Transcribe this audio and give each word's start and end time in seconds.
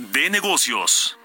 de 0.00 0.30
negocios. 0.30 1.18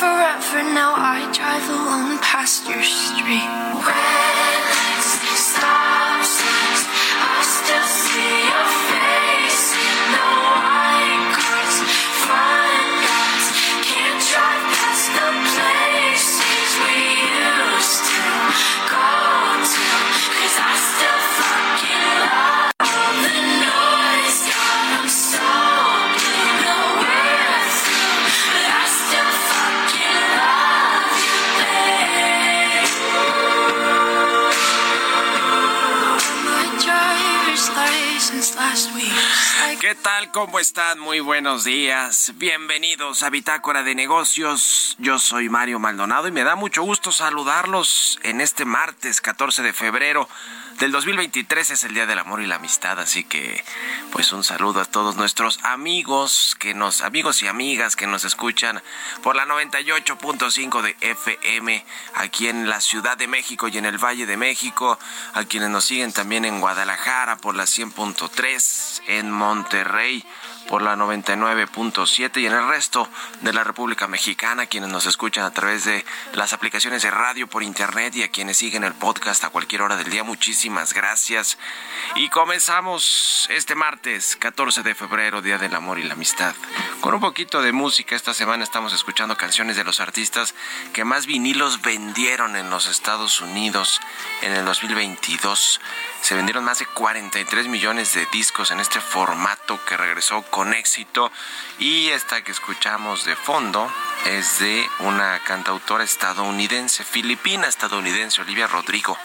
Forever, 0.00 0.62
now 0.72 0.94
I 0.96 1.28
drive 1.30 1.68
alone 1.68 2.16
past 2.24 2.64
your 2.64 2.82
street. 2.82 3.52
Red 3.84 4.64
lights, 4.72 5.12
stop 5.36 6.69
¿Cómo 40.32 40.60
están? 40.60 41.00
Muy 41.00 41.18
buenos 41.18 41.64
días. 41.64 42.34
Bienvenidos 42.36 43.24
a 43.24 43.30
Bitácora 43.30 43.82
de 43.82 43.96
Negocios. 43.96 44.94
Yo 45.00 45.18
soy 45.18 45.48
Mario 45.48 45.80
Maldonado 45.80 46.28
y 46.28 46.30
me 46.30 46.44
da 46.44 46.54
mucho 46.54 46.82
gusto 46.82 47.10
saludarlos 47.10 48.20
en 48.22 48.40
este 48.40 48.64
martes 48.64 49.20
14 49.20 49.62
de 49.62 49.72
febrero 49.72 50.28
del 50.80 50.92
2023. 50.92 51.70
Es 51.70 51.84
el 51.84 51.94
Día 51.94 52.06
del 52.06 52.18
Amor 52.18 52.40
y 52.40 52.46
la 52.46 52.56
Amistad, 52.56 52.98
así 52.98 53.22
que 53.22 53.62
pues 54.10 54.32
un 54.32 54.42
saludo 54.42 54.80
a 54.80 54.84
todos 54.86 55.14
nuestros 55.14 55.60
amigos 55.62 56.56
que 56.58 56.74
nos 56.74 57.02
amigos 57.02 57.42
y 57.42 57.48
amigas 57.48 57.96
que 57.96 58.06
nos 58.06 58.24
escuchan 58.24 58.82
por 59.22 59.36
la 59.36 59.46
98.5 59.46 60.82
de 60.82 60.96
FM 61.00 61.84
aquí 62.14 62.48
en 62.48 62.68
la 62.68 62.80
Ciudad 62.80 63.16
de 63.16 63.28
México 63.28 63.68
y 63.68 63.78
en 63.78 63.84
el 63.84 63.98
Valle 63.98 64.26
de 64.26 64.36
México, 64.36 64.98
a 65.34 65.44
quienes 65.44 65.68
nos 65.68 65.84
siguen 65.84 66.12
también 66.12 66.44
en 66.44 66.60
Guadalajara 66.60 67.36
por 67.36 67.54
la 67.54 67.64
100.3 67.64 69.02
en 69.06 69.30
Monterrey 69.30 70.24
por 70.68 70.82
la 70.82 70.96
99.7 70.96 72.40
y 72.40 72.46
en 72.46 72.52
el 72.52 72.68
resto 72.68 73.08
de 73.40 73.52
la 73.52 73.64
República 73.64 74.06
Mexicana, 74.06 74.66
quienes 74.66 74.90
nos 74.90 75.06
escuchan 75.06 75.44
a 75.44 75.50
través 75.50 75.84
de 75.84 76.04
las 76.34 76.52
aplicaciones 76.52 77.02
de 77.02 77.10
radio 77.10 77.46
por 77.46 77.62
internet 77.62 78.14
y 78.16 78.22
a 78.22 78.30
quienes 78.30 78.56
siguen 78.56 78.84
el 78.84 78.94
podcast 78.94 79.44
a 79.44 79.50
cualquier 79.50 79.82
hora 79.82 79.96
del 79.96 80.10
día. 80.10 80.24
Muchísimas 80.24 80.92
gracias. 80.92 81.58
Y 82.16 82.28
comenzamos 82.28 83.48
este 83.50 83.74
martes 83.74 84.36
14 84.36 84.82
de 84.82 84.94
febrero, 84.94 85.42
Día 85.42 85.58
del 85.58 85.74
Amor 85.74 85.98
y 85.98 86.04
la 86.04 86.14
Amistad. 86.14 86.54
Con 87.00 87.14
un 87.14 87.20
poquito 87.20 87.62
de 87.62 87.72
música, 87.72 88.14
esta 88.14 88.34
semana 88.34 88.64
estamos 88.64 88.92
escuchando 88.92 89.36
canciones 89.36 89.76
de 89.76 89.84
los 89.84 90.00
artistas 90.00 90.54
que 90.92 91.04
más 91.04 91.26
vinilos 91.26 91.82
vendieron 91.82 92.56
en 92.56 92.70
los 92.70 92.86
Estados 92.86 93.40
Unidos 93.40 94.00
en 94.42 94.52
el 94.52 94.64
2022. 94.64 95.80
Se 96.20 96.34
vendieron 96.34 96.64
más 96.64 96.78
de 96.78 96.86
43 96.86 97.68
millones 97.68 98.14
de 98.14 98.26
discos 98.32 98.70
en 98.70 98.80
este 98.80 99.00
formato 99.00 99.82
que 99.84 99.96
regresó 99.96 100.42
con 100.50 100.74
éxito. 100.74 101.32
Y 101.78 102.08
esta 102.08 102.42
que 102.42 102.52
escuchamos 102.52 103.24
de 103.24 103.36
fondo 103.36 103.90
es 104.26 104.58
de 104.58 104.86
una 105.00 105.38
cantautora 105.44 106.04
estadounidense, 106.04 107.04
filipina 107.04 107.66
estadounidense, 107.66 108.42
Olivia 108.42 108.66
Rodrigo. 108.66 109.16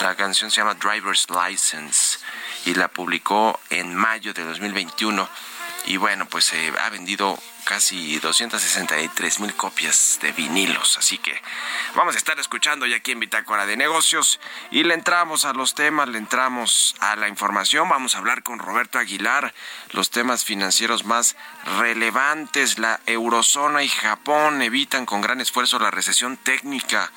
La 0.00 0.14
canción 0.14 0.50
se 0.50 0.56
llama 0.56 0.74
Driver's 0.74 1.26
License 1.30 2.18
y 2.64 2.74
la 2.74 2.88
publicó 2.88 3.60
en 3.70 3.94
mayo 3.94 4.34
de 4.34 4.44
2021. 4.44 5.28
Y 5.86 5.96
bueno, 5.96 6.26
pues 6.26 6.44
se 6.44 6.72
ha 6.80 6.88
vendido 6.90 7.38
casi 7.64 8.18
263 8.18 9.40
mil 9.40 9.54
copias 9.54 10.18
de 10.20 10.32
vinilos. 10.32 10.96
Así 10.98 11.18
que 11.18 11.40
vamos 11.94 12.14
a 12.14 12.18
estar 12.18 12.38
escuchando 12.38 12.86
ya 12.86 12.96
aquí 12.96 13.12
en 13.12 13.20
Bitácora 13.20 13.66
de 13.66 13.76
Negocios 13.76 14.40
y 14.70 14.84
le 14.84 14.94
entramos 14.94 15.44
a 15.44 15.52
los 15.52 15.74
temas, 15.74 16.08
le 16.08 16.18
entramos 16.18 16.94
a 17.00 17.16
la 17.16 17.28
información. 17.28 17.88
Vamos 17.88 18.14
a 18.14 18.18
hablar 18.18 18.42
con 18.42 18.58
Roberto 18.58 18.98
Aguilar 18.98 19.54
los 19.90 20.10
temas 20.10 20.44
financieros 20.44 21.04
más 21.04 21.36
relevantes. 21.78 22.78
La 22.78 23.00
eurozona 23.06 23.82
y 23.82 23.88
Japón 23.88 24.62
evitan 24.62 25.06
con 25.06 25.20
gran 25.20 25.40
esfuerzo 25.40 25.78
la 25.78 25.90
recesión 25.90 26.36
técnica. 26.36 27.10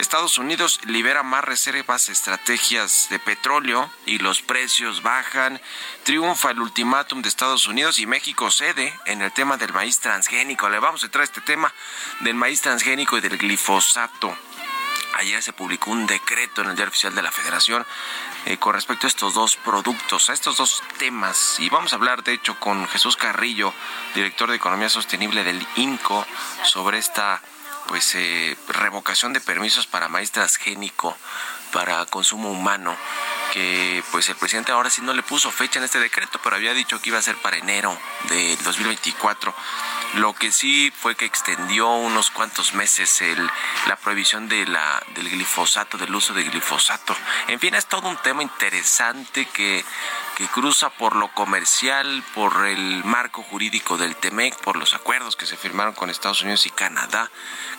Estados 0.00 0.38
Unidos 0.38 0.80
libera 0.86 1.22
más 1.22 1.44
reservas 1.44 2.08
estrategias 2.08 3.08
de 3.10 3.18
petróleo 3.18 3.92
y 4.06 4.18
los 4.18 4.40
precios 4.40 5.02
bajan. 5.02 5.60
Triunfa 6.04 6.52
el 6.52 6.60
ultimátum 6.60 7.20
de 7.20 7.28
Estados 7.28 7.68
Unidos 7.68 7.98
y 7.98 8.06
México 8.06 8.50
cede 8.50 8.98
en 9.04 9.20
el 9.20 9.30
tema 9.30 9.58
del 9.58 9.74
maíz 9.74 9.98
transgénico. 10.00 10.70
Le 10.70 10.78
vamos 10.78 11.02
a 11.02 11.06
entrar 11.06 11.20
a 11.20 11.24
este 11.24 11.42
tema 11.42 11.72
del 12.20 12.34
maíz 12.34 12.62
transgénico 12.62 13.18
y 13.18 13.20
del 13.20 13.36
glifosato. 13.36 14.34
Ayer 15.18 15.42
se 15.42 15.52
publicó 15.52 15.90
un 15.90 16.06
decreto 16.06 16.62
en 16.62 16.70
el 16.70 16.76
Diario 16.76 16.90
Oficial 16.90 17.14
de 17.14 17.20
la 17.20 17.30
Federación 17.30 17.84
eh, 18.46 18.56
con 18.56 18.72
respecto 18.72 19.06
a 19.06 19.08
estos 19.08 19.34
dos 19.34 19.56
productos, 19.56 20.30
a 20.30 20.32
estos 20.32 20.56
dos 20.56 20.82
temas. 20.98 21.60
Y 21.60 21.68
vamos 21.68 21.92
a 21.92 21.96
hablar, 21.96 22.22
de 22.22 22.32
hecho, 22.32 22.58
con 22.58 22.88
Jesús 22.88 23.18
Carrillo, 23.18 23.74
director 24.14 24.48
de 24.48 24.56
Economía 24.56 24.88
Sostenible 24.88 25.44
del 25.44 25.66
INCO, 25.76 26.26
sobre 26.64 26.96
esta 26.96 27.42
pues 27.90 28.14
eh, 28.14 28.56
revocación 28.68 29.32
de 29.32 29.40
permisos 29.40 29.88
para 29.88 30.06
maíz 30.06 30.30
transgénico 30.30 31.16
para 31.72 32.06
consumo 32.06 32.48
humano 32.52 32.96
que 33.52 34.04
pues 34.12 34.28
el 34.28 34.36
presidente 34.36 34.70
ahora 34.70 34.90
sí 34.90 35.02
no 35.02 35.12
le 35.12 35.24
puso 35.24 35.50
fecha 35.50 35.80
en 35.80 35.84
este 35.84 35.98
decreto, 35.98 36.38
pero 36.40 36.54
había 36.54 36.72
dicho 36.72 37.00
que 37.00 37.08
iba 37.08 37.18
a 37.18 37.22
ser 37.22 37.36
para 37.36 37.56
enero 37.56 37.98
del 38.28 38.56
2024. 38.62 39.52
Lo 40.14 40.34
que 40.34 40.50
sí 40.50 40.90
fue 40.90 41.14
que 41.14 41.24
extendió 41.24 41.88
unos 41.88 42.30
cuantos 42.30 42.74
meses 42.74 43.20
el, 43.20 43.50
la 43.86 43.96
prohibición 43.96 44.48
de 44.48 44.66
la, 44.66 45.02
del 45.14 45.30
glifosato, 45.30 45.98
del 45.98 46.14
uso 46.14 46.34
de 46.34 46.42
glifosato. 46.42 47.16
En 47.46 47.60
fin, 47.60 47.74
es 47.74 47.86
todo 47.86 48.08
un 48.08 48.16
tema 48.16 48.42
interesante 48.42 49.46
que, 49.46 49.84
que 50.36 50.46
cruza 50.48 50.90
por 50.90 51.16
lo 51.16 51.32
comercial, 51.34 52.24
por 52.34 52.66
el 52.66 53.04
marco 53.04 53.42
jurídico 53.42 53.98
del 53.98 54.16
TEMEC, 54.16 54.56
por 54.62 54.76
los 54.76 54.94
acuerdos 54.94 55.36
que 55.36 55.46
se 55.46 55.56
firmaron 55.56 55.94
con 55.94 56.10
Estados 56.10 56.42
Unidos 56.42 56.66
y 56.66 56.70
Canadá 56.70 57.30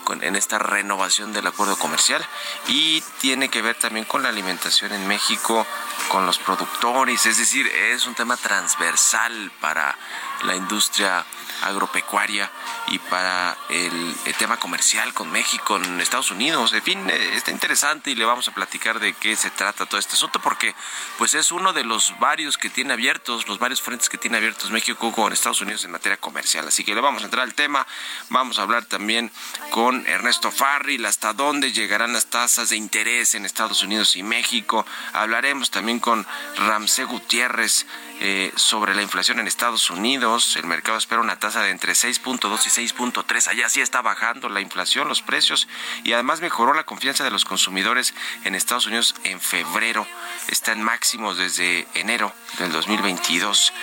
con, 0.04 0.24
en 0.24 0.36
esta 0.36 0.60
renovación 0.60 1.34
del 1.34 1.48
acuerdo 1.48 1.76
comercial 1.78 2.24
y 2.68 3.02
tiene 3.20 3.50
que 3.50 3.62
ver 3.62 3.76
también 3.76 4.06
con 4.06 4.24
la 4.24 4.30
alimentación 4.30 4.94
en 4.94 5.08
México 5.08 5.66
con 6.12 6.26
los 6.26 6.40
productores, 6.40 7.26
es 7.26 7.38
decir, 7.38 7.68
es 7.68 8.06
un 8.06 8.16
tema 8.16 8.36
transversal 8.36 9.50
para 9.62 9.98
la 10.44 10.58
industria 10.58 11.24
agropecuaria 11.62 12.50
y 12.88 13.00
para 13.00 13.56
el, 13.70 14.16
tema 14.38 14.58
comercial 14.58 15.14
con 15.14 15.32
México, 15.32 15.78
en 15.78 16.02
Estados 16.02 16.32
Unidos. 16.32 16.74
En 16.74 16.82
fin, 16.82 17.10
eh, 17.10 17.36
está 17.36 17.52
interesante 17.52 18.10
y 18.10 18.16
le 18.16 18.26
vamos 18.26 18.48
a 18.48 18.54
platicar 18.54 19.00
de 19.00 19.14
qué 19.14 19.36
se 19.36 19.52
trata 19.52 19.86
todo 19.86 20.00
este 20.00 20.16
asunto 20.16 20.42
porque 20.42 20.74
pues 21.20 21.36
es 21.36 21.52
uno 21.52 21.74
de 21.74 21.84
los 21.84 22.18
varios 22.20 22.58
que 22.58 22.72
tiene 22.72 22.94
abiertos, 22.94 23.48
los 23.48 23.60
varios 23.60 23.82
frentes 23.82 24.10
que 24.10 24.18
tiene 24.18 24.38
abiertos 24.38 24.72
México 24.72 25.12
con 25.12 25.32
Estados 25.32 25.62
Unidos 25.62 25.86
en 25.86 25.92
materia 25.92 26.18
comercial. 26.18 26.68
Así 26.68 26.84
que 26.84 26.96
le 26.96 27.02
vamos 27.02 27.22
a 27.22 27.26
entrar 27.26 27.44
al 27.44 27.54
tema. 27.54 27.86
Vamos 28.30 28.58
a 28.58 28.64
hablar 28.64 28.86
también 28.86 29.32
con 29.70 30.08
Ernesto 30.08 30.52
Farril 30.52 31.06
hasta 31.06 31.34
dónde 31.34 31.72
llegarán 31.72 32.14
las 32.14 32.26
tasas 32.26 32.70
de 32.70 32.78
interés 32.78 33.36
en 33.36 33.46
Estados 33.46 33.84
Unidos 33.84 34.16
y 34.16 34.24
México. 34.24 34.88
Hablaremos 35.14 35.70
también 35.70 36.00
con 36.02 36.28
Ramsey 36.58 37.06
Gutiérrez 37.06 37.86
eh, 38.20 38.52
sobre 38.56 38.94
la 38.94 39.02
inflación 39.02 39.40
en 39.40 39.48
Estados 39.48 39.90
Unidos. 39.90 40.56
El 40.56 40.66
mercado 40.66 40.98
espera 40.98 41.22
una 41.22 41.40
tasa 41.40 41.64
de 41.64 41.72
entre 41.72 41.94
6.2 41.94 42.66
y 42.66 42.88
6.3. 42.88 43.48
Allá 43.48 43.70
sí 43.70 43.82
está 43.82 44.02
bajando 44.02 44.50
la 44.50 44.62
inflación, 44.62 45.08
los 45.08 45.22
precios 45.22 45.68
y 46.04 46.14
además 46.14 46.42
mejoró 46.42 46.74
la 46.74 46.84
confianza 46.84 47.24
de 47.24 47.32
los 47.32 47.46
consumidores 47.46 48.14
en 48.44 48.54
Estados 48.54 48.86
Unidos 48.88 49.16
en 49.24 49.40
febrero. 49.40 50.06
Está 50.50 50.72
en 50.74 50.84
máximos 50.84 51.38
desde 51.38 51.88
enero 51.96 52.34
del 52.60 52.72
2022. 52.72 53.74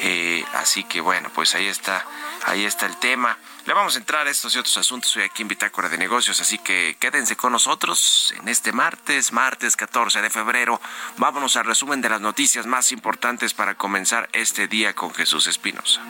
Eh, 0.00 0.44
así 0.54 0.84
que 0.84 1.00
bueno, 1.00 1.30
pues 1.34 1.54
ahí 1.54 1.66
está, 1.66 2.04
ahí 2.44 2.64
está 2.64 2.86
el 2.86 2.96
tema. 2.96 3.38
Le 3.66 3.74
vamos 3.74 3.96
a 3.96 3.98
entrar 3.98 4.24
a 4.28 4.30
estos 4.30 4.54
y 4.54 4.60
otros 4.60 4.76
asuntos 4.76 5.16
hoy 5.16 5.24
aquí 5.24 5.42
en 5.42 5.48
Bitácora 5.48 5.88
de 5.88 5.98
Negocios, 5.98 6.40
así 6.40 6.56
que 6.56 6.96
quédense 7.00 7.34
con 7.34 7.50
nosotros 7.50 8.32
en 8.38 8.48
este 8.48 8.70
martes, 8.70 9.32
martes 9.32 9.76
14 9.76 10.22
de 10.22 10.30
febrero. 10.30 10.80
Vámonos 11.16 11.56
al 11.56 11.64
resumen 11.64 12.00
de 12.00 12.08
las 12.08 12.20
noticias 12.20 12.64
más 12.64 12.92
importantes 12.92 13.54
para 13.54 13.74
comenzar 13.74 14.28
este 14.32 14.68
día 14.68 14.94
con 14.94 15.12
Jesús 15.12 15.48
Espinosa. 15.48 16.00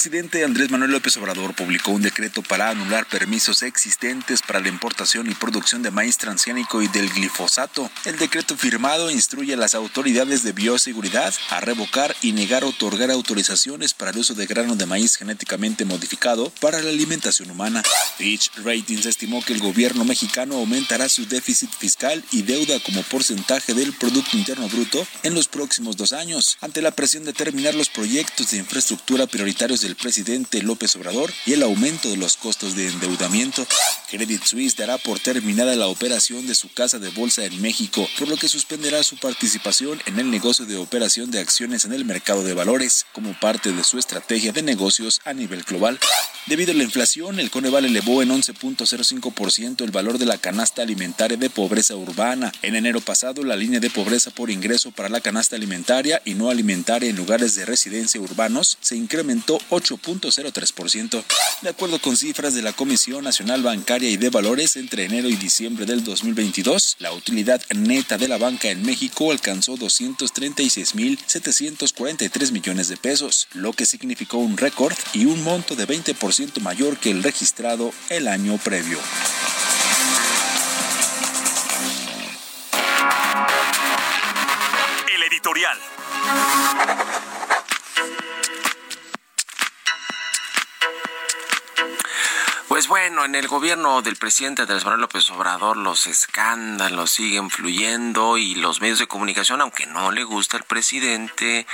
Presidente 0.00 0.44
Andrés 0.44 0.70
Manuel 0.70 0.92
López 0.92 1.14
Obrador 1.18 1.54
publicó 1.54 1.90
un 1.90 2.00
decreto 2.00 2.40
para 2.40 2.70
anular 2.70 3.04
permisos 3.04 3.62
existentes 3.62 4.40
para 4.40 4.58
la 4.58 4.68
importación 4.68 5.30
y 5.30 5.34
producción 5.34 5.82
de 5.82 5.90
maíz 5.90 6.16
transgénico 6.16 6.80
y 6.80 6.88
del 6.88 7.10
glifosato. 7.10 7.90
El 8.06 8.16
decreto 8.16 8.56
firmado 8.56 9.10
instruye 9.10 9.52
a 9.52 9.58
las 9.58 9.74
autoridades 9.74 10.42
de 10.42 10.52
bioseguridad 10.52 11.34
a 11.50 11.60
revocar 11.60 12.16
y 12.22 12.32
negar 12.32 12.64
otorgar 12.64 13.10
autorizaciones 13.10 13.92
para 13.92 14.12
el 14.12 14.16
uso 14.16 14.32
de 14.32 14.46
grano 14.46 14.74
de 14.74 14.86
maíz 14.86 15.16
genéticamente 15.16 15.84
modificado 15.84 16.48
para 16.60 16.80
la 16.80 16.88
alimentación 16.88 17.50
humana. 17.50 17.82
Fitch 18.16 18.52
Ratings 18.64 19.04
estimó 19.04 19.44
que 19.44 19.52
el 19.52 19.60
gobierno 19.60 20.06
mexicano 20.06 20.56
aumentará 20.56 21.10
su 21.10 21.26
déficit 21.26 21.70
fiscal 21.78 22.24
y 22.32 22.40
deuda 22.40 22.80
como 22.80 23.02
porcentaje 23.02 23.74
del 23.74 23.92
Producto 23.92 24.38
Interno 24.38 24.66
Bruto 24.70 25.06
en 25.24 25.34
los 25.34 25.48
próximos 25.48 25.98
dos 25.98 26.14
años, 26.14 26.56
ante 26.62 26.80
la 26.80 26.92
presión 26.92 27.26
de 27.26 27.34
terminar 27.34 27.74
los 27.74 27.90
proyectos 27.90 28.50
de 28.50 28.56
infraestructura 28.56 29.26
prioritarios 29.26 29.82
del 29.82 29.89
presidente 29.96 30.62
López 30.62 30.94
Obrador 30.96 31.32
y 31.46 31.52
el 31.52 31.62
aumento 31.62 32.08
de 32.08 32.16
los 32.16 32.36
costos 32.36 32.76
de 32.76 32.88
endeudamiento. 32.88 33.66
Credit 34.10 34.42
Suisse 34.42 34.76
dará 34.76 34.98
por 34.98 35.20
terminada 35.20 35.74
la 35.76 35.86
operación 35.86 36.46
de 36.46 36.54
su 36.54 36.72
casa 36.72 36.98
de 36.98 37.10
bolsa 37.10 37.44
en 37.44 37.60
México, 37.60 38.08
por 38.18 38.28
lo 38.28 38.36
que 38.36 38.48
suspenderá 38.48 39.02
su 39.02 39.16
participación 39.16 40.00
en 40.06 40.18
el 40.18 40.30
negocio 40.30 40.66
de 40.66 40.76
operación 40.76 41.30
de 41.30 41.38
acciones 41.38 41.84
en 41.84 41.92
el 41.92 42.04
mercado 42.04 42.42
de 42.42 42.54
valores, 42.54 43.06
como 43.12 43.38
parte 43.38 43.72
de 43.72 43.84
su 43.84 43.98
estrategia 43.98 44.52
de 44.52 44.62
negocios 44.62 45.20
a 45.24 45.32
nivel 45.32 45.62
global. 45.62 45.98
Debido 46.46 46.72
a 46.72 46.74
la 46.74 46.82
inflación, 46.82 47.38
el 47.38 47.50
Coneval 47.50 47.84
elevó 47.84 48.22
en 48.22 48.30
11.05% 48.30 49.84
el 49.84 49.90
valor 49.90 50.18
de 50.18 50.26
la 50.26 50.38
canasta 50.38 50.82
alimentaria 50.82 51.36
de 51.36 51.50
pobreza 51.50 51.94
urbana. 51.94 52.50
En 52.62 52.74
enero 52.74 53.00
pasado, 53.00 53.44
la 53.44 53.56
línea 53.56 53.78
de 53.78 53.90
pobreza 53.90 54.30
por 54.30 54.50
ingreso 54.50 54.90
para 54.90 55.08
la 55.08 55.20
canasta 55.20 55.56
alimentaria 55.56 56.20
y 56.24 56.34
no 56.34 56.50
alimentaria 56.50 57.10
en 57.10 57.16
lugares 57.16 57.54
de 57.54 57.66
residencia 57.66 58.20
urbanos 58.20 58.78
se 58.80 58.96
incrementó 58.96 59.58
8.03%. 59.70 61.24
De 61.62 61.68
acuerdo 61.68 62.00
con 62.00 62.16
cifras 62.16 62.54
de 62.54 62.62
la 62.62 62.72
Comisión 62.72 63.22
Nacional 63.24 63.62
Bancaria 63.62 64.08
y 64.10 64.16
de 64.16 64.30
Valores, 64.30 64.76
entre 64.76 65.04
enero 65.04 65.28
y 65.28 65.36
diciembre 65.36 65.86
del 65.86 66.02
2022, 66.04 66.96
la 66.98 67.12
utilidad 67.12 67.62
neta 67.74 68.18
de 68.18 68.28
la 68.28 68.38
banca 68.38 68.68
en 68.68 68.82
México 68.82 69.30
alcanzó 69.30 69.76
236.743 69.76 72.52
millones 72.52 72.88
de 72.88 72.96
pesos, 72.96 73.46
lo 73.54 73.72
que 73.72 73.86
significó 73.86 74.38
un 74.38 74.56
récord 74.56 74.94
y 75.12 75.26
un 75.26 75.44
monto 75.44 75.76
de 75.76 75.86
20% 75.86 76.60
mayor 76.60 76.98
que 76.98 77.10
el 77.10 77.22
registrado 77.22 77.92
el 78.08 78.26
año 78.28 78.56
previo. 78.58 78.98
El 85.14 85.22
editorial. 85.22 85.78
Bueno, 93.00 93.24
en 93.24 93.34
el 93.34 93.48
gobierno 93.48 94.02
del 94.02 94.16
presidente 94.16 94.60
Andrés 94.60 94.84
Manuel 94.84 95.00
López 95.00 95.30
Obrador 95.30 95.78
los 95.78 96.06
escándalos 96.06 97.10
siguen 97.10 97.48
fluyendo 97.48 98.36
y 98.36 98.56
los 98.56 98.82
medios 98.82 98.98
de 98.98 99.06
comunicación, 99.06 99.62
aunque 99.62 99.86
no 99.86 100.10
le 100.10 100.22
gusta 100.22 100.58
al 100.58 100.64
presidente 100.64 101.66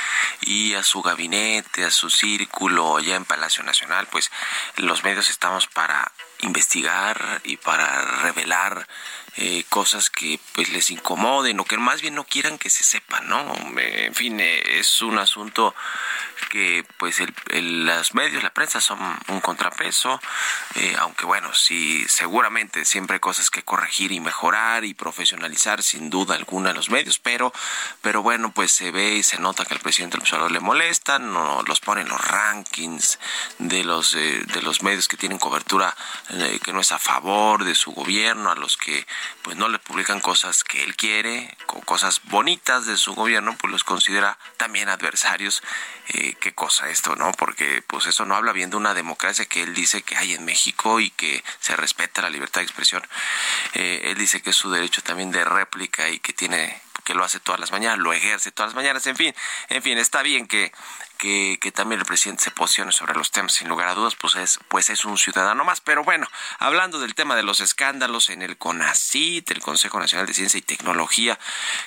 y 0.43 0.75
a 0.75 0.85
su 0.85 1.03
gabinete, 1.03 1.85
a 1.85 1.91
su 1.91 2.11
círculo 2.11 2.97
allá 2.97 3.17
en 3.17 3.25
Palacio 3.25 3.65
Nacional, 3.65 4.07
pues 4.07 4.31
los 4.77 5.03
medios 5.03 5.29
estamos 5.29 5.67
para 5.67 6.13
investigar 6.43 7.41
y 7.43 7.57
para 7.57 8.03
revelar 8.23 8.87
eh, 9.39 9.65
cosas 9.69 10.09
que 10.09 10.41
pues 10.55 10.71
les 10.71 10.91
incomoden 10.91 11.61
o 11.61 11.65
que 11.67 11.77
más 11.77 12.01
bien 12.01 12.15
no 12.15 12.25
quieran 12.25 12.57
que 12.57 12.71
se 12.71 12.83
sepan, 12.83 13.29
¿no? 13.29 13.55
En 13.77 14.15
fin, 14.15 14.41
eh, 14.41 14.79
es 14.79 15.03
un 15.03 15.19
asunto 15.19 15.75
que 16.49 16.87
pues 16.97 17.21
el, 17.21 17.85
los 17.85 18.15
medios, 18.15 18.43
la 18.43 18.55
prensa 18.55 18.81
son 18.81 18.99
un 19.29 19.41
contrapeso, 19.41 20.19
eh, 20.77 20.97
aunque 21.01 21.27
bueno, 21.27 21.53
sí, 21.53 22.07
seguramente 22.09 22.87
siempre 22.87 23.17
hay 23.17 23.21
cosas 23.21 23.51
que 23.51 23.63
corregir 23.63 24.11
y 24.11 24.21
mejorar 24.21 24.87
y 24.87 24.95
profesionalizar 24.95 25.83
sin 25.83 26.09
duda 26.09 26.35
alguna 26.35 26.73
los 26.73 26.89
medios, 26.89 27.19
pero, 27.19 27.53
pero 28.01 28.23
bueno, 28.23 28.53
pues 28.53 28.73
se 28.73 28.91
ve 28.91 29.17
y 29.17 29.23
se 29.23 29.39
nota 29.39 29.67
que 29.67 29.75
al 29.75 29.81
presidente 29.81 30.17
López 30.17 30.51
le 30.51 30.61
molestan, 30.61 31.33
no 31.33 31.63
los 31.67 31.81
ponen 31.81 32.09
los 32.09 32.21
rankings 32.27 33.19
de 33.59 33.85
los, 33.85 34.13
de 34.13 34.63
los 34.63 34.83
medios 34.83 35.09
que 35.09 35.19
tienen 35.19 35.39
cobertura 35.39 35.95
que 36.63 36.73
no 36.73 36.81
es 36.81 36.93
a 36.93 36.99
favor 36.99 37.65
de 37.65 37.75
su 37.75 37.93
gobierno, 37.93 38.51
a 38.51 38.55
los 38.55 38.77
que 38.77 39.07
pues 39.43 39.57
no 39.57 39.69
le 39.69 39.79
publican 39.79 40.21
cosas 40.21 40.65
que 40.65 40.83
él 40.83 40.97
quiere, 40.97 41.57
cosas 41.85 42.21
bonitas 42.25 42.87
de 42.87 42.97
su 42.97 43.15
gobierno, 43.15 43.57
pues 43.59 43.71
los 43.71 43.85
considera 43.85 44.39
también 44.57 44.89
adversarios. 44.89 45.63
Eh, 46.09 46.35
qué 46.41 46.55
cosa 46.55 46.89
esto, 46.89 47.17
¿no? 47.17 47.33
Porque 47.33 47.83
pues 47.87 48.07
eso 48.07 48.25
no 48.25 48.37
habla 48.37 48.53
bien 48.53 48.71
de 48.71 48.77
una 48.77 48.95
democracia 48.95 49.45
que 49.47 49.63
él 49.63 49.75
dice 49.75 50.03
que 50.03 50.17
hay 50.17 50.35
en 50.35 50.45
México 50.45 51.01
y 51.01 51.11
que 51.11 51.43
se 51.61 51.77
respeta 51.77 52.23
la 52.23 52.31
libertad 52.31 52.61
de 52.61 52.67
expresión. 52.67 53.03
Eh, 53.75 54.03
él 54.05 54.19
dice 54.19 54.41
que 54.43 54.51
es 54.51 54.57
su 54.57 54.71
derecho 54.71 55.03
también 55.03 55.31
de 55.31 55.45
réplica 55.45 56.09
y 56.09 56.21
que 56.21 56.33
tiene 56.33 56.81
que 57.07 57.15
lo 57.15 57.25
hace 57.25 57.39
todas 57.39 57.61
las 57.61 57.71
mañanas, 57.71 57.99
lo 58.01 58.13
ejerce 58.13 58.51
todas 58.51 58.71
las 58.71 58.75
mañanas, 58.75 59.07
en 59.07 59.15
fin, 59.15 59.33
en 59.69 59.81
fin, 59.81 59.97
está 59.97 60.23
bien 60.23 60.49
que 60.49 60.73
que, 61.17 61.59
también 61.75 62.01
el 62.01 62.07
presidente 62.07 62.45
se 62.45 62.51
posicione 62.51 62.93
sobre 62.93 63.15
los 63.15 63.31
temas, 63.31 63.55
sin 63.55 63.69
lugar 63.69 63.89
a 63.89 63.95
dudas, 63.95 64.15
pues 64.15 64.37
es, 64.37 64.59
pues 64.69 64.91
es 64.91 65.05
un 65.05 65.19
ciudadano 65.19 65.65
más. 65.65 65.81
Pero 65.81 66.05
bueno, 66.05 66.27
hablando 66.59 66.99
del 66.99 67.15
tema 67.15 67.35
de 67.35 67.43
los 67.43 67.61
escándalos 67.61 68.31
en 68.31 68.43
el 68.43 68.57
CONACIT, 68.57 69.51
el 69.51 69.61
Consejo 69.61 69.99
Nacional 69.99 70.27
de 70.27 70.35
Ciencia 70.35 70.59
y 70.59 70.63
Tecnología, 70.63 71.39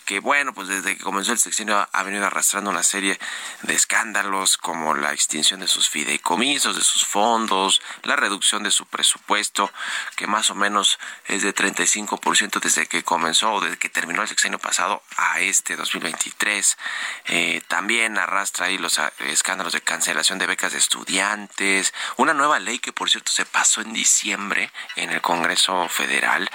que 0.06 0.20
bueno, 0.20 0.54
pues 0.54 0.68
desde 0.68 0.98
que 0.98 1.04
comenzó 1.04 1.32
el 1.32 1.40
sexenio 1.40 1.88
ha 1.92 2.04
venido 2.04 2.26
arrastrando 2.26 2.70
una 2.70 2.84
serie 2.84 3.20
de 3.64 3.74
escándalos 3.74 4.58
como 4.58 4.94
la 4.94 5.14
extinción 5.14 5.60
de 5.60 5.68
sus 5.68 5.90
fideicomisos, 5.90 6.76
de 6.76 6.84
sus 6.84 7.06
fondos, 7.06 7.82
la 8.04 8.16
reducción 8.16 8.64
de 8.64 8.72
su 8.72 8.86
presupuesto, 8.86 9.72
que 10.16 10.28
más 10.28 10.50
o 10.50 10.56
menos 10.56 11.00
es 11.26 11.44
de 11.44 11.54
35% 11.54 12.60
desde 12.60 12.88
que 12.88 13.04
comenzó 13.04 13.54
o 13.54 13.62
desde 13.62 13.78
que 13.78 13.90
terminó 13.90 14.22
el 14.22 14.28
sexenio 14.28 14.60
pasado 14.60 15.04
a 15.18 15.40
este 15.40 15.76
2023. 15.76 16.78
Eh, 17.26 17.62
también 17.68 18.18
arrastra 18.18 18.68
ahí 18.68 18.78
los 18.78 19.00
escándalos 19.22 19.74
de 19.74 19.82
cancelación 19.82 20.40
de 20.40 20.48
becas 20.48 20.72
de 20.72 20.78
estudiantes, 20.80 21.94
una 22.18 22.34
nueva 22.34 22.60
ley 22.60 22.80
que 22.80 22.94
por 22.94 23.10
cierto 23.10 23.32
se 23.32 23.46
pasó 23.46 23.82
en 23.82 23.94
diciembre 23.94 24.72
en 24.96 25.10
el 25.12 25.22
Congreso 25.22 25.88
Federal 25.90 26.50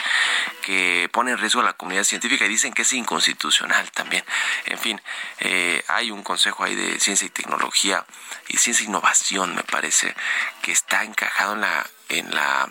que 0.63 1.09
pone 1.13 1.33
en 1.33 1.39
riesgo 1.39 1.61
a 1.61 1.65
la 1.65 1.75
comunidad 1.75 2.05
científica 2.05 2.45
y 2.45 2.49
dicen 2.49 2.73
que 2.73 2.83
es 2.83 2.93
inconstitucional 2.93 3.91
también. 3.93 4.25
En 4.67 4.79
fin, 4.79 5.01
eh, 5.41 5.85
hay 5.89 6.11
un 6.11 6.23
consejo 6.23 6.65
ahí 6.65 6.75
de 6.75 6.99
ciencia 7.01 7.27
y 7.27 7.31
tecnología 7.31 8.05
y 8.49 8.57
ciencia 8.57 8.85
e 8.85 8.89
innovación, 8.89 9.55
me 9.55 9.63
parece, 9.63 10.15
que 10.63 10.73
está 10.73 11.05
encajado 11.05 11.55
en 11.55 11.61
la 11.61 11.87
en 12.09 12.35
la 12.35 12.69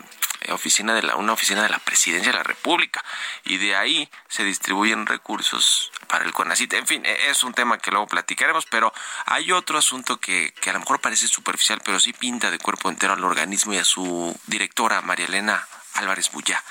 oficina 0.50 0.94
de 0.94 1.02
la, 1.02 1.16
una 1.16 1.32
oficina 1.32 1.62
de 1.62 1.68
la 1.68 1.78
presidencia 1.78 2.32
de 2.32 2.38
la 2.38 2.44
República. 2.44 3.04
Y 3.44 3.58
de 3.58 3.76
ahí 3.76 4.08
se 4.28 4.44
distribuyen 4.44 5.06
recursos 5.06 5.92
para 6.08 6.24
el 6.24 6.32
CONACIT. 6.32 6.72
En 6.74 6.86
fin, 6.86 7.04
e, 7.04 7.30
es 7.30 7.42
un 7.42 7.54
tema 7.54 7.78
que 7.78 7.90
luego 7.90 8.06
platicaremos, 8.06 8.66
pero 8.66 8.92
hay 9.26 9.52
otro 9.52 9.78
asunto 9.78 10.18
que, 10.18 10.52
que 10.60 10.70
a 10.70 10.72
lo 10.72 10.80
mejor 10.80 11.00
parece 11.00 11.28
superficial, 11.28 11.80
pero 11.84 12.00
sí 12.00 12.12
pinta 12.12 12.50
de 12.50 12.58
cuerpo 12.58 12.88
entero 12.88 13.12
al 13.12 13.24
organismo 13.24 13.72
y 13.74 13.78
a 13.78 13.84
su 13.84 14.38
directora, 14.46 15.00
María 15.02 15.26
Elena 15.26 15.66
Álvarez 15.94 16.30
Bulla. 16.30 16.62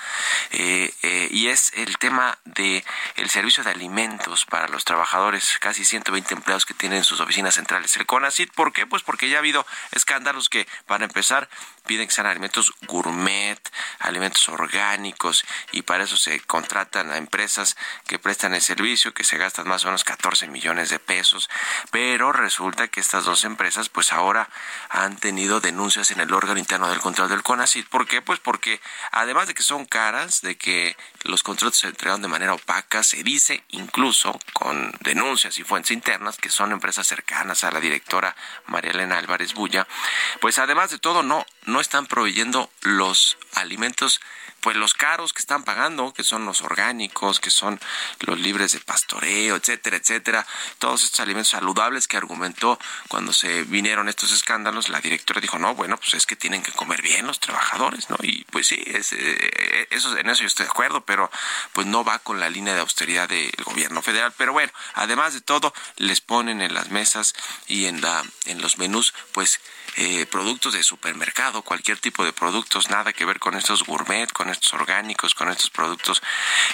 Eh, 0.52 0.94
eh, 1.02 1.28
y 1.32 1.48
es 1.48 1.72
el 1.76 1.98
tema 1.98 2.38
de 2.46 2.84
el 3.16 3.30
servicio 3.30 3.64
de 3.64 3.72
alimentos 3.72 4.46
para 4.46 4.68
los 4.68 4.86
trabajadores, 4.86 5.58
casi 5.60 5.86
120 5.86 6.34
empleados 6.34 6.66
que 6.66 6.74
tienen 6.74 7.04
sus 7.04 7.20
oficinas 7.20 7.56
centrales. 7.56 7.96
El 7.96 8.06
CONACIT, 8.06 8.54
¿por 8.54 8.74
qué? 8.74 8.86
Pues 8.86 9.02
porque 9.04 9.30
ya 9.30 9.38
ha 9.38 9.40
habido 9.40 9.66
escándalos 9.92 10.50
que, 10.50 10.68
para 10.86 11.06
empezar, 11.06 11.50
piden 11.86 12.08
que 12.08 12.14
sean 12.14 12.28
alimentos 12.28 12.74
gourmet, 12.88 13.60
alimentos 14.00 14.48
orgánicos, 14.50 15.46
y 15.72 15.84
para 15.84 16.04
eso 16.04 16.18
se 16.18 16.40
contratan 16.42 17.12
a 17.12 17.18
empresas 17.18 17.76
que 18.08 18.20
prestan 18.20 18.54
el 18.54 18.62
servicio, 18.62 19.14
que 19.14 19.24
se 19.24 19.38
gastan 19.38 19.68
más 19.68 19.84
o 19.84 19.88
menos 19.88 20.04
14 20.04 20.48
millones 20.48 20.90
de 20.90 21.00
pesos, 21.00 21.50
pero 21.92 22.32
resulta 22.32 22.88
que 22.88 23.00
estas 23.00 23.26
dos 23.26 23.44
empresas, 23.44 23.90
pues 23.90 24.14
ahora 24.14 24.50
han 24.90 25.18
tenido 25.18 25.60
denuncias 25.60 26.12
en 26.12 26.20
el 26.20 26.34
órgano 26.34 26.60
interno 26.60 26.90
del 26.90 27.00
control 27.00 27.30
del 27.30 27.44
CONACIT. 27.44 27.88
¿Por 27.88 28.08
qué? 28.08 28.22
Pues 28.22 28.40
porque 28.40 28.80
además 29.12 29.48
de 29.48 29.54
que 29.54 29.64
son 29.64 29.86
caras, 29.86 30.42
de 30.42 30.58
que 30.58 30.96
los 31.24 31.44
contratos 31.44 31.80
se 31.80 31.88
entregan 31.88 32.22
de 32.22 32.28
manera 32.28 32.54
opaca, 32.54 33.04
se 33.04 33.24
dice 33.24 33.64
incluso 33.70 34.38
con 34.54 34.92
denuncias 35.02 35.58
y 35.58 35.64
fuentes 35.64 35.92
internas 35.92 36.38
que 36.38 36.50
son 36.50 36.72
empresas 36.72 37.08
cercanas 37.08 37.64
a 37.64 37.72
la 37.72 37.80
directora 37.80 38.36
María 38.68 38.92
Elena 38.92 39.18
Álvarez 39.18 39.54
Bulla, 39.54 39.88
pues 40.40 40.60
además 40.60 40.92
de 40.92 41.00
todo 41.00 41.24
no 41.24 41.46
no 41.66 41.80
están 41.80 42.08
proveyendo 42.08 42.70
los 42.82 43.38
alimentos 43.54 44.20
pues 44.64 44.78
los 44.78 44.94
caros 44.94 45.34
que 45.34 45.40
están 45.40 45.64
pagando, 45.64 46.14
que 46.14 46.24
son 46.24 46.46
los 46.46 46.62
orgánicos, 46.62 47.42
que 47.42 47.52
son 47.52 47.80
los 48.22 48.40
libres 48.40 48.72
de 48.72 48.80
pastoreo, 48.80 49.58
etcétera, 49.58 49.98
etcétera, 49.98 50.48
todos 50.80 51.04
estos 51.04 51.20
alimentos 51.20 51.50
saludables 51.50 52.08
que 52.08 52.16
argumentó 52.16 52.80
cuando 53.10 53.34
se 53.34 53.64
vinieron 53.64 54.08
estos 54.08 54.32
escándalos, 54.32 54.88
la 54.88 55.02
directora 55.02 55.42
dijo, 55.42 55.60
no, 55.60 55.76
bueno, 55.76 55.98
pues 55.98 56.14
es 56.14 56.26
que 56.26 56.38
tienen 56.38 56.64
que 56.64 56.72
comer 56.72 57.02
bien 57.02 57.28
los 57.28 57.42
trabajadores, 57.42 58.10
¿no? 58.10 58.16
Y 58.24 58.46
pues 58.46 58.68
sí, 58.68 58.82
es, 58.86 59.12
eh, 59.12 59.88
eso, 59.92 60.18
en 60.18 60.30
eso 60.30 60.44
yo 60.44 60.48
estoy 60.48 60.66
de 60.66 60.72
acuerdo, 60.72 61.02
pero 61.02 61.30
pues 61.74 61.86
no 61.86 62.06
va 62.06 62.20
con 62.20 62.40
la 62.40 62.50
línea 62.50 62.74
de 62.74 62.80
austeridad 62.80 63.28
del 63.28 63.52
gobierno 63.66 64.02
federal. 64.02 64.34
Pero 64.38 64.54
bueno, 64.54 64.72
además 64.94 65.34
de 65.34 65.42
todo, 65.42 65.74
les 65.98 66.22
ponen 66.22 66.62
en 66.62 66.74
las 66.74 66.90
mesas 66.90 67.36
y 67.68 67.86
en, 67.86 68.00
la, 68.02 68.24
en 68.46 68.62
los 68.62 68.78
menús, 68.78 69.14
pues 69.34 69.60
eh, 69.96 70.26
productos 70.26 70.74
de 70.74 70.82
supermercado, 70.82 71.62
cualquier 71.62 72.00
tipo 72.00 72.26
de 72.26 72.34
productos, 72.34 72.90
nada 72.90 73.14
que 73.14 73.26
ver 73.26 73.40
con 73.40 73.56
estos 73.56 73.84
gourmet, 73.84 74.32
con 74.32 74.50
estos 74.54 74.74
orgánicos, 74.74 75.36
con 75.36 75.50
estos 75.50 75.70
productos 75.70 76.22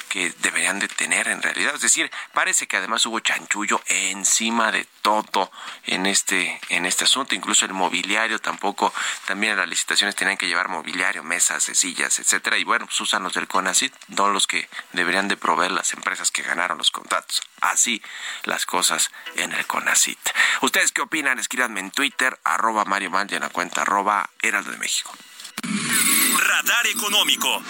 que 0.09 0.31
deberían 0.39 0.79
de 0.79 0.87
tener 0.87 1.27
en 1.27 1.41
realidad. 1.41 1.75
Es 1.75 1.81
decir, 1.81 2.11
parece 2.33 2.67
que 2.67 2.77
además 2.77 3.05
hubo 3.05 3.19
chanchullo 3.19 3.81
encima 3.87 4.71
de 4.71 4.85
todo 5.01 5.51
en 5.85 6.05
este, 6.05 6.59
en 6.69 6.85
este 6.85 7.05
asunto, 7.05 7.35
incluso 7.35 7.65
el 7.65 7.73
mobiliario 7.73 8.39
tampoco, 8.39 8.93
también 9.25 9.57
las 9.57 9.67
licitaciones 9.67 10.15
tenían 10.15 10.37
que 10.37 10.47
llevar 10.47 10.67
mobiliario, 10.69 11.23
mesas, 11.23 11.63
sillas, 11.63 12.19
etcétera, 12.19 12.57
y 12.57 12.63
bueno, 12.63 12.85
pues 12.85 12.99
usan 13.01 13.23
los 13.23 13.33
del 13.33 13.47
CONACIT, 13.47 13.93
no 14.09 14.29
los 14.29 14.47
que 14.47 14.69
deberían 14.93 15.27
de 15.27 15.37
proveer 15.37 15.71
las 15.71 15.93
empresas 15.93 16.31
que 16.31 16.43
ganaron 16.43 16.77
los 16.77 16.91
contratos. 16.91 17.41
Así 17.61 18.01
las 18.43 18.65
cosas 18.65 19.11
en 19.35 19.53
el 19.53 19.65
CONACIT. 19.65 20.19
¿Ustedes 20.61 20.91
qué 20.91 21.01
opinan? 21.01 21.39
Escríbanme 21.39 21.79
en 21.79 21.91
Twitter, 21.91 22.37
arroba 22.43 22.85
Mario 22.85 23.09
Mal 23.09 23.31
en 23.33 23.41
la 23.41 23.49
cuenta 23.49 23.81
arroba 23.81 24.29
Heraldo 24.41 24.71
de 24.71 24.77
México. 24.77 25.11
Radar 25.61 26.87
Económico. 26.87 27.61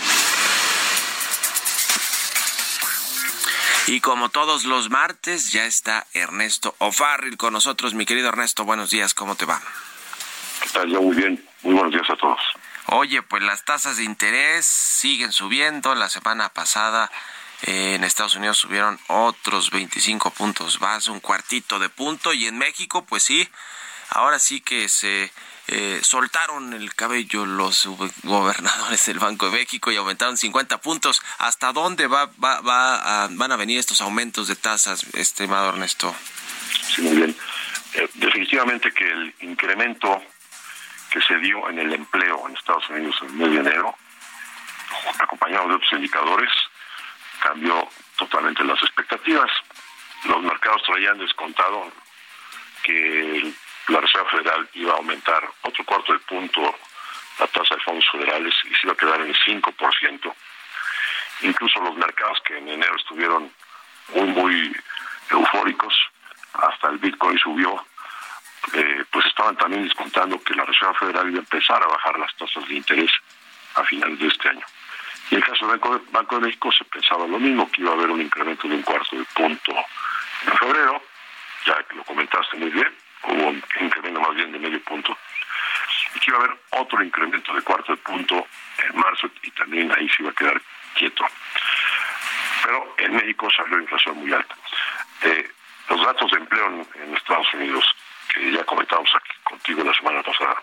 Y 3.87 4.01
como 4.01 4.29
todos 4.29 4.65
los 4.65 4.89
martes, 4.89 5.51
ya 5.51 5.65
está 5.65 6.05
Ernesto 6.13 6.75
O'Farrill 6.77 7.37
con 7.37 7.53
nosotros. 7.53 7.93
Mi 7.93 8.05
querido 8.05 8.29
Ernesto, 8.29 8.63
buenos 8.63 8.91
días, 8.91 9.13
¿cómo 9.13 9.35
te 9.35 9.45
va? 9.45 9.61
¿Qué 10.61 10.69
tal? 10.69 10.89
Yo 10.89 11.01
muy 11.01 11.15
bien. 11.15 11.43
Muy 11.63 11.73
buenos 11.73 11.91
días 11.91 12.09
a 12.09 12.15
todos. 12.15 12.39
Oye, 12.87 13.21
pues 13.21 13.43
las 13.43 13.65
tasas 13.65 13.97
de 13.97 14.03
interés 14.03 14.65
siguen 14.65 15.31
subiendo. 15.31 15.95
La 15.95 16.09
semana 16.09 16.49
pasada 16.49 17.11
eh, 17.63 17.95
en 17.95 18.03
Estados 18.03 18.35
Unidos 18.35 18.57
subieron 18.57 18.99
otros 19.07 19.71
25 19.71 20.31
puntos 20.31 20.79
base, 20.79 21.11
un 21.11 21.19
cuartito 21.19 21.79
de 21.79 21.89
punto. 21.89 22.33
Y 22.33 22.47
en 22.47 22.57
México, 22.57 23.05
pues 23.05 23.23
sí, 23.23 23.49
ahora 24.09 24.39
sí 24.39 24.61
que 24.61 24.87
se 24.87 25.31
eh, 25.71 25.99
soltaron 26.01 26.73
el 26.73 26.95
cabello 26.95 27.45
los 27.45 27.87
gobernadores 28.23 29.05
del 29.05 29.19
Banco 29.19 29.45
de 29.45 29.59
México 29.59 29.91
y 29.91 29.97
aumentaron 29.97 30.35
50 30.35 30.81
puntos. 30.81 31.21
¿Hasta 31.37 31.71
dónde 31.73 32.07
va, 32.07 32.31
a, 32.41 33.27
van 33.31 33.51
a 33.51 33.55
venir 33.55 33.77
estos 33.77 34.01
aumentos 34.01 34.47
de 34.47 34.55
tasas, 34.55 35.03
estimado 35.13 35.69
Ernesto? 35.69 36.15
Sí, 36.95 37.03
muy 37.03 37.17
bien. 37.17 37.35
Eh, 37.93 38.09
definitivamente 38.15 38.91
que 38.91 39.11
el 39.11 39.35
incremento 39.41 40.23
que 41.11 41.21
se 41.21 41.37
dio 41.37 41.69
en 41.69 41.77
el 41.77 41.93
empleo 41.93 42.47
en 42.47 42.55
Estados 42.55 42.89
Unidos 42.89 43.15
en 43.21 43.41
el 43.41 43.53
de 43.53 43.59
enero, 43.59 43.95
acompañado 45.19 45.67
de 45.67 45.75
otros 45.75 45.93
indicadores, 45.93 46.49
cambió 47.43 47.87
totalmente 48.17 48.63
las 48.63 48.81
expectativas. 48.81 49.51
Los 50.25 50.41
mercados 50.41 50.81
traían 50.83 51.19
descontado 51.19 51.91
que 52.83 53.37
el 53.37 53.55
la 53.89 54.01
Reserva 54.01 54.29
Federal 54.29 54.69
iba 54.73 54.93
a 54.93 54.97
aumentar 54.97 55.43
otro 55.63 55.83
cuarto 55.85 56.13
de 56.13 56.19
punto 56.19 56.75
la 57.39 57.47
tasa 57.47 57.75
de 57.75 57.81
fondos 57.81 58.05
federales 58.11 58.53
y 58.65 58.73
se 58.75 58.81
iba 58.83 58.93
a 58.93 58.97
quedar 58.97 59.21
en 59.21 59.27
el 59.27 59.37
5%. 59.37 60.33
Incluso 61.41 61.79
los 61.79 61.95
mercados 61.95 62.39
que 62.45 62.57
en 62.57 62.67
enero 62.67 62.95
estuvieron 62.97 63.51
muy, 64.13 64.27
muy 64.27 64.75
eufóricos, 65.29 65.93
hasta 66.53 66.89
el 66.89 66.97
Bitcoin 66.97 67.37
subió, 67.39 67.85
eh, 68.73 69.05
pues 69.09 69.25
estaban 69.25 69.55
también 69.55 69.83
descontando 69.83 70.41
que 70.43 70.53
la 70.53 70.65
Reserva 70.65 70.93
Federal 70.95 71.29
iba 71.29 71.37
a 71.37 71.41
empezar 71.41 71.81
a 71.81 71.87
bajar 71.87 72.19
las 72.19 72.35
tasas 72.35 72.67
de 72.67 72.75
interés 72.75 73.11
a 73.75 73.83
finales 73.83 74.19
de 74.19 74.27
este 74.27 74.49
año. 74.49 74.65
Y 75.31 75.35
en 75.35 75.41
el 75.41 75.47
caso 75.47 75.67
del 75.67 75.79
Banco 75.79 75.97
de, 75.97 76.11
Banco 76.11 76.35
de 76.35 76.41
México 76.41 76.71
se 76.71 76.83
pensaba 76.85 77.25
lo 77.25 77.39
mismo, 77.39 77.71
que 77.71 77.81
iba 77.81 77.91
a 77.91 77.93
haber 77.93 78.09
un 78.09 78.21
incremento 78.21 78.67
de 78.67 78.75
un 78.75 78.81
cuarto 78.81 79.15
de 79.15 79.23
punto 79.33 79.71
en 80.45 80.57
febrero, 80.57 81.01
ya 81.65 81.83
que 81.83 81.95
lo 81.95 82.03
comentaste 82.03 82.57
muy 82.57 82.69
bien, 82.69 82.93
hubo 83.23 83.47
un 83.47 83.63
incremento 83.79 84.19
más 84.19 84.35
bien 84.35 84.51
de 84.51 84.59
medio 84.59 84.81
punto, 84.83 85.17
y 86.15 86.19
que 86.19 86.31
iba 86.31 86.39
a 86.39 86.43
haber 86.43 86.57
otro 86.71 87.03
incremento 87.03 87.53
de 87.53 87.61
cuarto 87.61 87.91
de 87.91 87.97
punto 87.97 88.47
en 88.77 88.97
marzo 88.97 89.29
y 89.43 89.51
también 89.51 89.91
ahí 89.97 90.09
se 90.09 90.23
iba 90.23 90.31
a 90.31 90.35
quedar 90.35 90.61
quieto. 90.95 91.25
Pero 92.63 92.95
en 92.97 93.15
México 93.15 93.47
salió 93.55 93.77
la 93.77 93.83
inflación 93.83 94.17
muy 94.17 94.33
alta. 94.33 94.55
Eh, 95.23 95.51
los 95.89 96.05
datos 96.05 96.31
de 96.31 96.37
empleo 96.37 96.85
en, 96.95 97.15
Estados 97.15 97.53
Unidos, 97.53 97.85
que 98.33 98.51
ya 98.51 98.63
comentamos 98.63 99.09
aquí 99.15 99.31
contigo 99.43 99.83
la 99.83 99.93
semana 99.93 100.21
pasada, 100.23 100.61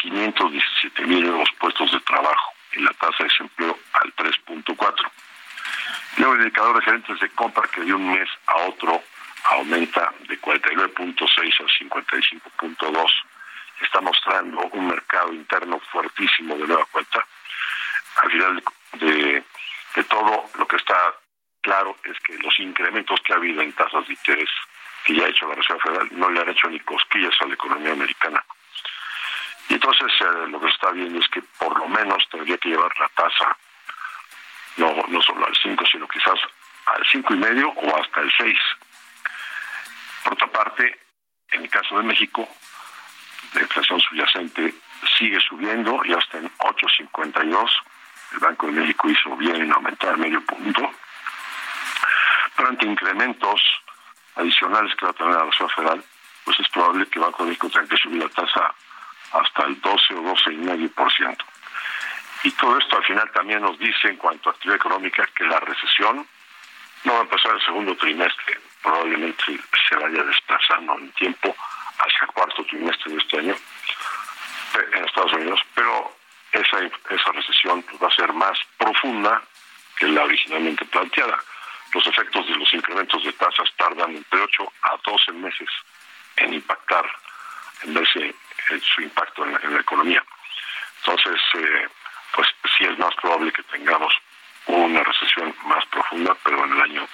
517 0.00 1.06
mil 1.06 1.26
nuevos 1.26 1.50
puestos 1.58 1.90
de 1.92 2.00
trabajo 2.00 2.52
y 2.72 2.80
la 2.80 2.92
tasa 2.92 3.16
de 3.18 3.24
desempleo 3.24 3.78
al 3.94 4.14
3.4. 4.14 5.10
Luego 6.16 6.34
el 6.34 6.40
indicador 6.40 6.76
de 6.76 6.84
gerentes 6.84 7.20
de 7.20 7.28
compra 7.30 7.68
que 7.68 7.80
de 7.80 7.94
un 7.94 8.12
mes 8.12 8.28
a 8.46 8.56
otro 8.56 9.02
aumenta 9.44 10.12
de 10.28 10.40
49.6 10.40 11.60
a 11.60 11.84
55.2. 11.84 13.10
Está 13.80 14.00
mostrando 14.00 14.60
un 14.72 14.88
mercado 14.88 15.32
interno 15.32 15.80
fuertísimo 15.90 16.56
de 16.56 16.66
nueva 16.66 16.84
cuenta. 16.86 17.26
Al 18.22 18.30
final 18.30 18.62
de, 18.92 19.44
todo, 20.08 20.50
lo 20.58 20.66
que 20.66 20.76
está 20.76 21.14
claro 21.62 21.96
es 22.04 22.18
que 22.20 22.36
los 22.38 22.58
incrementos 22.58 23.20
que 23.20 23.32
ha 23.32 23.36
habido 23.36 23.62
en 23.62 23.72
tasas 23.72 24.06
de 24.06 24.12
interés 24.12 24.50
que 25.04 25.14
ya 25.14 25.24
ha 25.24 25.28
hecho 25.28 25.48
la 25.48 25.54
Reserva 25.54 25.82
Federal 25.82 26.08
no 26.12 26.30
le 26.30 26.40
han 26.40 26.48
hecho 26.48 26.68
ni 26.68 26.80
cosquillas 26.80 27.34
a 27.40 27.46
la 27.46 27.54
economía 27.54 27.92
americana. 27.92 28.44
Y 29.68 29.74
entonces 29.74 30.12
eh, 30.20 30.48
lo 30.48 30.60
que 30.60 30.66
se 30.66 30.72
está 30.72 30.90
viendo 30.90 31.18
es 31.18 31.28
que 31.28 31.42
por 31.58 31.78
lo 31.78 31.88
menos 31.88 32.28
tendría 32.30 32.58
que 32.58 32.70
llevar 32.70 32.92
la 32.98 33.08
tasa 33.08 33.56
no, 34.76 34.94
no 35.08 35.22
solo 35.22 35.46
al 35.46 35.56
5, 35.56 35.84
sino 35.90 36.08
quizás 36.08 36.38
al 36.86 37.06
cinco 37.06 37.34
y 37.34 37.38
medio 37.38 37.68
o 37.68 37.96
hasta 37.96 38.20
el 38.20 38.32
6 38.36 38.58
por 40.24 40.34
otra 40.34 40.46
parte, 40.48 40.98
en 41.50 41.62
el 41.62 41.70
caso 41.70 41.96
de 41.98 42.04
México, 42.04 42.48
la 43.54 43.62
inflación 43.62 44.00
subyacente 44.00 44.74
sigue 45.18 45.40
subiendo 45.40 46.00
y 46.04 46.12
hasta 46.12 46.38
en 46.38 46.50
8.52. 46.58 47.70
El 48.32 48.38
Banco 48.38 48.66
de 48.66 48.72
México 48.72 49.08
hizo 49.08 49.36
bien 49.36 49.56
en 49.56 49.72
aumentar 49.72 50.16
medio 50.16 50.40
punto. 50.44 50.90
Pero 52.54 52.68
ante 52.68 52.86
incrementos 52.86 53.60
adicionales 54.36 54.94
que 54.94 55.04
va 55.06 55.10
a 55.10 55.14
tener 55.14 55.34
la 55.34 55.44
Reserva 55.44 55.72
Federal, 55.74 56.04
pues 56.44 56.60
es 56.60 56.68
probable 56.68 57.06
que 57.06 57.18
el 57.18 57.24
Banco 57.24 57.42
de 57.42 57.48
México 57.50 57.70
tenga 57.70 57.88
que 57.88 57.96
subir 57.96 58.22
la 58.22 58.28
tasa 58.28 58.74
hasta 59.32 59.64
el 59.64 59.80
12 59.80 60.14
o 60.14 60.22
12,5%. 60.22 61.36
Y 62.44 62.50
todo 62.52 62.78
esto 62.78 62.96
al 62.96 63.04
final 63.04 63.30
también 63.32 63.62
nos 63.62 63.78
dice 63.78 64.08
en 64.08 64.16
cuanto 64.16 64.48
a 64.48 64.52
actividad 64.52 64.76
económica 64.76 65.28
que 65.34 65.44
la 65.44 65.60
recesión 65.60 66.26
no 67.04 67.12
va 67.12 67.18
a 67.18 67.22
empezar 67.22 67.52
el 67.54 67.64
segundo 67.64 67.96
trimestre 67.96 68.69
probablemente 68.82 69.58
se 69.88 69.96
vaya 69.96 70.22
desplazando 70.22 70.98
en 70.98 71.10
tiempo 71.12 71.54
hacia 71.98 72.18
el 72.22 72.28
cuarto 72.28 72.64
trimestre 72.64 73.12
de 73.12 73.18
este 73.18 73.38
año 73.38 73.56
en 74.92 75.04
Estados 75.04 75.32
Unidos, 75.32 75.60
pero 75.74 76.16
esa, 76.52 76.78
esa 77.10 77.32
recesión 77.32 77.82
pues, 77.82 78.02
va 78.02 78.08
a 78.08 78.14
ser 78.16 78.32
más 78.32 78.58
profunda 78.78 79.42
que 79.96 80.06
la 80.06 80.24
originalmente 80.24 80.84
planteada. 80.86 81.38
Los 81.92 82.06
efectos 82.06 82.46
de 82.46 82.56
los 82.56 82.72
incrementos 82.72 83.22
de 83.24 83.32
tasas 83.32 83.68
tardan 83.76 84.16
entre 84.16 84.40
8 84.40 84.72
a 84.82 84.96
12 85.04 85.32
meses 85.32 85.68
en 86.36 86.54
impactar, 86.54 87.04
en 87.82 87.94
verse 87.94 88.34
su 88.94 89.02
impacto 89.02 89.44
en 89.44 89.74
la, 89.74 89.80
economía. 89.80 90.24
Entonces, 90.98 91.40
eh, 91.54 91.88
pues 92.34 92.48
sí 92.78 92.84
es 92.84 92.98
más 92.98 93.14
probable 93.16 93.52
que 93.52 93.62
tengamos 93.64 94.14
una 94.66 95.02
recesión 95.02 95.54
más 95.64 95.84
profunda, 95.86 96.36
pero 96.44 96.64
en 96.64 96.72
el 96.72 96.80
año, 96.80 97.00
en 97.00 97.08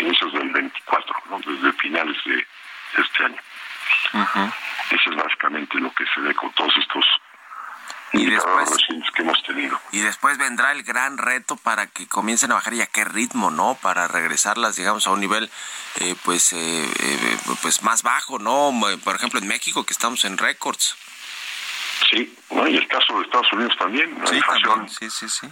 inicios 0.00 0.32
del 0.32 0.50
24, 0.50 1.14
¿no? 1.30 1.38
desde 1.38 1.72
finales 1.78 2.16
de 2.24 2.46
este 2.98 3.24
año. 3.24 3.40
Eso 4.90 5.10
es 5.10 5.16
básicamente 5.16 5.78
lo 5.78 5.92
que 5.92 6.04
se 6.14 6.20
ve 6.20 6.34
con 6.34 6.52
todos 6.52 6.76
estos 6.78 7.04
y 8.12 8.26
después 8.26 8.70
que 9.14 9.22
hemos 9.22 9.42
tenido. 9.42 9.80
Y 9.92 10.00
después 10.00 10.38
vendrá 10.38 10.72
el 10.72 10.82
gran 10.82 11.18
reto 11.18 11.56
para 11.56 11.86
que 11.86 12.06
comiencen 12.06 12.52
a 12.52 12.54
bajar 12.54 12.74
y 12.74 12.80
a 12.80 12.86
qué 12.86 13.04
ritmo, 13.04 13.50
¿no? 13.50 13.76
Para 13.82 14.08
regresarlas, 14.08 14.76
digamos, 14.76 15.06
a 15.06 15.10
un 15.10 15.20
nivel 15.20 15.50
eh, 16.00 16.14
pues 16.24 16.52
eh, 16.52 16.84
eh, 16.84 17.38
pues 17.62 17.82
más 17.82 18.02
bajo, 18.02 18.38
¿no? 18.38 18.72
Por 19.04 19.16
ejemplo, 19.16 19.40
en 19.40 19.48
México 19.48 19.84
que 19.84 19.92
estamos 19.92 20.24
en 20.24 20.38
récords. 20.38 20.96
Sí, 22.10 22.36
y 22.50 22.76
el 22.76 22.86
caso 22.88 23.18
de 23.18 23.24
Estados 23.24 23.52
Unidos 23.52 23.76
también, 23.78 24.22
la 24.22 24.34
inflación. 24.34 24.88
Sí, 24.88 25.10
sí, 25.10 25.28
sí. 25.28 25.48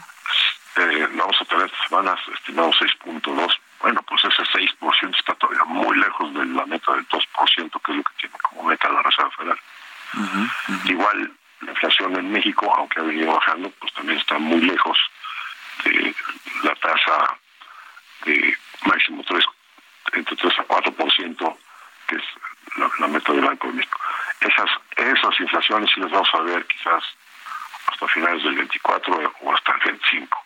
vamos 0.76 1.36
a 1.40 1.44
tener 1.46 1.66
esta 1.66 1.88
semana 1.88 2.16
estimado 2.34 2.70
6.2 2.70 3.52
bueno, 3.84 4.00
pues 4.08 4.24
ese 4.24 4.42
6% 4.44 5.14
está 5.18 5.34
todavía 5.34 5.62
muy 5.64 5.94
lejos 5.98 6.32
de 6.32 6.46
la 6.46 6.64
meta 6.64 6.92
del 6.94 7.06
2%, 7.06 7.82
que 7.82 7.92
es 7.92 7.98
lo 7.98 8.02
que 8.02 8.14
tiene 8.16 8.34
como 8.38 8.62
meta 8.62 8.88
la 8.88 9.02
Reserva 9.02 9.30
Federal. 9.32 9.60
Igual, 10.86 11.32
la 11.60 11.70
inflación 11.70 12.16
en 12.16 12.32
México, 12.32 12.74
aunque 12.74 13.00
ha 13.00 13.02
venido 13.02 13.34
bajando, 13.34 13.68
pues 13.78 13.92
también 13.92 14.18
está 14.18 14.38
muy 14.38 14.62
lejos 14.62 14.98
de 15.84 16.14
la 16.62 16.74
tasa 16.76 17.36
de 18.24 18.56
máximo 18.86 19.22
3, 19.22 19.44
entre 20.14 20.34
3 20.34 20.58
a 20.60 20.64
4%, 20.66 21.56
que 22.06 22.16
es 22.16 22.24
la, 23.00 23.06
meta 23.06 23.32
del 23.34 23.44
Banco 23.44 23.66
de 23.66 23.74
México. 23.74 24.00
Esas, 24.40 24.70
esas 24.96 25.40
inflaciones 25.40 25.90
sí 25.94 26.00
las 26.00 26.10
vamos 26.10 26.30
a 26.32 26.40
ver 26.40 26.64
quizás 26.64 27.04
hasta 27.88 28.08
finales 28.08 28.44
del 28.44 28.54
24 28.54 29.34
o 29.42 29.54
hasta 29.54 29.74
el 29.74 29.80
25. 29.92 30.38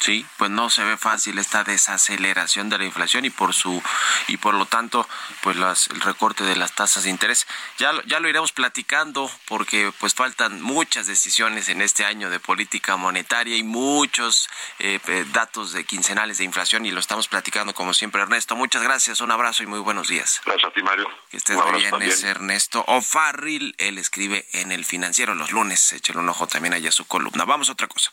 Sí, 0.00 0.24
pues 0.36 0.50
no 0.50 0.70
se 0.70 0.84
ve 0.84 0.96
fácil 0.96 1.38
esta 1.38 1.64
desaceleración 1.64 2.68
de 2.68 2.78
la 2.78 2.84
inflación 2.84 3.24
y 3.24 3.30
por 3.30 3.52
su 3.52 3.82
y 4.28 4.36
por 4.36 4.54
lo 4.54 4.64
tanto, 4.66 5.08
pues 5.42 5.56
las, 5.56 5.88
el 5.88 6.00
recorte 6.00 6.44
de 6.44 6.54
las 6.54 6.72
tasas 6.72 7.02
de 7.04 7.10
interés. 7.10 7.46
Ya 7.78 7.92
ya 8.06 8.20
lo 8.20 8.28
iremos 8.28 8.52
platicando 8.52 9.30
porque 9.46 9.92
pues 9.98 10.14
faltan 10.14 10.62
muchas 10.62 11.06
decisiones 11.08 11.68
en 11.68 11.82
este 11.82 12.04
año 12.04 12.30
de 12.30 12.38
política 12.38 12.96
monetaria 12.96 13.56
y 13.56 13.64
muchos 13.64 14.48
eh, 14.78 15.00
eh, 15.08 15.24
datos 15.32 15.72
de 15.72 15.84
quincenales 15.84 16.38
de 16.38 16.44
inflación 16.44 16.86
y 16.86 16.92
lo 16.92 17.00
estamos 17.00 17.26
platicando 17.26 17.74
como 17.74 17.92
siempre 17.92 18.22
Ernesto. 18.22 18.54
Muchas 18.54 18.82
gracias, 18.82 19.20
un 19.20 19.32
abrazo 19.32 19.64
y 19.64 19.66
muy 19.66 19.80
buenos 19.80 20.06
días. 20.06 20.40
Gracias 20.44 20.70
a 20.70 20.74
ti 20.74 20.82
Mario. 20.82 21.08
Que 21.30 21.38
estés 21.38 21.56
muy 21.56 21.80
bien, 21.80 22.02
es 22.02 22.22
Ernesto 22.22 22.84
O'Farrill, 22.86 23.74
él 23.78 23.98
escribe 23.98 24.46
en 24.52 24.70
El 24.70 24.84
Financiero 24.84 25.34
los 25.34 25.50
lunes, 25.50 25.92
échale 25.92 26.20
un 26.20 26.28
ojo 26.28 26.46
también 26.46 26.74
allá 26.74 26.90
a 26.90 26.92
su 26.92 27.06
columna. 27.06 27.44
Vamos 27.44 27.68
a 27.68 27.72
otra 27.72 27.88
cosa. 27.88 28.12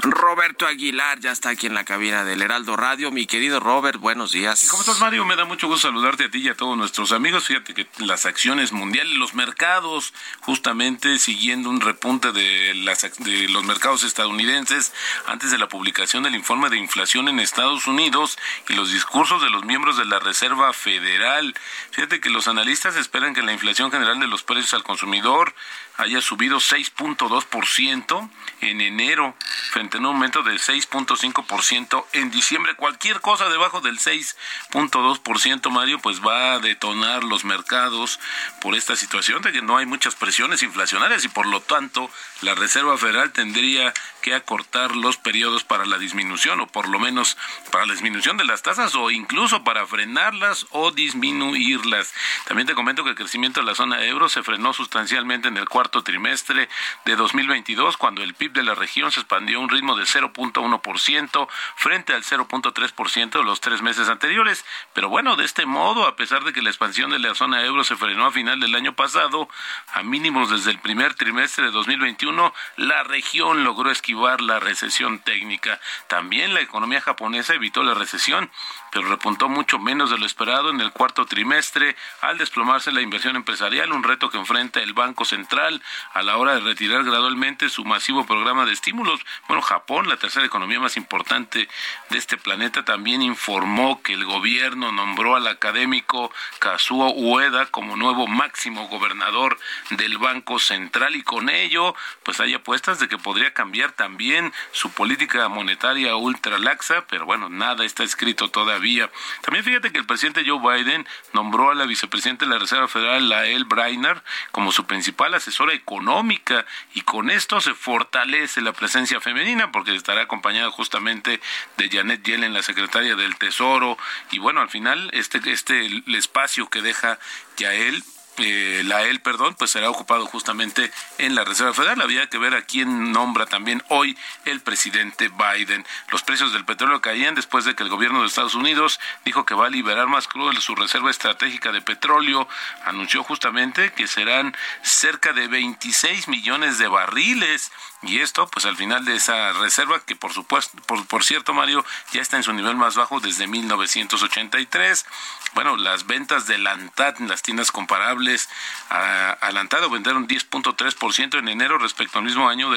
Roberto 0.00 0.66
Aguilar 0.66 1.20
ya 1.20 1.32
está 1.32 1.50
aquí 1.50 1.66
en 1.66 1.74
la 1.74 1.84
cabina 1.84 2.24
del 2.24 2.40
Heraldo 2.40 2.76
Radio. 2.76 3.10
Mi 3.10 3.26
querido 3.26 3.60
Robert, 3.60 4.00
buenos 4.00 4.32
días. 4.32 4.66
¿Cómo 4.70 4.82
estás, 4.82 5.00
Mario? 5.00 5.24
Me 5.24 5.36
da 5.36 5.44
mucho 5.44 5.66
gusto 5.68 5.88
saludarte 5.88 6.24
a 6.24 6.30
ti 6.30 6.38
y 6.38 6.48
a 6.48 6.54
todos 6.54 6.76
nuestros 6.76 7.12
amigos. 7.12 7.44
Fíjate 7.44 7.74
que 7.74 7.86
las 7.98 8.24
acciones 8.24 8.72
mundiales, 8.72 9.14
los 9.16 9.34
mercados, 9.34 10.14
justamente 10.40 11.18
siguiendo 11.18 11.68
un 11.68 11.80
repunte 11.80 12.32
de, 12.32 12.74
las, 12.74 13.02
de 13.18 13.48
los 13.48 13.64
mercados 13.64 14.02
estadounidenses 14.04 14.92
antes 15.26 15.50
de 15.50 15.58
la 15.58 15.68
publicación 15.68 16.22
del 16.22 16.34
informe 16.34 16.70
de 16.70 16.78
inflación 16.78 17.28
en 17.28 17.38
Estados 17.38 17.86
Unidos 17.86 18.38
y 18.68 18.74
los 18.74 18.90
discursos 18.92 19.42
de 19.42 19.50
los 19.50 19.64
miembros 19.64 19.98
de 19.98 20.06
la 20.06 20.18
Reserva 20.18 20.72
Federal. 20.72 21.54
Fíjate 21.90 22.20
que 22.20 22.30
los 22.30 22.48
analistas 22.48 22.96
esperan 22.96 23.34
que 23.34 23.42
la 23.42 23.52
inflación 23.52 23.90
general 23.90 24.18
de 24.20 24.26
los 24.26 24.42
precios 24.42 24.74
al 24.74 24.84
consumidor 24.84 25.54
haya 25.96 26.20
subido 26.20 26.58
6.2% 26.58 28.30
en 28.60 28.80
enero 28.80 29.34
frente 29.70 29.96
a 29.96 30.00
un 30.00 30.06
aumento 30.06 30.42
del 30.42 30.58
6.5% 30.58 32.04
en 32.12 32.30
diciembre. 32.30 32.74
Cualquier 32.74 33.20
cosa 33.20 33.48
debajo 33.48 33.80
del 33.80 33.98
6.2%, 33.98 35.70
Mario, 35.70 35.98
pues 35.98 36.20
va 36.20 36.54
a 36.54 36.58
detonar 36.58 37.24
los 37.24 37.44
mercados 37.44 38.20
por 38.60 38.74
esta 38.74 38.96
situación 38.96 39.42
de 39.42 39.52
que 39.52 39.62
no 39.62 39.76
hay 39.76 39.86
muchas 39.86 40.14
presiones 40.14 40.62
inflacionarias 40.62 41.24
y 41.24 41.28
por 41.28 41.46
lo 41.46 41.60
tanto 41.60 42.10
la 42.42 42.54
Reserva 42.54 42.98
Federal 42.98 43.32
tendría 43.32 43.92
que 44.22 44.34
acortar 44.34 44.94
los 44.94 45.16
periodos 45.16 45.64
para 45.64 45.84
la 45.84 45.98
disminución 45.98 46.60
o 46.60 46.66
por 46.68 46.88
lo 46.88 46.98
menos 46.98 47.36
para 47.70 47.86
la 47.86 47.92
disminución 47.92 48.36
de 48.36 48.44
las 48.44 48.62
tasas 48.62 48.94
o 48.94 49.10
incluso 49.10 49.64
para 49.64 49.86
frenarlas 49.86 50.66
o 50.70 50.92
disminuirlas. 50.92 52.14
También 52.46 52.66
te 52.66 52.74
comento 52.74 53.04
que 53.04 53.10
el 53.10 53.16
crecimiento 53.16 53.60
de 53.60 53.66
la 53.66 53.74
zona 53.74 54.04
euro 54.04 54.28
se 54.28 54.42
frenó 54.42 54.72
sustancialmente 54.72 55.48
en 55.48 55.56
el 55.56 55.68
cuarto 55.68 56.02
trimestre 56.02 56.68
de 57.04 57.16
2022 57.16 57.96
cuando 57.96 58.22
el 58.22 58.34
PIB 58.34 58.52
de 58.52 58.62
la 58.62 58.74
región 58.74 59.10
se 59.10 59.20
expandió 59.20 59.58
a 59.58 59.62
un 59.62 59.68
ritmo 59.68 59.96
de 59.96 60.04
0.1% 60.04 61.48
frente 61.76 62.14
al 62.14 62.22
0.3% 62.22 63.30
de 63.30 63.44
los 63.44 63.60
tres 63.60 63.82
meses 63.82 64.08
anteriores. 64.08 64.64
Pero 64.94 65.08
bueno, 65.08 65.36
de 65.36 65.44
este 65.44 65.66
modo, 65.66 66.06
a 66.06 66.16
pesar 66.16 66.44
de 66.44 66.52
que 66.52 66.62
la 66.62 66.70
expansión 66.70 67.10
de 67.10 67.18
la 67.18 67.34
zona 67.34 67.64
euro 67.64 67.82
se 67.82 67.96
frenó 67.96 68.26
a 68.26 68.32
final 68.32 68.60
del 68.60 68.74
año 68.74 68.94
pasado, 68.94 69.48
a 69.92 70.02
mínimos 70.02 70.50
desde 70.50 70.70
el 70.70 70.78
primer 70.78 71.14
trimestre 71.14 71.66
de 71.66 71.70
2021, 71.72 72.31
la 72.76 73.02
región 73.02 73.64
logró 73.64 73.90
esquivar 73.90 74.40
la 74.40 74.60
recesión 74.60 75.20
técnica. 75.20 75.80
También 76.08 76.54
la 76.54 76.60
economía 76.60 77.00
japonesa 77.00 77.54
evitó 77.54 77.82
la 77.82 77.94
recesión, 77.94 78.50
pero 78.90 79.08
repuntó 79.08 79.48
mucho 79.48 79.78
menos 79.78 80.10
de 80.10 80.18
lo 80.18 80.26
esperado 80.26 80.70
en 80.70 80.80
el 80.80 80.92
cuarto 80.92 81.24
trimestre 81.24 81.96
al 82.20 82.38
desplomarse 82.38 82.92
la 82.92 83.00
inversión 83.00 83.36
empresarial, 83.36 83.92
un 83.92 84.02
reto 84.02 84.30
que 84.30 84.38
enfrenta 84.38 84.80
el 84.80 84.92
Banco 84.92 85.24
Central 85.24 85.82
a 86.12 86.22
la 86.22 86.36
hora 86.36 86.54
de 86.54 86.60
retirar 86.60 87.04
gradualmente 87.04 87.68
su 87.68 87.84
masivo 87.84 88.26
programa 88.26 88.66
de 88.66 88.72
estímulos. 88.72 89.20
Bueno, 89.48 89.62
Japón, 89.62 90.08
la 90.08 90.16
tercera 90.16 90.46
economía 90.46 90.80
más 90.80 90.96
importante 90.96 91.68
de 92.10 92.18
este 92.18 92.36
planeta, 92.36 92.84
también 92.84 93.22
informó 93.22 94.02
que 94.02 94.12
el 94.12 94.24
gobierno 94.24 94.92
nombró 94.92 95.36
al 95.36 95.46
académico 95.46 96.32
Kazuo 96.58 97.12
Ueda 97.12 97.66
como 97.66 97.96
nuevo 97.96 98.26
máximo 98.26 98.88
gobernador 98.88 99.58
del 99.90 100.18
Banco 100.18 100.58
Central 100.58 101.16
y 101.16 101.22
con 101.22 101.48
ello 101.48 101.94
pues 102.24 102.40
hay 102.40 102.54
apuestas 102.54 102.98
de 102.98 103.08
que 103.08 103.18
podría 103.18 103.52
cambiar 103.52 103.92
también 103.92 104.52
su 104.72 104.90
política 104.90 105.48
monetaria 105.48 106.16
ultra 106.16 106.58
laxa, 106.58 107.06
pero 107.08 107.26
bueno, 107.26 107.48
nada 107.48 107.84
está 107.84 108.04
escrito 108.04 108.48
todavía. 108.48 109.10
También 109.42 109.64
fíjate 109.64 109.92
que 109.92 109.98
el 109.98 110.06
presidente 110.06 110.44
Joe 110.46 110.60
Biden 110.60 111.06
nombró 111.32 111.70
a 111.70 111.74
la 111.74 111.86
vicepresidenta 111.86 112.44
de 112.44 112.50
la 112.50 112.58
Reserva 112.58 112.88
Federal, 112.88 113.28
Lael 113.28 113.64
Brainard, 113.64 114.22
como 114.50 114.72
su 114.72 114.86
principal 114.86 115.34
asesora 115.34 115.72
económica 115.72 116.64
y 116.94 117.02
con 117.02 117.30
esto 117.30 117.60
se 117.60 117.74
fortalece 117.74 118.60
la 118.60 118.72
presencia 118.72 119.20
femenina 119.20 119.72
porque 119.72 119.94
estará 119.94 120.22
acompañada 120.22 120.70
justamente 120.70 121.40
de 121.76 121.88
Janet 121.88 122.22
Yellen, 122.22 122.52
la 122.52 122.62
secretaria 122.62 123.16
del 123.16 123.36
Tesoro 123.36 123.98
y 124.30 124.38
bueno, 124.38 124.60
al 124.60 124.68
final 124.68 125.10
este 125.12 125.40
este 125.50 125.86
el 125.86 126.14
espacio 126.14 126.68
que 126.68 126.82
deja 126.82 127.18
Yael 127.56 128.02
eh, 128.38 128.82
la 128.84 129.02
él, 129.02 129.20
perdón, 129.20 129.54
pues 129.54 129.70
será 129.70 129.90
ocupado 129.90 130.26
justamente 130.26 130.90
en 131.18 131.34
la 131.34 131.44
Reserva 131.44 131.74
Federal. 131.74 132.00
Había 132.00 132.28
que 132.28 132.38
ver 132.38 132.54
a 132.54 132.62
quién 132.62 133.12
nombra 133.12 133.46
también 133.46 133.82
hoy 133.88 134.16
el 134.44 134.60
presidente 134.60 135.28
Biden. 135.28 135.84
Los 136.10 136.22
precios 136.22 136.52
del 136.52 136.64
petróleo 136.64 137.00
caían 137.00 137.34
después 137.34 137.64
de 137.64 137.74
que 137.74 137.82
el 137.82 137.88
gobierno 137.88 138.20
de 138.20 138.28
Estados 138.28 138.54
Unidos 138.54 139.00
dijo 139.24 139.44
que 139.44 139.54
va 139.54 139.66
a 139.66 139.70
liberar 139.70 140.06
más 140.06 140.28
crudo 140.28 140.52
su 140.60 140.74
reserva 140.74 141.10
estratégica 141.10 141.72
de 141.72 141.82
petróleo. 141.82 142.48
Anunció 142.84 143.22
justamente 143.22 143.92
que 143.92 144.06
serán 144.06 144.56
cerca 144.82 145.32
de 145.32 145.48
26 145.48 146.28
millones 146.28 146.78
de 146.78 146.88
barriles 146.88 147.70
y 148.02 148.18
esto, 148.18 148.48
pues 148.48 148.66
al 148.66 148.76
final 148.76 149.04
de 149.04 149.14
esa 149.14 149.52
reserva, 149.52 150.04
que 150.04 150.16
por 150.16 150.32
supuesto, 150.32 150.76
por, 150.86 151.06
por 151.06 151.22
cierto, 151.22 151.54
Mario, 151.54 151.84
ya 152.12 152.20
está 152.20 152.36
en 152.36 152.42
su 152.42 152.52
nivel 152.52 152.74
más 152.76 152.96
bajo 152.96 153.20
desde 153.20 153.46
1983. 153.46 155.06
bueno, 155.54 155.76
las 155.76 156.06
ventas 156.06 156.46
de 156.46 156.58
Lantad 156.58 157.14
en 157.20 157.28
las 157.28 157.42
tiendas 157.42 157.70
comparables 157.70 158.48
a, 158.90 159.30
a 159.32 159.52
Lantad 159.52 159.88
vendieron 159.88 160.26
10.3% 160.26 161.38
en 161.38 161.48
enero 161.48 161.78
respecto 161.78 162.18
al 162.18 162.24
mismo 162.24 162.48
año, 162.48 162.70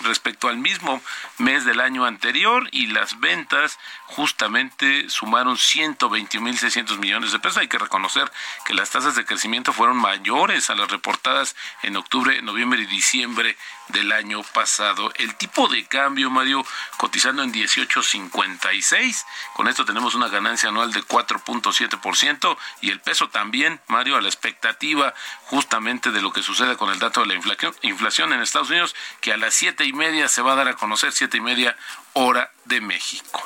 respecto 0.00 0.48
al 0.48 0.56
mismo 0.56 1.00
mes 1.38 1.64
del 1.64 1.80
año 1.80 2.04
anterior 2.04 2.68
y 2.72 2.88
las 2.88 3.20
ventas 3.20 3.78
justamente 4.06 5.08
sumaron 5.08 5.56
121.600 5.56 6.98
millones 6.98 7.32
de 7.32 7.38
pesos. 7.38 7.58
Hay 7.58 7.68
que 7.68 7.78
reconocer 7.78 8.30
que 8.64 8.74
las 8.74 8.90
tasas 8.90 9.14
de 9.14 9.24
crecimiento 9.24 9.72
fueron 9.72 9.96
mayores 9.96 10.70
a 10.70 10.74
las 10.74 10.90
reportadas 10.90 11.54
en 11.82 11.96
octubre, 11.96 12.42
noviembre 12.42 12.82
y 12.82 12.86
diciembre 12.86 13.56
del 13.88 14.10
año 14.12 14.42
pasado. 14.42 14.71
El 15.16 15.34
tipo 15.36 15.68
de 15.68 15.84
cambio, 15.86 16.30
Mario, 16.30 16.64
cotizando 16.96 17.42
en 17.42 17.52
18.56. 17.52 19.24
Con 19.54 19.68
esto 19.68 19.84
tenemos 19.84 20.14
una 20.14 20.28
ganancia 20.28 20.70
anual 20.70 20.92
de 20.92 21.02
4.7% 21.02 22.56
y 22.80 22.90
el 22.90 23.00
peso 23.00 23.28
también, 23.28 23.80
Mario, 23.88 24.16
a 24.16 24.22
la 24.22 24.28
expectativa 24.28 25.14
justamente 25.44 26.10
de 26.10 26.22
lo 26.22 26.32
que 26.32 26.42
sucede 26.42 26.76
con 26.76 26.90
el 26.90 26.98
dato 26.98 27.20
de 27.20 27.26
la 27.26 27.34
inflación, 27.34 27.74
inflación 27.82 28.32
en 28.32 28.40
Estados 28.40 28.70
Unidos, 28.70 28.94
que 29.20 29.32
a 29.32 29.36
las 29.36 29.54
siete 29.54 29.84
y 29.84 29.92
media 29.92 30.28
se 30.28 30.42
va 30.42 30.52
a 30.52 30.56
dar 30.56 30.68
a 30.68 30.74
conocer, 30.74 31.12
siete 31.12 31.36
y 31.36 31.40
media 31.40 31.76
hora 32.14 32.50
de 32.64 32.80
México 32.80 33.42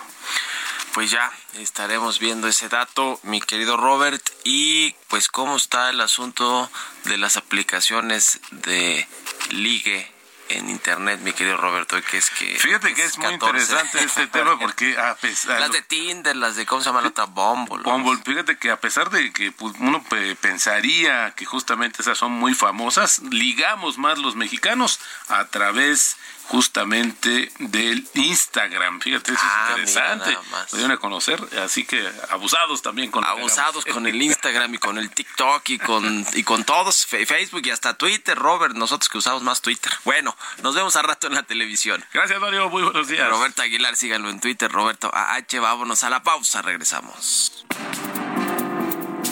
pues 0.97 1.11
ya 1.11 1.31
estaremos 1.53 2.19
viendo 2.21 2.49
ese 2.49 2.71
dato, 2.71 3.21
mi 3.23 3.43
querido 3.43 3.77
Robert. 3.77 4.27
Y 4.45 4.93
pues 5.09 5.29
cómo 5.29 5.57
está 5.57 5.91
el 5.91 6.01
asunto 6.01 6.71
de 7.05 7.19
las 7.19 7.37
aplicaciones 7.37 8.41
de 8.51 9.07
ligue 9.51 10.11
en 10.49 10.71
internet, 10.71 11.21
mi 11.21 11.33
querido 11.33 11.57
Roberto, 11.57 12.01
que 12.03 12.19
es 12.19 12.31
que... 12.31 12.59
Fíjate 12.59 12.95
que 12.95 13.05
es 13.05 13.19
muy 13.19 13.33
interesante 13.33 14.03
este 14.03 14.27
tema 14.27 14.59
porque 14.59 14.97
a 14.99 15.15
pesar... 15.17 15.61
Las 15.61 15.73
de 15.73 15.83
Tinder, 15.83 16.37
las 16.37 16.57
de, 16.57 16.67
¿cómo 16.67 16.83
se 16.83 16.89
llama 16.89 17.01
la 17.01 17.09
otra? 17.09 17.25
Bumble. 17.25 17.83
Bumble, 17.83 18.21
fíjate 18.25 18.57
que 18.57 18.71
a 18.71 18.81
pesar 18.81 19.11
de 19.11 19.33
que 19.33 19.53
pues, 19.53 19.75
uno 19.79 20.05
pensaría 20.41 21.33
que 21.37 21.45
justamente 21.45 22.03
esas 22.03 22.19
son 22.19 22.33
muy 22.33 22.55
famosas, 22.55 23.21
ligamos 23.31 23.99
más 23.99 24.19
los 24.19 24.37
mexicanos 24.37 25.01
a 25.29 25.47
través 25.47 26.17
justamente 26.49 27.51
del 27.59 28.07
Instagram. 28.15 29.01
Fíjate, 29.01 29.33
eso 29.33 29.41
es 29.41 29.53
ah, 29.53 29.67
interesante. 29.71 30.33
Lo 30.73 30.79
dieron 30.79 30.93
a 30.93 30.97
conocer, 30.99 31.43
así 31.63 31.85
que 31.85 32.09
abusados 32.31 32.83
también 32.83 33.11
con 33.11 33.25
Abusados 33.25 33.85
con 33.85 34.07
el 34.07 34.21
Instagram 34.23 34.75
y 34.75 34.79
con 34.79 34.99
el 34.99 35.11
TikTok 35.11 35.69
y 35.71 35.79
con, 35.79 36.27
y 36.35 36.43
con 36.43 36.65
todos, 36.65 37.07
Facebook 37.07 37.63
y 37.65 37.71
hasta 37.71 37.95
Twitter, 37.95 38.39
Robert, 38.39 38.75
nosotros 38.75 39.09
que 39.09 39.19
usamos 39.19 39.43
más 39.43 39.61
Twitter. 39.61 39.93
Bueno, 40.05 40.37
nos 40.63 40.75
vemos 40.75 40.97
a 40.97 41.03
rato 41.03 41.27
en 41.27 41.35
la 41.35 41.43
televisión. 41.43 42.05
Gracias, 42.13 42.41
Mario, 42.41 42.69
muy 42.69 42.83
buenos 42.83 43.09
días. 43.09 43.29
Roberto 43.29 43.63
Aguilar, 43.63 43.97
síganlo 43.97 44.31
en 44.31 44.41
Twitter, 44.41 44.71
Roberto 44.71 45.11
AH, 45.13 45.61
vámonos 45.61 46.05
a 46.05 46.11
la 46.11 46.23
pausa, 46.23 46.63
regresamos. 46.63 47.65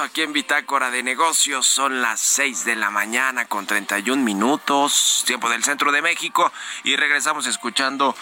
Aquí 0.00 0.22
en 0.22 0.32
Bitácora 0.32 0.90
de 0.90 1.02
Negocios. 1.02 1.66
Son 1.66 2.00
las 2.00 2.20
6 2.20 2.64
de 2.64 2.76
la 2.76 2.90
mañana 2.90 3.46
con 3.46 3.66
31 3.66 4.22
minutos, 4.22 5.24
tiempo 5.26 5.48
del 5.48 5.64
centro 5.64 5.90
de 5.90 6.02
México. 6.02 6.52
Y 6.84 6.96
regresamos 6.96 7.46
escuchando 7.46 8.14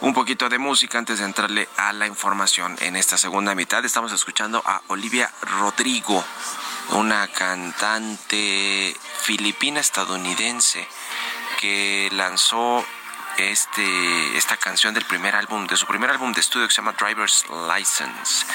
un 0.00 0.14
poquito 0.14 0.48
de 0.48 0.58
música 0.58 0.98
antes 0.98 1.18
de 1.18 1.24
entrarle 1.24 1.68
a 1.76 1.92
la 1.92 2.06
información. 2.06 2.76
En 2.80 2.96
esta 2.96 3.16
segunda 3.16 3.54
mitad 3.54 3.84
estamos 3.84 4.12
escuchando 4.12 4.62
a 4.64 4.82
Olivia 4.88 5.32
Rodrigo 5.42 6.24
una 6.90 7.26
cantante 7.28 8.94
filipina 9.20 9.80
estadounidense 9.80 10.86
que 11.60 12.08
lanzó 12.12 12.84
este, 13.38 14.36
esta 14.36 14.56
canción 14.56 14.94
del 14.94 15.04
primer 15.04 15.34
álbum, 15.34 15.66
de 15.66 15.76
su 15.76 15.86
primer 15.86 16.10
álbum 16.10 16.32
de 16.32 16.40
estudio 16.40 16.68
que 16.68 16.74
se 16.74 16.82
llama 16.82 16.94
Driver's 16.98 17.44
License 17.74 18.46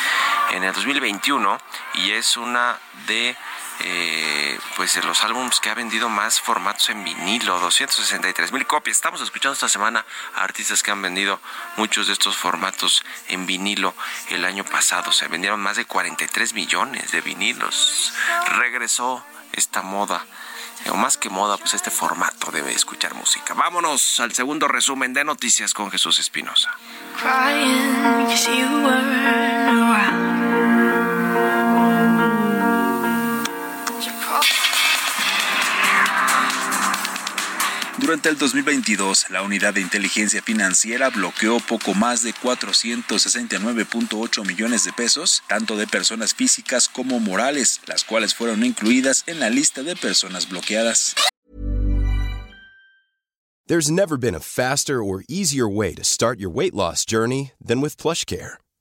en 0.51 0.63
el 0.63 0.73
2021 0.73 1.57
y 1.95 2.11
es 2.11 2.37
una 2.37 2.79
de 3.07 3.35
eh, 3.83 4.59
pues 4.75 5.03
los 5.03 5.23
álbumes 5.23 5.59
que 5.59 5.69
ha 5.69 5.73
vendido 5.73 6.07
más 6.09 6.39
formatos 6.39 6.89
en 6.89 7.03
vinilo, 7.03 7.59
263 7.59 8.51
mil 8.51 8.67
copias. 8.67 8.97
Estamos 8.97 9.21
escuchando 9.21 9.53
esta 9.53 9.69
semana 9.69 10.05
a 10.35 10.43
artistas 10.43 10.83
que 10.83 10.91
han 10.91 11.01
vendido 11.01 11.39
muchos 11.77 12.07
de 12.07 12.13
estos 12.13 12.37
formatos 12.37 13.03
en 13.27 13.45
vinilo 13.45 13.95
el 14.29 14.45
año 14.45 14.63
pasado. 14.63 15.11
Se 15.11 15.27
vendieron 15.27 15.59
más 15.59 15.77
de 15.77 15.85
43 15.85 16.53
millones 16.53 17.11
de 17.11 17.21
vinilos. 17.21 18.13
Regresó 18.49 19.25
esta 19.53 19.81
moda 19.81 20.25
o 20.89 20.95
más 20.95 21.17
que 21.17 21.29
moda, 21.29 21.57
pues 21.57 21.73
este 21.73 21.91
formato 21.91 22.51
debe 22.51 22.73
escuchar 22.73 23.13
música. 23.13 23.53
Vámonos 23.53 24.19
al 24.19 24.33
segundo 24.33 24.67
resumen 24.67 25.13
de 25.13 25.23
noticias 25.23 25.73
con 25.73 25.91
Jesús 25.91 26.19
Espinosa. 26.19 26.71
Durante 38.11 38.27
el 38.27 38.37
2022, 38.37 39.29
la 39.29 39.41
Unidad 39.41 39.73
de 39.73 39.79
Inteligencia 39.79 40.41
Financiera 40.41 41.09
bloqueó 41.09 41.61
poco 41.61 41.93
más 41.93 42.23
de 42.23 42.33
469.8 42.33 44.45
millones 44.45 44.83
de 44.83 44.91
pesos, 44.91 45.43
tanto 45.47 45.77
de 45.77 45.87
personas 45.87 46.33
físicas 46.33 46.89
como 46.89 47.21
morales, 47.21 47.79
las 47.87 48.03
cuales 48.03 48.35
fueron 48.35 48.65
incluidas 48.65 49.23
en 49.27 49.39
la 49.39 49.49
lista 49.49 49.81
de 49.81 49.95
personas 49.95 50.49
bloqueadas. 50.49 51.15
There's 53.67 53.89
never 53.89 54.17
been 54.17 54.35
a 54.35 54.41
faster 54.41 55.01
or 55.01 55.23
easier 55.29 55.69
way 55.69 55.95
to 55.95 56.03
start 56.03 56.37
your 56.37 56.51
weight 56.51 56.73
loss 56.73 57.05
journey 57.05 57.53
than 57.65 57.79
with 57.79 57.95
PlushCare. 57.95 58.57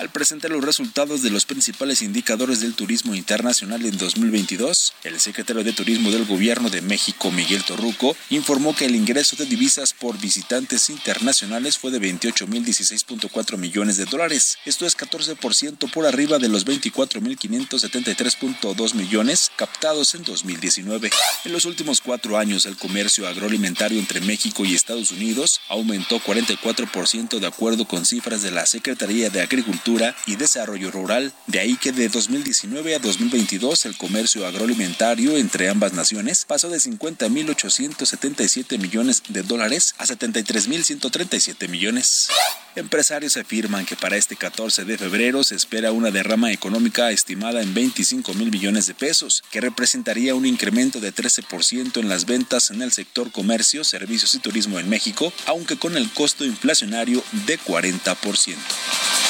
Al 0.00 0.08
presentar 0.08 0.50
los 0.50 0.64
resultados 0.64 1.20
de 1.20 1.28
los 1.28 1.44
principales 1.44 2.00
indicadores 2.00 2.60
del 2.60 2.72
turismo 2.72 3.14
internacional 3.14 3.84
en 3.84 3.98
2022, 3.98 4.94
el 5.04 5.20
secretario 5.20 5.62
de 5.62 5.74
Turismo 5.74 6.10
del 6.10 6.24
Gobierno 6.24 6.70
de 6.70 6.80
México, 6.80 7.30
Miguel 7.30 7.64
Torruco, 7.64 8.16
informó 8.30 8.74
que 8.74 8.86
el 8.86 8.96
ingreso 8.96 9.36
de 9.36 9.44
divisas 9.44 9.92
por 9.92 10.18
visitantes 10.18 10.88
internacionales 10.88 11.76
fue 11.76 11.90
de 11.90 12.00
28.016.4 12.00 13.58
millones 13.58 13.98
de 13.98 14.06
dólares. 14.06 14.56
Esto 14.64 14.86
es 14.86 14.96
14% 14.96 15.92
por 15.92 16.06
arriba 16.06 16.38
de 16.38 16.48
los 16.48 16.64
24.573.2 16.64 18.94
millones 18.94 19.52
captados 19.54 20.14
en 20.14 20.24
2019. 20.24 21.10
En 21.44 21.52
los 21.52 21.66
últimos 21.66 22.00
cuatro 22.00 22.38
años, 22.38 22.64
el 22.64 22.78
comercio 22.78 23.28
agroalimentario 23.28 23.98
entre 23.98 24.22
México 24.22 24.64
y 24.64 24.74
Estados 24.74 25.10
Unidos 25.10 25.60
aumentó 25.68 26.20
44% 26.20 27.38
de 27.38 27.46
acuerdo 27.46 27.84
con 27.84 28.06
cifras 28.06 28.40
de 28.40 28.50
la 28.50 28.64
Secretaría 28.64 29.28
de 29.28 29.42
Agricultura 29.42 29.89
y 30.26 30.36
Desarrollo 30.36 30.92
Rural. 30.92 31.32
De 31.46 31.58
ahí 31.58 31.76
que 31.76 31.90
de 31.90 32.08
2019 32.08 32.94
a 32.94 33.00
2022 33.00 33.86
el 33.86 33.96
comercio 33.96 34.46
agroalimentario 34.46 35.36
entre 35.36 35.68
ambas 35.68 35.94
naciones 35.94 36.44
pasó 36.46 36.68
de 36.68 36.78
50.877 36.78 38.78
millones 38.78 39.24
de 39.28 39.42
dólares 39.42 39.96
a 39.98 40.04
73.137 40.04 41.68
millones. 41.68 42.28
Empresarios 42.76 43.36
afirman 43.36 43.84
que 43.84 43.96
para 43.96 44.16
este 44.16 44.36
14 44.36 44.84
de 44.84 44.96
febrero 44.96 45.42
se 45.42 45.56
espera 45.56 45.90
una 45.90 46.12
derrama 46.12 46.52
económica 46.52 47.10
estimada 47.10 47.60
en 47.60 47.74
25 47.74 48.32
mil 48.34 48.52
millones 48.52 48.86
de 48.86 48.94
pesos, 48.94 49.42
que 49.50 49.60
representaría 49.60 50.36
un 50.36 50.46
incremento 50.46 51.00
de 51.00 51.12
13% 51.12 51.98
en 51.98 52.08
las 52.08 52.26
ventas 52.26 52.70
en 52.70 52.82
el 52.82 52.92
sector 52.92 53.32
comercio, 53.32 53.82
servicios 53.82 54.36
y 54.36 54.38
turismo 54.38 54.78
en 54.78 54.88
México, 54.88 55.32
aunque 55.46 55.76
con 55.76 55.96
el 55.96 56.08
costo 56.12 56.44
inflacionario 56.44 57.24
de 57.46 57.58
40%. 57.58 59.29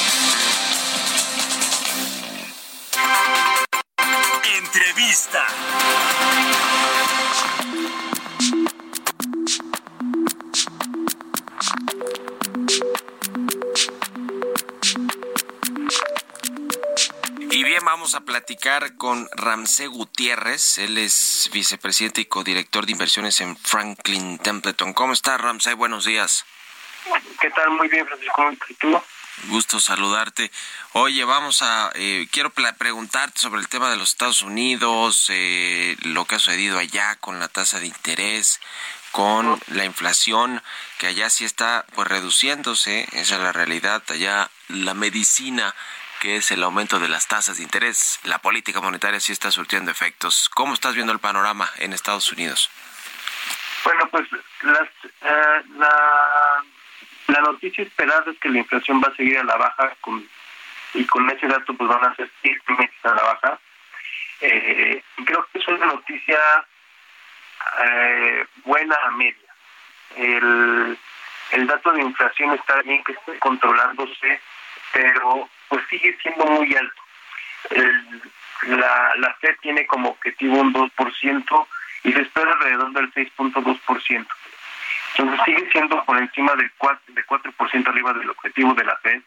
Entrevista. 5.11 5.45
Y 17.49 17.63
bien, 17.63 17.83
vamos 17.83 18.15
a 18.15 18.21
platicar 18.21 18.95
con 18.95 19.27
Ramsey 19.33 19.87
Gutiérrez. 19.87 20.77
Él 20.77 20.97
es 20.97 21.49
vicepresidente 21.51 22.21
y 22.21 22.25
codirector 22.25 22.85
de 22.85 22.93
inversiones 22.93 23.41
en 23.41 23.57
Franklin 23.57 24.37
Templeton. 24.39 24.93
¿Cómo 24.93 25.11
está, 25.11 25.37
Ramsey? 25.37 25.73
Buenos 25.73 26.05
días. 26.05 26.45
¿Qué 27.41 27.49
tal? 27.49 27.71
Muy 27.71 27.89
bien, 27.89 28.07
Francisco. 28.07 28.49
¿Y 28.69 28.73
tú? 28.75 29.01
Gusto 29.47 29.79
saludarte. 29.79 30.51
Oye, 30.93 31.23
vamos 31.23 31.61
a, 31.61 31.91
eh, 31.95 32.27
quiero 32.31 32.51
preguntarte 32.51 33.39
sobre 33.39 33.59
el 33.59 33.67
tema 33.67 33.89
de 33.89 33.97
los 33.97 34.09
Estados 34.09 34.43
Unidos, 34.43 35.27
eh, 35.29 35.97
lo 36.03 36.25
que 36.25 36.35
ha 36.35 36.39
sucedido 36.39 36.77
allá 36.77 37.15
con 37.15 37.39
la 37.39 37.47
tasa 37.47 37.79
de 37.79 37.87
interés, 37.87 38.59
con 39.11 39.59
la 39.67 39.85
inflación, 39.85 40.61
que 40.97 41.07
allá 41.07 41.29
sí 41.29 41.45
está 41.45 41.85
pues 41.95 42.07
reduciéndose, 42.07 43.07
esa 43.13 43.35
es 43.35 43.41
la 43.41 43.51
realidad, 43.51 44.03
allá 44.09 44.49
la 44.67 44.93
medicina 44.93 45.73
que 46.21 46.35
es 46.35 46.51
el 46.51 46.61
aumento 46.61 46.99
de 46.99 47.09
las 47.09 47.27
tasas 47.27 47.57
de 47.57 47.63
interés, 47.63 48.19
la 48.25 48.37
política 48.37 48.79
monetaria 48.79 49.19
sí 49.19 49.31
está 49.31 49.49
surtiendo 49.49 49.89
efectos. 49.89 50.49
¿Cómo 50.49 50.75
estás 50.75 50.93
viendo 50.93 51.11
el 51.11 51.17
panorama 51.17 51.67
en 51.77 51.93
Estados 51.93 52.31
Unidos? 52.31 52.69
Bueno, 53.83 54.07
pues 54.11 54.27
las, 54.61 54.87
eh, 55.21 55.63
la, 55.77 56.63
la 57.31 57.41
noticia 57.41 57.83
esperada 57.83 58.31
es 58.31 58.37
que 58.39 58.49
la 58.49 58.59
inflación 58.59 59.01
va 59.01 59.07
a 59.07 59.15
seguir 59.15 59.37
a 59.37 59.43
la 59.43 59.55
baja 59.55 59.93
y 60.93 61.05
con 61.05 61.29
ese 61.29 61.47
dato 61.47 61.73
pues 61.73 61.89
van 61.89 62.03
a 62.03 62.15
ser 62.15 62.29
meses 62.45 63.05
a 63.05 63.15
la 63.15 63.23
baja. 63.23 63.59
Eh, 64.41 65.03
creo 65.25 65.47
que 65.51 65.59
es 65.59 65.67
una 65.67 65.85
noticia 65.85 66.39
eh, 67.85 68.45
buena 68.65 68.95
a 69.03 69.11
media. 69.11 69.55
El, 70.15 70.97
dato 71.67 71.91
de 71.93 72.01
inflación 72.01 72.53
está 72.53 72.81
bien 72.81 73.03
que 73.03 73.13
esté 73.13 73.39
controlándose, 73.39 74.41
pero 74.91 75.47
pues 75.69 75.83
sigue 75.89 76.17
siendo 76.21 76.45
muy 76.45 76.75
alto. 76.75 77.01
La, 78.63 79.13
la 79.15 79.33
FED 79.35 79.55
tiene 79.61 79.85
como 79.87 80.09
objetivo 80.09 80.59
un 80.59 80.73
2% 80.73 81.67
y 82.03 82.11
se 82.11 82.21
espera 82.21 82.51
alrededor 82.51 82.91
del 82.91 83.13
6.2%. 83.13 84.27
Entonces 85.15 85.45
sigue 85.45 85.69
siendo 85.71 86.03
por 86.05 86.17
encima 86.17 86.53
del 86.55 86.71
4%, 86.77 86.99
de 87.07 87.25
4% 87.25 87.87
arriba 87.87 88.13
del 88.13 88.29
objetivo 88.29 88.73
de 88.73 88.83
la 88.83 88.95
FED, 88.97 89.21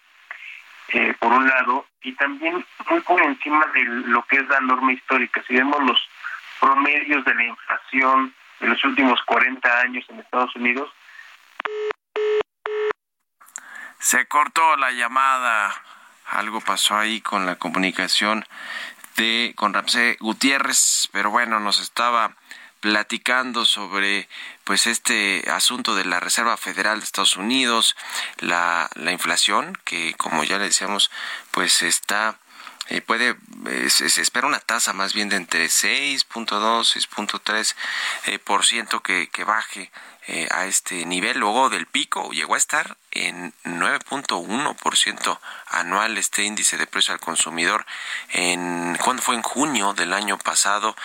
eh, 0.89 1.15
por 1.19 1.33
un 1.33 1.47
lado, 1.47 1.87
y 2.03 2.13
también 2.13 2.65
muy 2.89 3.01
por 3.01 3.23
encima 3.23 3.65
de 3.75 3.85
lo 3.85 4.23
que 4.25 4.37
es 4.37 4.49
la 4.49 4.61
norma 4.61 4.93
histórica. 4.93 5.43
Si 5.47 5.55
vemos 5.55 5.83
los 5.83 5.99
promedios 6.61 7.25
de 7.25 7.35
la 7.35 7.45
inflación 7.45 8.35
de 8.61 8.69
los 8.69 8.85
últimos 8.85 9.21
40 9.25 9.81
años 9.81 10.05
en 10.09 10.21
Estados 10.21 10.55
Unidos, 10.57 10.91
se 13.99 14.27
cortó 14.27 14.77
la 14.77 14.91
llamada 14.91 15.75
algo 16.27 16.61
pasó 16.61 16.97
ahí 16.97 17.21
con 17.21 17.47
la 17.47 17.57
comunicación 17.57 18.45
de 19.17 19.53
con 19.57 19.75
Ramsey 19.75 20.17
Gutiérrez, 20.21 21.09
pero 21.13 21.31
bueno, 21.31 21.61
nos 21.61 21.81
estaba 21.81 22.37
platicando 22.85 23.65
sobre 23.65 24.29
pues 24.65 24.87
este 24.87 25.43
asunto 25.51 25.95
de 25.95 26.05
la 26.05 26.21
Reserva 26.21 26.59
Federal 26.59 26.99
de 26.99 27.07
Estados 27.07 27.39
Unidos, 27.39 27.97
la, 28.41 28.91
la 28.95 29.11
inflación 29.11 29.79
que 29.85 30.13
como 30.19 30.45
ya 30.45 30.59
le 30.59 30.65
decíamos 30.65 31.11
pues 31.51 31.83
está 31.83 32.37
eh, 32.91 33.01
puede 33.01 33.37
eh, 33.71 33.89
se, 33.89 34.21
espera 34.21 34.47
una 34.47 34.61
tasa 34.61 34.93
más 34.93 35.15
bien 35.15 35.31
de 35.31 35.37
entre 35.37 35.65
6.2 35.65 36.29
6.3 37.09 37.75
eh, 38.27 38.39
por 38.39 38.67
ciento 38.67 39.01
que, 39.01 39.31
que 39.31 39.45
baje 39.45 39.91
eh, 40.27 40.49
a 40.51 40.67
este 40.67 41.05
nivel. 41.05 41.39
Luego 41.39 41.69
del 41.69 41.87
pico 41.87 42.31
llegó 42.31 42.55
a 42.55 42.59
estar 42.59 42.97
en 43.11 43.53
9.1% 43.65 45.39
anual 45.69 46.17
este 46.19 46.45
índice 46.45 46.77
de 46.79 46.87
precio 46.87 47.13
al 47.13 47.21
consumidor. 47.21 47.85
En 48.31 48.97
cuando 49.03 49.23
fue 49.23 49.35
en 49.35 49.43
junio 49.43 49.93
del 49.93 50.13
año 50.13 50.39
pasado. 50.39 50.97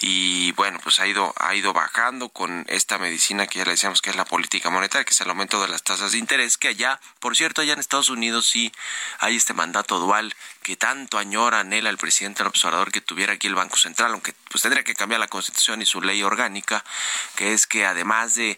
Y 0.00 0.52
bueno 0.52 0.80
pues 0.82 0.98
ha 1.00 1.06
ido 1.06 1.32
ha 1.38 1.54
ido 1.54 1.72
bajando 1.72 2.28
con 2.28 2.64
esta 2.68 2.98
medicina 2.98 3.46
que 3.46 3.60
ya 3.60 3.64
le 3.64 3.72
decíamos 3.72 4.02
que 4.02 4.10
es 4.10 4.16
la 4.16 4.24
política 4.24 4.68
monetaria 4.68 5.04
que 5.04 5.12
es 5.12 5.20
el 5.20 5.30
aumento 5.30 5.62
de 5.62 5.68
las 5.68 5.82
tasas 5.82 6.12
de 6.12 6.18
interés 6.18 6.58
que 6.58 6.68
allá 6.68 7.00
por 7.20 7.36
cierto 7.36 7.62
allá 7.62 7.72
en 7.72 7.78
Estados 7.78 8.10
Unidos 8.10 8.44
sí 8.46 8.72
hay 9.20 9.36
este 9.36 9.54
mandato 9.54 10.00
dual 10.00 10.34
que 10.62 10.76
tanto 10.76 11.16
añora 11.16 11.60
anhela 11.60 11.90
el 11.90 11.96
presidente 11.96 12.42
el 12.42 12.48
observador 12.48 12.90
que 12.90 13.00
tuviera 13.00 13.34
aquí 13.34 13.46
el 13.46 13.54
Banco 13.54 13.76
Central 13.76 14.12
aunque 14.12 14.34
pues 14.54 14.62
tendría 14.62 14.84
que 14.84 14.94
cambiar 14.94 15.18
la 15.18 15.26
constitución 15.26 15.82
y 15.82 15.84
su 15.84 16.00
ley 16.00 16.22
orgánica 16.22 16.84
que 17.34 17.54
es 17.54 17.66
que 17.66 17.84
además 17.84 18.36
de 18.36 18.56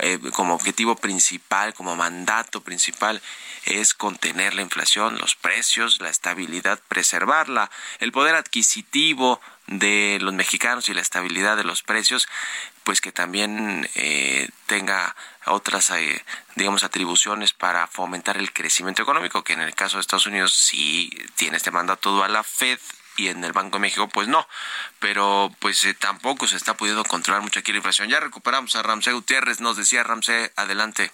eh, 0.00 0.20
como 0.32 0.54
objetivo 0.54 0.94
principal, 0.94 1.74
como 1.74 1.96
mandato 1.96 2.60
principal, 2.60 3.20
es 3.64 3.94
contener 3.94 4.54
la 4.54 4.62
inflación, 4.62 5.18
los 5.18 5.34
precios, 5.34 6.00
la 6.00 6.08
estabilidad, 6.08 6.78
preservarla, 6.86 7.68
el 7.98 8.12
poder 8.12 8.36
adquisitivo 8.36 9.40
de 9.66 10.18
los 10.20 10.32
mexicanos 10.34 10.88
y 10.88 10.94
la 10.94 11.00
estabilidad 11.00 11.56
de 11.56 11.64
los 11.64 11.82
precios, 11.82 12.28
pues 12.84 13.00
que 13.00 13.10
también 13.10 13.90
eh, 13.96 14.48
tenga 14.66 15.16
otras, 15.46 15.90
eh, 15.90 16.24
digamos, 16.54 16.84
atribuciones 16.84 17.52
para 17.52 17.88
fomentar 17.88 18.36
el 18.36 18.52
crecimiento 18.52 19.02
económico, 19.02 19.42
que 19.42 19.54
en 19.54 19.62
el 19.62 19.74
caso 19.74 19.96
de 19.96 20.02
Estados 20.02 20.26
Unidos 20.26 20.54
sí 20.54 21.10
tiene 21.34 21.56
este 21.56 21.72
mandato 21.72 22.22
a 22.22 22.28
la 22.28 22.44
Fed 22.44 22.78
y 23.16 23.28
en 23.28 23.44
el 23.44 23.52
Banco 23.52 23.76
de 23.76 23.82
México 23.82 24.08
pues 24.08 24.28
no, 24.28 24.46
pero 24.98 25.50
pues 25.58 25.84
eh, 25.84 25.94
tampoco 25.94 26.46
se 26.46 26.56
está 26.56 26.76
pudiendo 26.76 27.04
controlar 27.04 27.42
mucho 27.42 27.60
aquí 27.60 27.72
la 27.72 27.78
inflación. 27.78 28.08
Ya 28.08 28.20
recuperamos 28.20 28.74
a 28.76 28.82
Ramsey 28.82 29.12
Gutiérrez, 29.12 29.60
nos 29.60 29.76
decía 29.76 30.02
Ramsey, 30.02 30.50
adelante. 30.56 31.10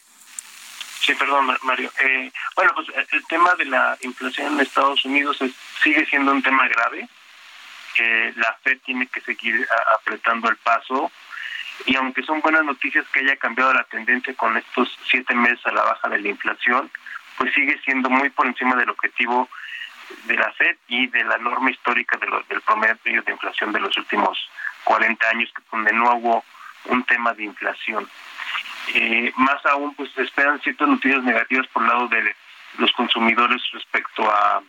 Sí, 1.00 1.14
perdón, 1.14 1.56
Mario. 1.62 1.90
Eh, 2.00 2.30
bueno, 2.54 2.72
pues 2.74 2.88
el 3.10 3.26
tema 3.26 3.54
de 3.54 3.64
la 3.64 3.96
inflación 4.02 4.54
en 4.54 4.60
Estados 4.60 5.04
Unidos 5.04 5.40
es, 5.40 5.52
sigue 5.82 6.04
siendo 6.06 6.32
un 6.32 6.42
tema 6.42 6.68
grave. 6.68 7.08
Eh, 7.98 8.32
la 8.36 8.56
Fed 8.62 8.78
tiene 8.84 9.06
que 9.06 9.20
seguir 9.20 9.66
apretando 9.98 10.48
el 10.48 10.56
paso 10.56 11.10
y 11.86 11.96
aunque 11.96 12.22
son 12.22 12.40
buenas 12.40 12.64
noticias 12.64 13.06
que 13.12 13.20
haya 13.20 13.36
cambiado 13.36 13.72
la 13.72 13.84
tendencia 13.84 14.34
con 14.34 14.56
estos 14.56 14.88
siete 15.08 15.34
meses 15.34 15.64
a 15.66 15.72
la 15.72 15.82
baja 15.82 16.08
de 16.08 16.20
la 16.20 16.28
inflación, 16.28 16.90
pues 17.36 17.52
sigue 17.54 17.80
siendo 17.84 18.10
muy 18.10 18.28
por 18.30 18.46
encima 18.46 18.76
del 18.76 18.90
objetivo 18.90 19.48
de 20.24 20.36
la 20.36 20.52
FED 20.52 20.76
y 20.88 21.06
de 21.08 21.24
la 21.24 21.38
norma 21.38 21.70
histórica 21.70 22.16
de 22.18 22.26
los, 22.26 22.46
del 22.48 22.60
promedio 22.62 23.22
de 23.22 23.32
inflación 23.32 23.72
de 23.72 23.80
los 23.80 23.96
últimos 23.96 24.38
40 24.84 25.28
años, 25.28 25.52
donde 25.70 25.92
no 25.92 26.14
hubo 26.14 26.44
un 26.86 27.04
tema 27.04 27.34
de 27.34 27.44
inflación. 27.44 28.08
Eh, 28.94 29.32
más 29.36 29.64
aún, 29.66 29.94
pues 29.94 30.10
se 30.12 30.22
esperan 30.22 30.60
ciertas 30.60 30.88
noticias 30.88 31.22
negativas 31.22 31.66
por 31.68 31.82
el 31.82 31.88
lado 31.88 32.08
de 32.08 32.34
los 32.78 32.92
consumidores 32.92 33.62
respecto 33.72 34.28
a 34.30 34.62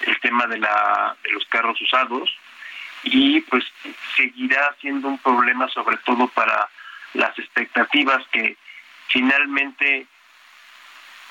el 0.00 0.20
tema 0.20 0.46
de, 0.46 0.58
la, 0.58 1.16
de 1.22 1.30
los 1.32 1.44
carros 1.46 1.80
usados 1.80 2.30
y 3.02 3.40
pues 3.42 3.64
seguirá 4.16 4.74
siendo 4.80 5.08
un 5.08 5.18
problema 5.18 5.68
sobre 5.68 5.96
todo 5.98 6.28
para 6.28 6.68
las 7.14 7.36
expectativas 7.38 8.24
que 8.30 8.56
finalmente 9.08 10.06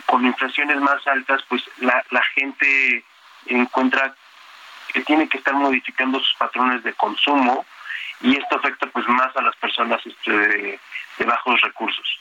con 0.06 0.26
inflaciones 0.26 0.78
más 0.78 1.06
altas, 1.08 1.44
pues 1.50 1.63
la, 1.78 2.04
la 2.12 2.24
gente 2.36 3.04
encuentra 3.55 4.15
que 4.93 5.01
tiene 5.01 5.27
que 5.27 5.38
estar 5.38 5.53
modificando 5.53 6.19
sus 6.19 6.33
patrones 6.36 6.83
de 6.83 6.93
consumo 6.93 7.65
y 8.21 8.38
esto 8.38 8.57
afecta 8.57 8.88
pues 8.88 9.07
más 9.07 9.36
a 9.36 9.41
las 9.41 9.55
personas 9.57 10.01
este, 10.05 10.31
de, 10.31 10.79
de 11.17 11.25
bajos 11.25 11.62
recursos. 11.62 12.19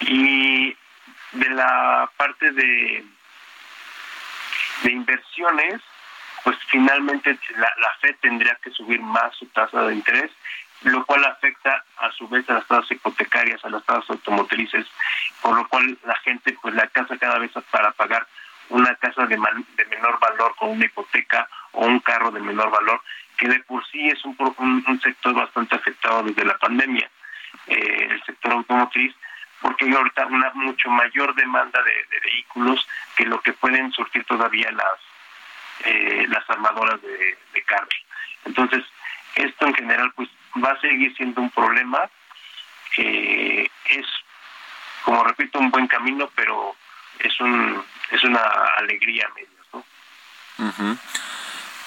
Y 0.00 0.76
de 1.32 1.50
la 1.50 2.08
parte 2.16 2.52
de, 2.52 3.04
de 4.82 4.92
inversiones, 4.92 5.80
pues 6.44 6.56
finalmente 6.68 7.38
la, 7.56 7.72
la 7.80 7.90
Fed 8.00 8.16
tendría 8.20 8.56
que 8.62 8.70
subir 8.70 9.00
más 9.00 9.34
su 9.36 9.46
tasa 9.46 9.82
de 9.82 9.94
interés, 9.94 10.30
lo 10.82 11.04
cual 11.06 11.24
afecta 11.24 11.82
a 11.98 12.12
su 12.12 12.28
vez 12.28 12.48
a 12.50 12.54
las 12.54 12.66
tasas 12.66 12.90
hipotecarias, 12.90 13.64
a 13.64 13.70
las 13.70 13.84
tasas 13.84 14.10
automotrices, 14.10 14.86
por 15.40 15.56
lo 15.56 15.66
cual 15.68 15.98
la 16.04 16.14
gente 16.16 16.56
pues 16.60 16.74
la 16.74 16.86
casa 16.88 17.16
cada 17.18 17.38
vez 17.38 17.50
para 17.70 17.92
pagar 17.92 18.26
una 18.70 18.94
casa 18.96 19.26
de, 19.26 19.36
menor 19.36 20.18
valor 20.20 20.54
con 20.56 20.70
una 20.70 20.84
hipoteca 20.84 21.48
o 21.72 21.86
un 21.86 22.00
carro 22.00 22.30
de 22.30 22.40
menor 22.40 22.70
valor, 22.70 23.00
que 23.36 23.48
de 23.48 23.60
por 23.60 23.84
sí 23.86 24.08
es 24.08 24.24
un, 24.24 24.36
un, 24.86 25.00
sector 25.00 25.34
bastante 25.34 25.76
afectado 25.76 26.22
desde 26.22 26.44
la 26.44 26.56
pandemia, 26.58 27.10
eh, 27.66 28.08
el 28.10 28.22
sector 28.24 28.52
automotriz, 28.52 29.14
porque 29.60 29.86
hay 29.86 29.94
ahorita 29.94 30.26
una 30.26 30.50
mucho 30.54 30.90
mayor 30.90 31.34
demanda 31.34 31.82
de, 31.82 32.20
vehículos 32.20 32.86
que 33.16 33.24
lo 33.24 33.40
que 33.40 33.52
pueden 33.52 33.90
surtir 33.92 34.24
todavía 34.24 34.70
las 34.72 35.00
eh, 35.86 36.26
las 36.28 36.48
armadoras 36.48 37.00
de, 37.02 37.36
de 37.52 37.62
carros. 37.62 37.94
Entonces, 38.44 38.84
esto 39.34 39.66
en 39.66 39.74
general 39.74 40.12
pues 40.14 40.28
va 40.64 40.70
a 40.70 40.80
seguir 40.80 41.14
siendo 41.16 41.40
un 41.40 41.50
problema. 41.50 42.08
que 42.94 43.70
es, 43.86 44.06
como 45.04 45.24
repito, 45.24 45.58
un 45.58 45.70
buen 45.70 45.86
camino, 45.88 46.30
pero 46.34 46.76
es 47.18 47.40
un 47.40 47.84
es 48.10 48.24
una 48.24 48.42
alegría 48.78 49.28
media, 49.34 49.48
¿no? 49.72 49.84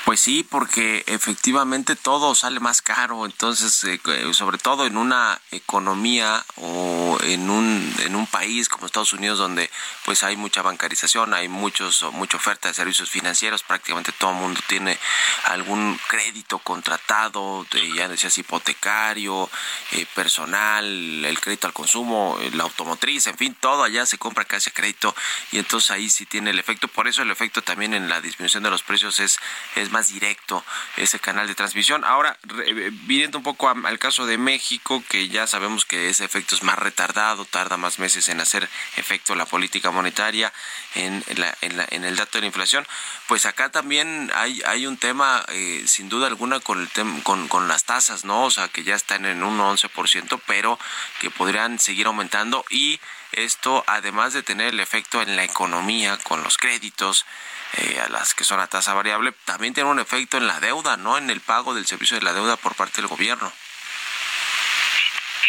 Pues 0.08 0.22
sí, 0.22 0.48
porque 0.50 1.04
efectivamente 1.08 1.98
todo 1.98 2.34
sale 2.34 2.62
más 2.62 2.82
caro, 2.82 3.26
entonces 3.26 3.84
eh, 3.84 4.00
sobre 4.32 4.58
todo 4.58 4.86
en 4.86 4.96
una 4.96 5.38
economía 5.52 6.46
o 6.56 7.17
en 7.24 7.50
un 7.50 7.93
en 8.00 8.15
un 8.15 8.26
país 8.26 8.70
como 8.70 8.86
Estados 8.86 9.12
Unidos 9.12 9.38
donde 9.38 9.70
pues 10.06 10.24
hay 10.24 10.38
mucha 10.38 10.62
bancarización, 10.62 11.34
hay 11.34 11.50
muchos 11.50 12.06
mucha 12.13 12.38
oferta 12.38 12.70
de 12.70 12.74
servicios 12.74 13.10
financieros, 13.10 13.63
prácticamente 13.63 14.13
todo 14.13 14.32
el 14.32 14.38
mundo 14.38 14.62
tiene 14.70 14.98
algún 15.43 16.00
crédito 16.08 16.60
contratado, 16.60 17.65
ya 17.93 18.08
decías 18.08 18.38
hipotecario, 18.38 19.50
eh, 19.91 20.06
personal, 20.15 20.86
el 20.86 21.39
crédito 21.41 21.67
al 21.67 21.74
consumo, 21.74 22.39
la 22.54 22.63
automotriz, 22.63 23.28
en 23.28 23.38
fin, 23.38 23.58
todo 23.60 23.84
allá 23.84 24.06
se 24.06 24.17
compra 24.17 24.46
casi 24.46 24.70
a 24.70 24.74
crédito 24.74 25.13
y 25.52 25.58
entonces 25.58 25.91
ahí 25.91 26.10
sí 26.10 26.26
tiene 26.26 26.52
el 26.52 26.60
efecto, 26.60 26.88
por 26.88 27.10
eso 27.10 27.24
el 27.24 27.32
efecto 27.32 27.62
también 27.62 27.93
en 27.93 28.08
la 28.08 28.22
disminución 28.22 28.63
de 28.63 28.70
los 28.70 28.84
precios 28.84 29.20
es 29.20 29.38
es 29.76 29.91
más 29.91 29.96
directo 30.03 30.63
ese 30.95 31.19
canal 31.19 31.47
de 31.47 31.55
transmisión. 31.55 32.05
Ahora, 32.05 32.38
eh, 32.65 32.91
viendo 33.05 33.39
un 33.39 33.43
poco 33.43 33.69
al 33.69 33.99
caso 33.99 34.25
de 34.25 34.38
México, 34.38 35.03
que 35.10 35.29
ya 35.29 35.47
sabemos 35.47 35.86
que 35.86 36.10
ese 36.10 36.25
efecto 36.25 36.55
es 36.55 36.63
más 36.63 36.77
retardado, 36.77 37.45
tarda 37.45 37.77
más 37.77 37.99
meses 37.99 38.29
en 38.29 38.39
hacer 38.39 38.69
efecto 38.95 39.36
la 39.36 39.45
política 39.45 39.91
monetaria 39.91 40.53
en, 40.95 41.23
la, 41.36 41.57
en, 41.62 41.77
la, 41.77 41.83
el 41.86 42.15
dato 42.15 42.38
de 42.38 42.41
la 42.41 42.47
inflación, 42.47 42.86
pues 43.27 43.45
acá 43.45 43.69
también 43.69 44.31
hay, 44.36 44.86
un 44.86 44.97
tema, 44.97 45.43
eh, 45.49 45.83
sin 45.88 46.10
duda 46.10 46.27
alguna, 46.27 46.60
con, 46.60 46.79
el 46.81 47.23
con, 47.23 47.47
con 47.47 47.67
las 47.67 47.83
tasas, 47.83 48.23
¿no? 48.23 48.45
O 48.45 48.51
sea, 48.51 48.67
que 48.67 48.83
ya 48.83 48.95
están 48.95 49.25
en 49.25 49.43
un 49.43 49.60
11%, 49.60 50.39
pero 50.45 50.79
que 51.19 51.29
podrían 51.29 51.79
seguir 51.79 52.07
aumentando 52.07 52.63
y 52.69 52.99
esto, 53.31 53.83
además 53.87 54.33
de 54.33 54.43
tener 54.43 54.69
el 54.69 54.79
efecto 54.79 55.21
en 55.21 55.35
la 55.35 55.43
economía 55.43 56.17
con 56.23 56.43
los 56.43 56.57
créditos, 56.57 57.25
eh, 57.73 57.99
a 57.99 58.09
las 58.09 58.33
que 58.33 58.43
son 58.43 58.59
a 58.59 58.67
tasa 58.67 58.93
variable, 58.93 59.33
también 59.45 59.73
tiene 59.73 59.89
un 59.89 59.99
efecto 59.99 60.37
en 60.37 60.47
la 60.47 60.59
deuda, 60.59 60.97
¿no? 60.97 61.17
En 61.17 61.29
el 61.29 61.41
pago 61.41 61.73
del 61.73 61.85
servicio 61.85 62.17
de 62.17 62.23
la 62.23 62.33
deuda 62.33 62.55
por 62.57 62.75
parte 62.75 63.01
del 63.01 63.07
gobierno. 63.07 63.51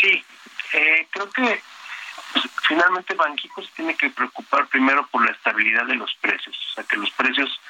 Sí, 0.00 0.24
eh, 0.72 1.06
creo 1.10 1.30
que 1.30 1.62
finalmente 2.66 3.14
Banxico 3.14 3.62
se 3.62 3.70
tiene 3.72 3.94
que 3.96 4.10
preocupar 4.10 4.66
primero 4.66 5.06
por 5.06 5.24
la 5.24 5.32
estabilidad 5.32 5.86
de 5.86 5.94
los 5.94 6.14
precios, 6.16 6.56
o 6.70 6.74
sea, 6.74 6.84
que 6.84 6.96
los 6.96 7.10
precios 7.12 7.60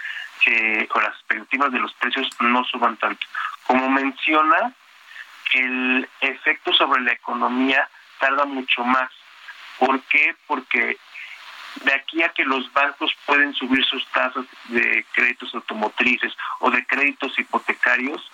eh, 0.46 0.88
o 0.94 1.00
las 1.00 1.14
expectativas 1.14 1.72
de 1.72 1.78
los 1.78 1.92
precios 1.94 2.28
no 2.40 2.64
suban 2.64 2.96
tanto. 2.96 3.26
Como 3.66 3.90
menciona, 3.90 4.72
el 5.52 6.08
efecto 6.20 6.72
sobre 6.72 7.02
la 7.02 7.12
economía 7.12 7.88
tarda 8.18 8.44
mucho 8.46 8.82
más. 8.84 9.10
¿Por 9.78 10.00
qué? 10.02 10.34
Porque 10.46 10.98
de 11.84 11.94
aquí 11.94 12.22
a 12.22 12.30
que 12.30 12.44
los 12.44 12.72
bancos 12.72 13.14
pueden 13.26 13.54
subir 13.54 13.84
sus 13.84 14.06
tasas 14.08 14.44
de 14.68 15.04
créditos 15.12 15.54
automotrices 15.54 16.34
o 16.60 16.70
de 16.70 16.84
créditos 16.86 17.38
hipotecarios, 17.38 18.30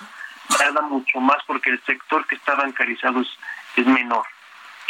tarda 0.56 0.82
mucho 0.82 1.20
más 1.20 1.38
porque 1.46 1.70
el 1.70 1.82
sector 1.84 2.26
que 2.26 2.36
está 2.36 2.54
bancarizado 2.54 3.20
es, 3.20 3.86
menor. 3.86 4.24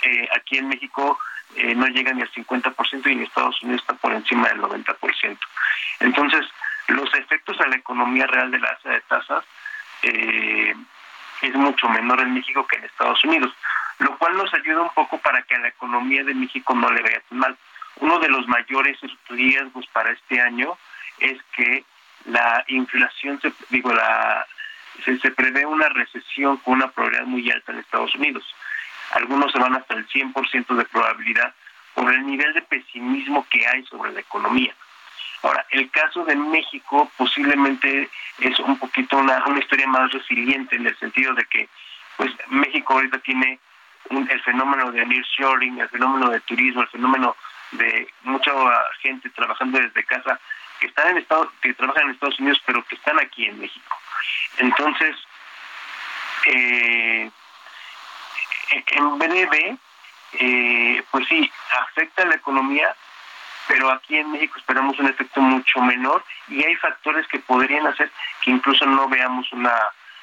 Eh, 0.02 0.28
aquí 0.36 0.58
en 0.58 0.68
México 0.68 1.18
eh, 1.56 1.74
no 1.74 1.86
llega 1.86 2.12
ni 2.12 2.22
al 2.22 2.30
50% 2.30 3.06
y 3.06 3.12
en 3.12 3.22
Estados 3.22 3.62
Unidos 3.62 3.80
está 3.82 3.94
por 3.94 4.12
encima 4.12 4.48
del 4.48 4.60
90%. 4.60 5.38
Entonces, 6.00 6.46
los 6.88 7.12
efectos 7.14 7.58
a 7.60 7.66
la 7.68 7.76
economía 7.76 8.26
real 8.26 8.50
de 8.50 8.58
la 8.58 8.68
alza 8.68 8.90
de 8.90 9.00
tasas 9.02 9.44
eh, 10.02 10.74
es 11.42 11.54
mucho 11.54 11.88
menor 11.88 12.20
en 12.20 12.34
México 12.34 12.66
que 12.66 12.76
en 12.76 12.84
Estados 12.84 13.22
Unidos, 13.24 13.52
lo 13.98 14.16
cual 14.18 14.36
nos 14.36 14.52
ayuda 14.54 14.82
un 14.82 14.90
poco 14.90 15.18
para 15.18 15.42
que 15.42 15.54
a 15.54 15.60
la 15.60 15.68
economía 15.68 16.24
de 16.24 16.34
México 16.34 16.74
no 16.74 16.90
le 16.90 17.02
vaya 17.02 17.22
tan 17.28 17.38
mal. 17.38 17.56
Uno 17.96 18.18
de 18.18 18.28
los 18.28 18.46
mayores 18.48 18.98
riesgos 19.28 19.86
para 19.92 20.10
este 20.10 20.40
año 20.40 20.76
es 21.18 21.40
que 21.56 21.84
la 22.26 22.64
inflación, 22.68 23.40
se, 23.40 23.52
digo, 23.70 23.92
la, 23.92 24.46
se, 25.04 25.30
prevé 25.30 25.66
una 25.66 25.88
recesión 25.88 26.56
con 26.58 26.74
una 26.74 26.90
probabilidad 26.90 27.26
muy 27.26 27.50
alta 27.50 27.72
en 27.72 27.78
Estados 27.78 28.14
Unidos. 28.14 28.44
Algunos 29.12 29.52
se 29.52 29.58
van 29.58 29.74
hasta 29.74 29.94
el 29.94 30.08
100% 30.08 30.74
de 30.74 30.84
probabilidad 30.86 31.54
por 31.94 32.12
el 32.12 32.26
nivel 32.26 32.52
de 32.54 32.62
pesimismo 32.62 33.46
que 33.48 33.66
hay 33.66 33.84
sobre 33.86 34.12
la 34.12 34.20
economía. 34.20 34.74
Ahora, 35.42 35.64
el 35.70 35.90
caso 35.90 36.24
de 36.24 36.34
México 36.34 37.10
posiblemente 37.16 38.08
es 38.38 38.58
un 38.60 38.78
poquito 38.78 39.18
una, 39.18 39.44
una 39.46 39.58
historia 39.58 39.86
más 39.86 40.10
resiliente 40.10 40.74
en 40.74 40.86
el 40.86 40.98
sentido 40.98 41.34
de 41.34 41.44
que 41.44 41.68
pues 42.16 42.32
México 42.48 42.94
ahorita 42.94 43.18
tiene 43.18 43.60
el 44.10 44.42
fenómeno 44.42 44.92
de 44.92 45.04
nearshoring, 45.04 45.80
el 45.80 45.88
fenómeno 45.88 46.30
de 46.30 46.40
turismo, 46.40 46.82
el 46.82 46.88
fenómeno 46.88 47.36
de 47.72 48.08
mucha 48.22 48.52
gente 49.00 49.30
trabajando 49.30 49.78
desde 49.78 50.04
casa 50.04 50.38
que 50.80 50.86
están 50.86 51.08
en 51.08 51.18
Estados, 51.18 51.48
que 51.60 51.74
trabajan 51.74 52.04
en 52.04 52.10
Estados 52.10 52.38
Unidos 52.38 52.60
pero 52.66 52.84
que 52.84 52.96
están 52.96 53.18
aquí 53.18 53.46
en 53.46 53.60
México. 53.60 53.96
Entonces, 54.58 55.16
eh, 56.46 57.30
en 58.70 59.18
breve, 59.18 59.76
eh, 60.34 61.02
pues 61.10 61.26
sí, 61.28 61.50
afecta 61.80 62.24
la 62.24 62.34
economía, 62.34 62.94
pero 63.68 63.90
aquí 63.90 64.16
en 64.16 64.32
México 64.32 64.58
esperamos 64.58 64.98
un 64.98 65.06
efecto 65.06 65.40
mucho 65.40 65.80
menor 65.80 66.24
y 66.48 66.64
hay 66.64 66.74
factores 66.76 67.26
que 67.28 67.38
podrían 67.38 67.86
hacer 67.86 68.10
que 68.42 68.50
incluso 68.50 68.84
no 68.86 69.08
veamos 69.08 69.50
una, 69.52 69.74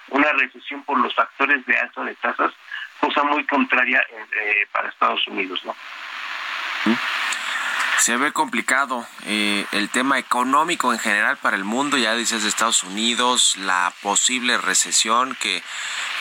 una 0.10 0.32
recesión 0.34 0.84
por 0.84 1.00
los 1.00 1.14
factores 1.16 1.66
de 1.66 1.78
alza 1.78 2.04
de 2.04 2.16
tasas, 2.16 2.54
cosa 3.02 3.24
muy 3.24 3.44
contraria 3.46 4.00
eh, 4.10 4.68
para 4.72 4.90
Estados 4.90 5.28
Unidos, 5.28 5.60
¿no? 5.66 5.76
Se 8.02 8.18
ve 8.18 8.34
complicado 8.34 9.06
eh, 9.28 9.64
el 9.74 9.90
tema 9.90 10.18
económico 10.18 10.92
en 10.92 10.98
general 10.98 11.38
para 11.38 11.56
el 11.56 11.64
mundo, 11.64 12.00
ya 12.00 12.16
dices 12.16 12.44
Estados 12.44 12.82
Unidos, 12.82 13.58
la 13.58 13.94
posible 14.02 14.58
recesión 14.58 15.38
que 15.40 15.62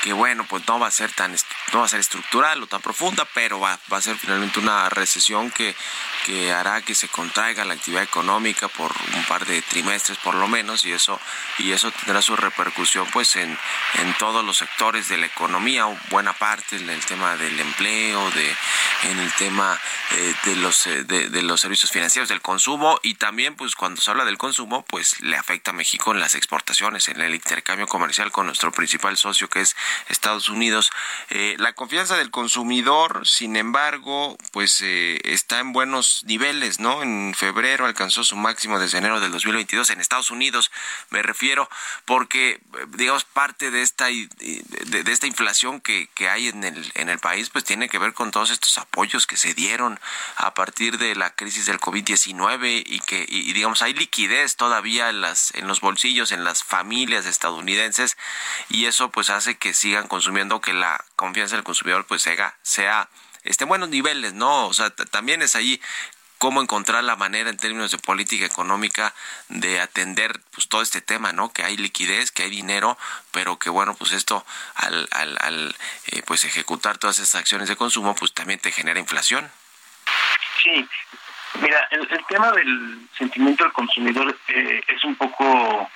que 0.01 0.13
bueno, 0.13 0.47
pues 0.49 0.67
no 0.67 0.79
va 0.79 0.87
a 0.87 0.91
ser 0.91 1.13
tan 1.13 1.35
no 1.73 1.81
va 1.81 1.85
a 1.85 1.89
ser 1.89 2.01
estructural 2.01 2.63
o 2.63 2.67
tan 2.67 2.81
profunda, 2.81 3.27
pero 3.35 3.61
va, 3.61 3.79
va 3.93 3.99
a 3.99 4.03
ser 4.03 4.17
finalmente 4.17 4.59
una 4.59 4.89
recesión 4.89 5.51
que, 5.51 5.77
que 6.25 6.53
hará 6.53 6.81
que 6.83 6.95
se 6.95 7.09
contraiga 7.09 7.65
la 7.65 7.75
actividad 7.75 8.03
económica 8.03 8.69
por 8.69 8.93
un 9.15 9.25
par 9.25 9.45
de 9.47 9.63
trimestres 9.63 10.19
por 10.19 10.35
lo 10.35 10.49
menos 10.49 10.85
y 10.85 10.93
eso 10.93 11.21
y 11.59 11.73
eso 11.73 11.91
tendrá 11.93 12.23
su 12.23 12.35
repercusión 12.35 13.07
pues 13.13 13.37
en, 13.37 13.57
en 13.95 14.15
todos 14.15 14.45
los 14.45 14.57
sectores 14.57 15.09
de 15.09 15.19
la 15.19 15.27
economía, 15.27 15.85
buena 16.11 16.33
parte 16.33 16.77
en 16.77 16.89
el 16.89 17.05
tema 17.05 17.37
del 17.37 17.61
empleo, 17.61 18.31
de 18.31 18.57
en 19.05 19.19
el 19.19 19.33
tema 19.35 19.79
eh, 20.13 20.35
de 20.45 20.57
los 20.57 20.87
eh, 20.87 21.05
de, 21.05 21.29
de, 21.29 21.43
los 21.43 21.65
servicios 21.71 21.93
financieros, 21.93 22.29
del 22.29 22.41
consumo 22.41 22.99
y 23.05 23.15
también 23.15 23.55
pues 23.55 23.77
cuando 23.77 24.01
se 24.01 24.11
habla 24.11 24.25
del 24.25 24.39
consumo 24.39 24.85
pues 24.89 25.21
le 25.21 25.37
afecta 25.37 25.71
a 25.71 25.75
México 25.75 26.11
en 26.13 26.19
las 26.19 26.35
exportaciones, 26.35 27.09
en 27.09 27.21
el 27.21 27.33
intercambio 27.33 27.87
comercial 27.87 28.33
con 28.33 28.47
nuestro 28.47 28.73
principal 28.73 29.17
socio 29.17 29.49
que 29.49 29.61
es 29.61 29.77
Estados 30.09 30.49
Unidos. 30.49 30.91
Eh, 31.29 31.55
la 31.59 31.73
confianza 31.75 32.17
del 32.17 32.33
consumidor, 32.33 33.25
sin 33.25 33.55
embargo, 33.55 34.37
pues 34.51 34.81
eh, 34.83 35.21
está 35.23 35.61
en 35.61 35.73
buenos 35.73 36.25
niveles, 36.25 36.81
¿no? 36.81 37.05
En 37.05 37.35
febrero 37.37 37.87
alcanzó 37.87 38.25
su 38.25 38.35
máximo 38.35 38.81
desde 38.81 38.99
enero 38.99 39.21
del 39.21 39.31
2022 39.31 39.91
en 39.91 40.01
Estados 40.01 40.33
Unidos, 40.33 40.73
me 41.11 41.23
refiero, 41.23 41.71
porque, 42.05 42.61
digamos, 42.89 43.23
parte 43.23 43.71
de 43.71 43.83
esta, 43.83 44.07
de, 44.07 44.29
de 45.05 45.13
esta 45.13 45.29
inflación 45.29 45.81
que, 45.81 46.09
que 46.17 46.29
hay 46.29 46.49
en 46.49 46.65
el, 46.65 46.91
en 46.97 47.09
el 47.09 47.21
país, 47.21 47.49
pues 47.49 47.63
tiene 47.63 47.89
que 47.89 47.99
ver 47.99 48.13
con 48.13 48.33
todos 48.33 48.51
estos 48.51 48.77
apoyos 48.79 49.29
que 49.29 49.37
se 49.37 49.55
dieron 49.55 50.01
a 50.37 50.53
partir 50.55 50.99
de 50.99 51.15
la 51.15 51.31
crisis 51.31 51.60
del 51.67 51.81
COVID-19 51.81 52.83
y 52.87 53.01
que, 53.01 53.25
y, 53.29 53.53
digamos, 53.53 53.83
hay 53.83 53.95
liquidez 53.95 54.57
todavía 54.57 55.11
en, 55.11 55.21
las, 55.21 55.55
en 55.55 55.67
los 55.67 55.81
bolsillos, 55.81 56.33
en 56.33 56.45
las 56.45 56.63
familias 56.63 57.27
estadounidenses 57.27 58.17
y 58.69 58.87
eso 58.87 59.11
pues 59.11 59.31
hace 59.31 59.57
que 59.57 59.75
sigan 59.75 60.09
consumiendo, 60.09 60.61
que 60.61 60.73
la 60.73 61.05
confianza 61.17 61.57
del 61.57 61.65
consumidor 61.65 62.07
pues 62.07 62.23
sea, 62.23 62.57
sea 62.63 63.09
esté 63.45 63.65
en 63.65 63.69
buenos 63.69 63.89
niveles, 63.89 64.35
¿no? 64.35 64.67
O 64.67 64.75
sea, 64.75 64.91
también 64.91 65.43
es 65.43 65.57
ahí 65.57 65.81
cómo 66.41 66.63
encontrar 66.63 67.05
la 67.05 67.17
manera 67.17 67.51
en 67.51 67.59
términos 67.59 67.91
de 67.91 67.99
política 67.99 68.47
económica 68.47 69.15
de 69.51 69.79
atender 69.79 70.41
pues 70.53 70.69
todo 70.69 70.81
este 70.81 71.03
tema, 71.03 71.33
¿no? 71.33 71.53
Que 71.53 71.65
hay 71.65 71.77
liquidez, 71.77 72.33
que 72.33 72.45
hay 72.45 72.51
dinero, 72.51 72.97
pero 73.31 73.59
que 73.59 73.69
bueno, 73.69 73.95
pues 73.95 74.13
esto 74.13 74.47
al, 74.75 75.07
al, 75.11 75.37
al 75.43 75.77
eh, 76.07 76.23
pues 76.27 76.45
ejecutar 76.45 76.97
todas 76.97 77.19
estas 77.19 77.41
acciones 77.41 77.69
de 77.69 77.77
consumo, 77.77 78.15
pues 78.15 78.33
también 78.33 78.59
te 78.59 78.73
genera 78.73 78.99
inflación. 78.99 79.51
Sí, 80.63 80.89
mira, 81.61 81.89
el, 81.91 82.09
tema 82.29 82.53
del 82.53 83.09
sentimiento 83.17 83.65
del 83.65 83.73
consumidor 83.73 84.37
eh, 84.49 84.83
es 84.87 85.05
un 85.05 85.15
poco 85.17 85.91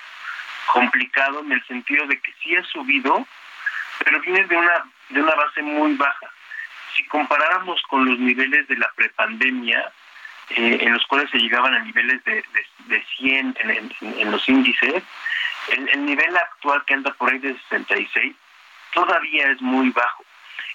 complicado 0.73 1.39
en 1.41 1.51
el 1.51 1.65
sentido 1.65 2.05
de 2.07 2.19
que 2.19 2.33
sí 2.41 2.55
ha 2.55 2.63
subido, 2.65 3.25
pero 4.03 4.19
viene 4.21 4.45
de 4.45 4.57
una 4.57 4.85
de 5.09 5.21
una 5.21 5.35
base 5.35 5.61
muy 5.61 5.93
baja. 5.95 6.29
Si 6.95 7.05
comparáramos 7.05 7.81
con 7.83 8.05
los 8.05 8.17
niveles 8.19 8.67
de 8.67 8.77
la 8.77 8.91
prepandemia, 8.95 9.91
eh, 10.49 10.77
en 10.81 10.93
los 10.93 11.05
cuales 11.05 11.29
se 11.29 11.37
llegaban 11.37 11.73
a 11.73 11.79
niveles 11.79 12.23
de, 12.23 12.43
de, 12.87 13.05
100 13.17 13.57
en, 14.01 14.31
los 14.31 14.47
índices, 14.47 15.03
el, 15.69 15.89
el, 15.89 16.05
nivel 16.05 16.35
actual 16.37 16.83
que 16.85 16.93
anda 16.93 17.13
por 17.13 17.31
ahí 17.31 17.39
de 17.39 17.53
66 17.69 18.35
todavía 18.93 19.51
es 19.51 19.61
muy 19.61 19.89
bajo. 19.91 20.24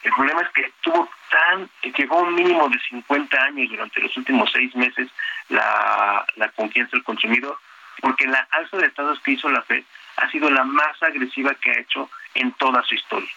El 0.02 0.12
problema 0.12 0.40
es 0.42 0.48
que 0.50 0.72
tuvo 0.80 1.08
tan, 1.30 1.68
llegó 1.82 2.22
un 2.22 2.34
mínimo 2.34 2.68
de 2.68 2.78
50 2.88 3.42
años 3.42 3.68
durante 3.68 4.00
los 4.00 4.16
últimos 4.16 4.50
seis 4.52 4.74
meses 4.74 5.08
la, 5.48 6.24
la 6.36 6.48
confianza 6.50 6.92
del 6.92 7.04
consumidor, 7.04 7.58
porque 8.00 8.26
la 8.26 8.46
alza 8.50 8.78
de 8.78 8.88
tasas 8.90 9.18
que 9.20 9.32
hizo 9.32 9.48
la 9.50 9.62
Fed 9.62 9.84
ha 10.16 10.30
sido 10.30 10.50
la 10.50 10.64
más 10.64 11.02
agresiva 11.02 11.54
que 11.54 11.70
ha 11.70 11.80
hecho 11.80 12.10
en 12.34 12.52
toda 12.52 12.82
su 12.84 12.94
historia. 12.94 13.30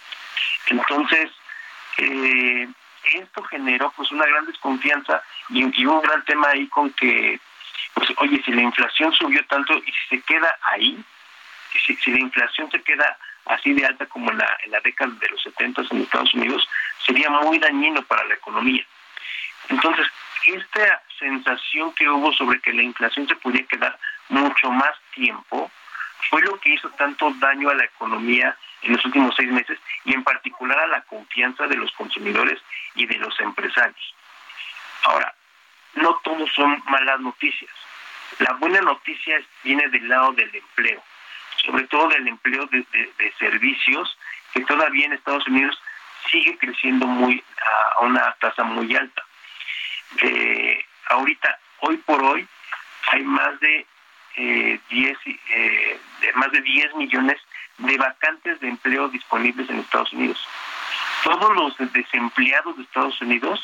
Entonces, 0.68 1.32
eh, 1.98 2.68
esto 3.04 3.44
generó 3.44 3.92
pues 3.96 4.12
una 4.12 4.26
gran 4.26 4.46
desconfianza 4.46 5.22
y, 5.50 5.64
un 5.64 6.02
gran 6.02 6.24
tema 6.26 6.50
ahí 6.50 6.68
con 6.68 6.92
que, 6.92 7.40
pues 7.94 8.10
oye, 8.18 8.42
si 8.44 8.52
la 8.52 8.62
inflación 8.62 9.14
subió 9.14 9.44
tanto 9.46 9.76
y 9.78 9.92
si 9.92 10.08
se 10.10 10.22
queda 10.22 10.58
ahí, 10.72 11.04
si, 11.86 11.96
si 11.96 12.12
la 12.12 12.20
inflación 12.20 12.72
se 12.72 12.82
queda 12.82 13.18
así 13.46 13.74
de 13.74 13.86
alta 13.86 14.06
como 14.08 14.32
en 14.32 14.38
la, 14.38 14.58
en 14.64 14.72
la 14.72 14.80
década 14.82 15.14
de 15.20 15.30
los 15.30 15.42
70 15.44 15.84
en 15.92 16.02
Estados 16.02 16.34
Unidos, 16.34 16.68
sería 17.06 17.30
muy 17.30 17.60
dañino 17.60 18.02
para 18.04 18.24
la 18.26 18.36
economía. 18.36 18.86
Entonces, 19.70 20.08
esta 20.48 21.02
sensación 21.20 21.94
que 21.94 22.10
hubo 22.10 22.34
sobre 22.34 22.60
que 22.60 22.74
la 22.74 22.84
inflación 22.84 23.28
se 23.28 23.36
podía 23.36 23.66
quedar 23.66 23.98
mucho 24.30 24.72
más 24.72 24.92
tiempo 25.14 25.72
fue 26.30 26.42
lo 26.42 26.60
que 26.60 26.74
hizo 26.74 26.90
tanto 26.92 27.32
daño 27.40 27.70
a 27.70 27.76
la 27.76 27.86
economía 27.86 28.56
en 28.82 28.94
los 28.94 29.06
últimos 29.06 29.34
seis 29.36 29.52
meses 29.52 29.80
y 30.06 30.14
en 30.14 30.24
particular 30.24 30.80
a 30.80 30.88
la 30.88 31.02
confianza 31.02 31.68
de 31.68 31.78
los 31.78 31.92
consumidores 31.94 32.60
y 32.96 33.06
de 33.06 33.18
los 33.18 33.38
empresarios. 33.40 34.16
Ahora, 35.04 35.34
no 35.96 36.20
todos 36.24 36.52
son 36.54 36.82
malas 36.88 37.20
noticias. 37.20 37.72
La 38.40 38.54
buena 38.54 38.82
noticia 38.82 39.40
viene 39.64 39.88
del 39.90 40.08
lado 40.08 40.32
del 40.34 40.54
empleo, 40.54 41.04
sobre 41.66 41.86
todo 41.88 42.10
del 42.10 42.28
empleo 42.28 42.66
de, 42.68 42.86
servicios, 43.40 44.18
que 44.54 44.62
todavía 44.62 45.06
en 45.06 45.14
Estados 45.14 45.48
Unidos 45.48 45.80
sigue 46.30 46.58
creciendo 46.58 47.06
muy 47.08 47.44
a 47.98 48.04
una 48.04 48.36
tasa 48.40 48.64
muy 48.64 48.96
alta. 48.96 49.24
Eh, 50.22 50.86
ahorita, 51.10 51.60
hoy 51.80 51.98
por 51.98 52.24
hoy, 52.24 52.48
hay 53.12 53.24
más 53.24 53.60
de 53.60 53.86
eh, 54.36 54.80
10, 54.90 55.18
eh, 55.26 56.00
más 56.36 56.52
de 56.52 56.62
10 56.62 56.96
millones 56.96 57.38
de 57.78 57.98
vacantes 57.98 58.60
de 58.60 58.70
empleo 58.70 59.10
disponibles 59.10 59.70
en 59.70 59.80
Estados 59.80 60.14
Unidos. 60.14 60.48
Todos 61.24 61.56
los 61.56 61.94
desempleados 61.94 62.78
de 62.78 62.84
Estados 62.84 63.20
Unidos 63.22 63.64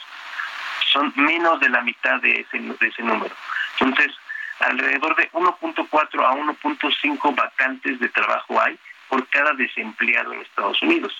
son 0.91 1.13
menos 1.15 1.59
de 1.59 1.69
la 1.69 1.81
mitad 1.81 2.19
de 2.21 2.41
ese, 2.41 2.59
de 2.59 2.87
ese 2.87 3.03
número. 3.03 3.35
Entonces, 3.79 4.15
alrededor 4.59 5.15
de 5.15 5.31
1.4 5.31 6.25
a 6.25 6.33
1.5 6.33 7.35
vacantes 7.35 7.99
de 7.99 8.09
trabajo 8.09 8.61
hay 8.61 8.77
por 9.07 9.27
cada 9.29 9.53
desempleado 9.53 10.33
en 10.33 10.41
Estados 10.41 10.81
Unidos. 10.81 11.19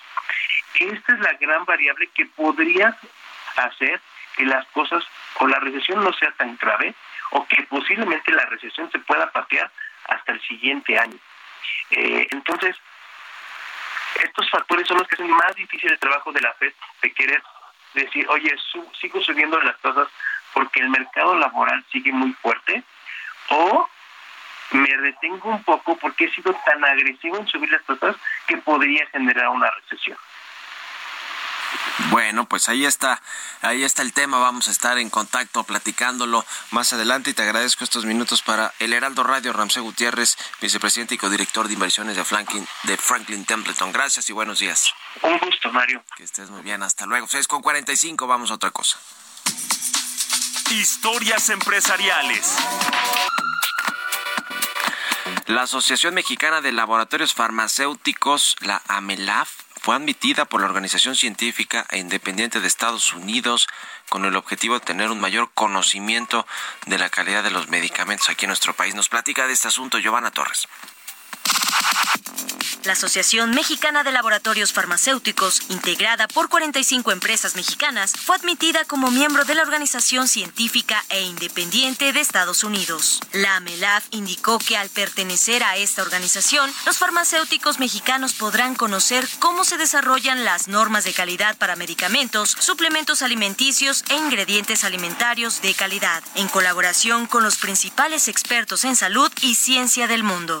Esta 0.74 1.12
es 1.12 1.20
la 1.20 1.32
gran 1.34 1.64
variable 1.64 2.08
que 2.14 2.26
podría 2.26 2.96
hacer 3.56 4.00
que 4.36 4.44
las 4.44 4.66
cosas 4.68 5.04
o 5.38 5.46
la 5.46 5.58
recesión 5.58 6.02
no 6.04 6.12
sea 6.12 6.30
tan 6.32 6.56
grave 6.56 6.94
o 7.30 7.46
que 7.46 7.62
posiblemente 7.64 8.32
la 8.32 8.46
recesión 8.46 8.90
se 8.90 8.98
pueda 9.00 9.30
patear 9.30 9.70
hasta 10.08 10.32
el 10.32 10.40
siguiente 10.42 10.98
año. 10.98 11.18
Eh, 11.90 12.28
entonces, 12.30 12.76
estos 14.22 14.50
factores 14.50 14.86
son 14.86 14.98
los 14.98 15.08
que 15.08 15.16
hacen 15.16 15.30
más 15.30 15.54
difícil 15.56 15.90
el 15.90 15.98
trabajo 15.98 16.32
de 16.32 16.40
la 16.40 16.52
FED 16.54 16.72
de 17.02 17.12
querer 17.12 17.42
decir, 17.94 18.26
oye, 18.28 18.54
sigo 19.00 19.20
subiendo 19.20 19.60
las 19.60 19.78
tasas 19.80 20.08
porque 20.52 20.80
el 20.80 20.90
mercado 20.90 21.36
laboral 21.36 21.84
sigue 21.90 22.12
muy 22.12 22.32
fuerte, 22.34 22.82
o 23.50 23.88
me 24.72 24.96
detengo 24.98 25.50
un 25.50 25.62
poco 25.64 25.96
porque 25.96 26.24
he 26.24 26.34
sido 26.34 26.54
tan 26.64 26.84
agresivo 26.84 27.36
en 27.36 27.46
subir 27.46 27.70
las 27.70 27.84
tasas 27.84 28.16
que 28.46 28.56
podría 28.58 29.06
generar 29.08 29.48
una 29.48 29.70
recesión. 29.70 30.16
Bueno, 32.10 32.46
pues 32.46 32.68
ahí 32.68 32.84
está, 32.84 33.20
ahí 33.62 33.84
está 33.84 34.02
el 34.02 34.12
tema. 34.12 34.38
Vamos 34.38 34.68
a 34.68 34.70
estar 34.70 34.98
en 34.98 35.10
contacto 35.10 35.62
platicándolo 35.64 36.44
más 36.70 36.92
adelante 36.92 37.30
y 37.30 37.34
te 37.34 37.42
agradezco 37.42 37.84
estos 37.84 38.04
minutos 38.04 38.42
para 38.42 38.72
el 38.78 38.92
Heraldo 38.92 39.22
Radio, 39.22 39.52
Ramsey 39.52 39.82
Gutiérrez, 39.82 40.36
vicepresidente 40.60 41.14
y 41.14 41.18
codirector 41.18 41.68
de 41.68 41.74
inversiones 41.74 42.16
de 42.16 42.24
Franklin, 42.24 42.66
de 42.84 42.96
Franklin 42.96 43.44
Templeton. 43.44 43.92
Gracias 43.92 44.28
y 44.30 44.32
buenos 44.32 44.58
días. 44.58 44.92
Un 45.22 45.38
gusto, 45.38 45.70
Mario. 45.72 46.02
Que 46.16 46.24
estés 46.24 46.50
muy 46.50 46.62
bien, 46.62 46.82
hasta 46.82 47.06
luego. 47.06 47.26
6 47.28 47.46
con 47.46 47.62
45, 47.62 48.26
vamos 48.26 48.50
a 48.50 48.54
otra 48.54 48.70
cosa. 48.70 48.98
Historias 50.70 51.48
empresariales. 51.50 52.56
La 55.46 55.62
Asociación 55.62 56.14
Mexicana 56.14 56.60
de 56.60 56.72
Laboratorios 56.72 57.34
Farmacéuticos, 57.34 58.56
la 58.60 58.82
AMELAF, 58.88 59.50
fue 59.80 59.96
admitida 59.96 60.44
por 60.44 60.60
la 60.60 60.66
Organización 60.66 61.16
Científica 61.16 61.86
e 61.90 61.98
Independiente 61.98 62.60
de 62.60 62.66
Estados 62.66 63.14
Unidos 63.14 63.66
con 64.08 64.24
el 64.24 64.36
objetivo 64.36 64.74
de 64.74 64.84
tener 64.84 65.10
un 65.10 65.20
mayor 65.20 65.50
conocimiento 65.54 66.46
de 66.86 66.98
la 66.98 67.08
calidad 67.08 67.42
de 67.42 67.50
los 67.50 67.68
medicamentos 67.68 68.28
aquí 68.28 68.44
en 68.44 68.50
nuestro 68.50 68.74
país. 68.74 68.94
Nos 68.94 69.08
platica 69.08 69.46
de 69.46 69.54
este 69.54 69.68
asunto 69.68 69.98
Giovanna 69.98 70.30
Torres. 70.30 70.68
La 72.84 72.92
Asociación 72.94 73.50
Mexicana 73.50 74.04
de 74.04 74.10
Laboratorios 74.10 74.72
Farmacéuticos, 74.72 75.60
integrada 75.68 76.26
por 76.28 76.48
45 76.48 77.12
empresas 77.12 77.54
mexicanas, 77.54 78.14
fue 78.16 78.36
admitida 78.36 78.86
como 78.86 79.10
miembro 79.10 79.44
de 79.44 79.54
la 79.54 79.62
Organización 79.62 80.28
Científica 80.28 81.04
e 81.10 81.20
Independiente 81.20 82.14
de 82.14 82.20
Estados 82.20 82.64
Unidos. 82.64 83.20
La 83.32 83.56
AMELAF 83.56 84.06
indicó 84.12 84.58
que 84.58 84.78
al 84.78 84.88
pertenecer 84.88 85.62
a 85.62 85.76
esta 85.76 86.00
organización, 86.00 86.72
los 86.86 86.96
farmacéuticos 86.96 87.78
mexicanos 87.78 88.32
podrán 88.32 88.74
conocer 88.74 89.28
cómo 89.40 89.64
se 89.64 89.76
desarrollan 89.76 90.46
las 90.46 90.66
normas 90.66 91.04
de 91.04 91.12
calidad 91.12 91.58
para 91.58 91.76
medicamentos, 91.76 92.56
suplementos 92.58 93.20
alimenticios 93.20 94.04
e 94.08 94.16
ingredientes 94.16 94.84
alimentarios 94.84 95.60
de 95.60 95.74
calidad, 95.74 96.22
en 96.34 96.48
colaboración 96.48 97.26
con 97.26 97.42
los 97.42 97.58
principales 97.58 98.26
expertos 98.28 98.86
en 98.86 98.96
salud 98.96 99.30
y 99.42 99.54
ciencia 99.54 100.06
del 100.06 100.22
mundo. 100.22 100.60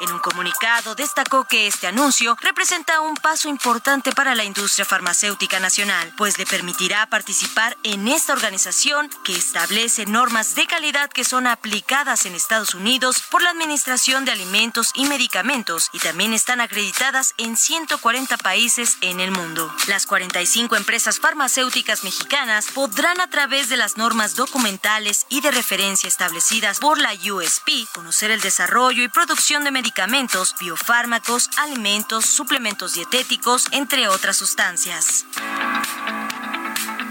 En 0.00 0.12
un 0.12 0.20
comunicado 0.20 0.94
destacó 0.94 1.44
que 1.44 1.66
este 1.66 1.88
anuncio 1.88 2.36
representa 2.40 3.00
un 3.00 3.16
paso 3.16 3.48
importante 3.48 4.12
para 4.12 4.36
la 4.36 4.44
industria 4.44 4.84
farmacéutica 4.84 5.58
nacional, 5.58 6.12
pues 6.16 6.38
le 6.38 6.46
permitirá 6.46 7.06
participar 7.06 7.76
en 7.82 8.06
esta 8.06 8.32
organización 8.32 9.10
que 9.24 9.34
establece 9.34 10.06
normas 10.06 10.54
de 10.54 10.68
calidad 10.68 11.10
que 11.10 11.24
son 11.24 11.48
aplicadas 11.48 12.26
en 12.26 12.36
Estados 12.36 12.74
Unidos 12.74 13.16
por 13.28 13.42
la 13.42 13.50
Administración 13.50 14.24
de 14.24 14.30
Alimentos 14.30 14.92
y 14.94 15.06
Medicamentos 15.06 15.88
y 15.92 15.98
también 15.98 16.32
están 16.32 16.60
acreditadas 16.60 17.34
en 17.36 17.56
140 17.56 18.36
países 18.36 18.98
en 19.00 19.18
el 19.18 19.32
mundo. 19.32 19.74
Las 19.88 20.06
45 20.06 20.76
empresas 20.76 21.18
farmacéuticas 21.18 22.04
mexicanas 22.04 22.66
podrán 22.72 23.20
a 23.20 23.30
través 23.30 23.68
de 23.68 23.76
las 23.76 23.96
normas 23.96 24.36
documentales 24.36 25.26
y 25.28 25.40
de 25.40 25.50
referencia 25.50 26.06
establecidas 26.06 26.78
por 26.78 27.00
la 27.00 27.14
USP 27.14 27.88
conocer 27.92 28.30
el 28.30 28.40
desarrollo 28.40 29.02
y 29.02 29.08
producción 29.08 29.64
de 29.64 29.72
medicamentos 29.72 29.87
medicamentos, 29.88 30.54
biofármacos, 30.60 31.48
alimentos, 31.56 32.26
suplementos 32.26 32.92
dietéticos, 32.92 33.68
entre 33.72 34.06
otras 34.08 34.36
sustancias. 34.36 35.24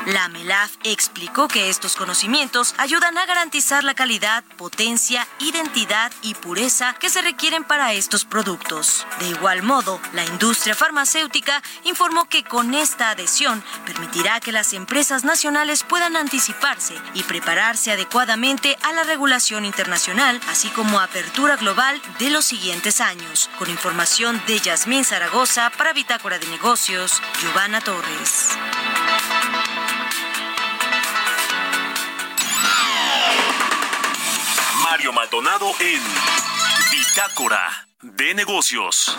La 0.08 0.30
MELAF 0.30 0.72
explicó 0.86 1.50
que 1.50 1.68
estos 1.68 1.98
conocimientos 1.98 2.76
ayudan 2.78 3.18
a 3.18 3.26
garantizar 3.26 3.84
la 3.84 3.94
calidad, 3.94 4.42
potencia, 4.56 5.28
identidad 5.40 6.14
y 6.22 6.34
pureza 6.34 6.94
que 6.94 7.10
se 7.10 7.22
requieren 7.22 7.66
para 7.66 7.92
estos 7.92 8.24
productos. 8.24 9.06
De 9.20 9.28
igual 9.28 9.64
modo, 9.64 10.00
la 10.14 10.24
industria 10.24 10.76
farmacéutica 10.76 11.62
informó 11.84 12.30
que 12.30 12.46
con 12.46 12.74
esta 12.74 13.10
adhesión 13.10 13.62
permitirá 13.86 14.40
que 14.40 14.54
las 14.54 14.72
empresas 14.72 15.26
nacionales 15.26 15.84
puedan 15.84 16.16
anticiparse 16.16 16.96
y 17.14 17.24
prepararse 17.24 17.92
adecuadamente 17.92 18.78
a 18.84 18.94
la 18.94 19.04
regulación 19.04 19.66
internacional, 19.66 20.40
así 20.48 20.70
como 20.70 21.02
apertura 21.02 21.58
global 21.58 22.02
de 22.18 22.30
los 22.30 22.46
siguientes 22.46 23.02
años. 23.02 23.50
Con 23.60 23.70
información 23.70 24.42
de 24.48 24.58
Yasmín 24.58 25.04
Zaragoza 25.04 25.70
para 25.78 25.92
Bitácora 25.92 26.40
de 26.40 26.48
Negocios, 26.48 27.22
Giovanna 27.42 27.82
Torres. 27.82 28.58
Mario 34.98 35.14
Maldonado 35.14 35.72
en 35.80 36.02
Bitácora 36.90 37.88
de 38.02 38.34
Negocios. 38.34 39.16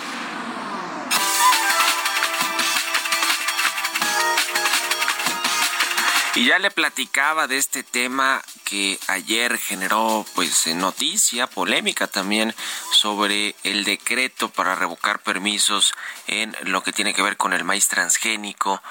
Y 6.35 6.47
ya 6.47 6.59
le 6.59 6.73
platicaba 6.73 7.47
de 7.47 7.59
este 7.59 7.85
tema 7.85 8.43
que 8.65 8.99
ayer 9.07 9.57
generó 9.57 10.27
pues 10.35 10.67
noticia, 10.75 11.47
polémica 11.47 12.09
también 12.09 12.57
sobre 12.91 13.55
el 13.63 13.85
decreto 13.85 14.49
para 14.49 14.75
revocar 14.75 15.21
permisos 15.21 15.93
en 16.27 16.57
lo 16.63 16.83
que 16.83 16.93
tiene 16.93 17.15
que 17.15 17.23
ver 17.23 17.37
con 17.37 17.53
el 17.53 17.63
maíz 17.63 17.87
transgénico 17.87 18.83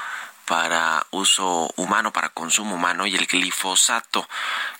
para 0.47 1.05
uso 1.11 1.69
humano, 1.75 2.13
para 2.13 2.29
consumo 2.29 2.75
humano 2.75 3.05
y 3.05 3.15
el 3.15 3.27
glifosato, 3.27 4.27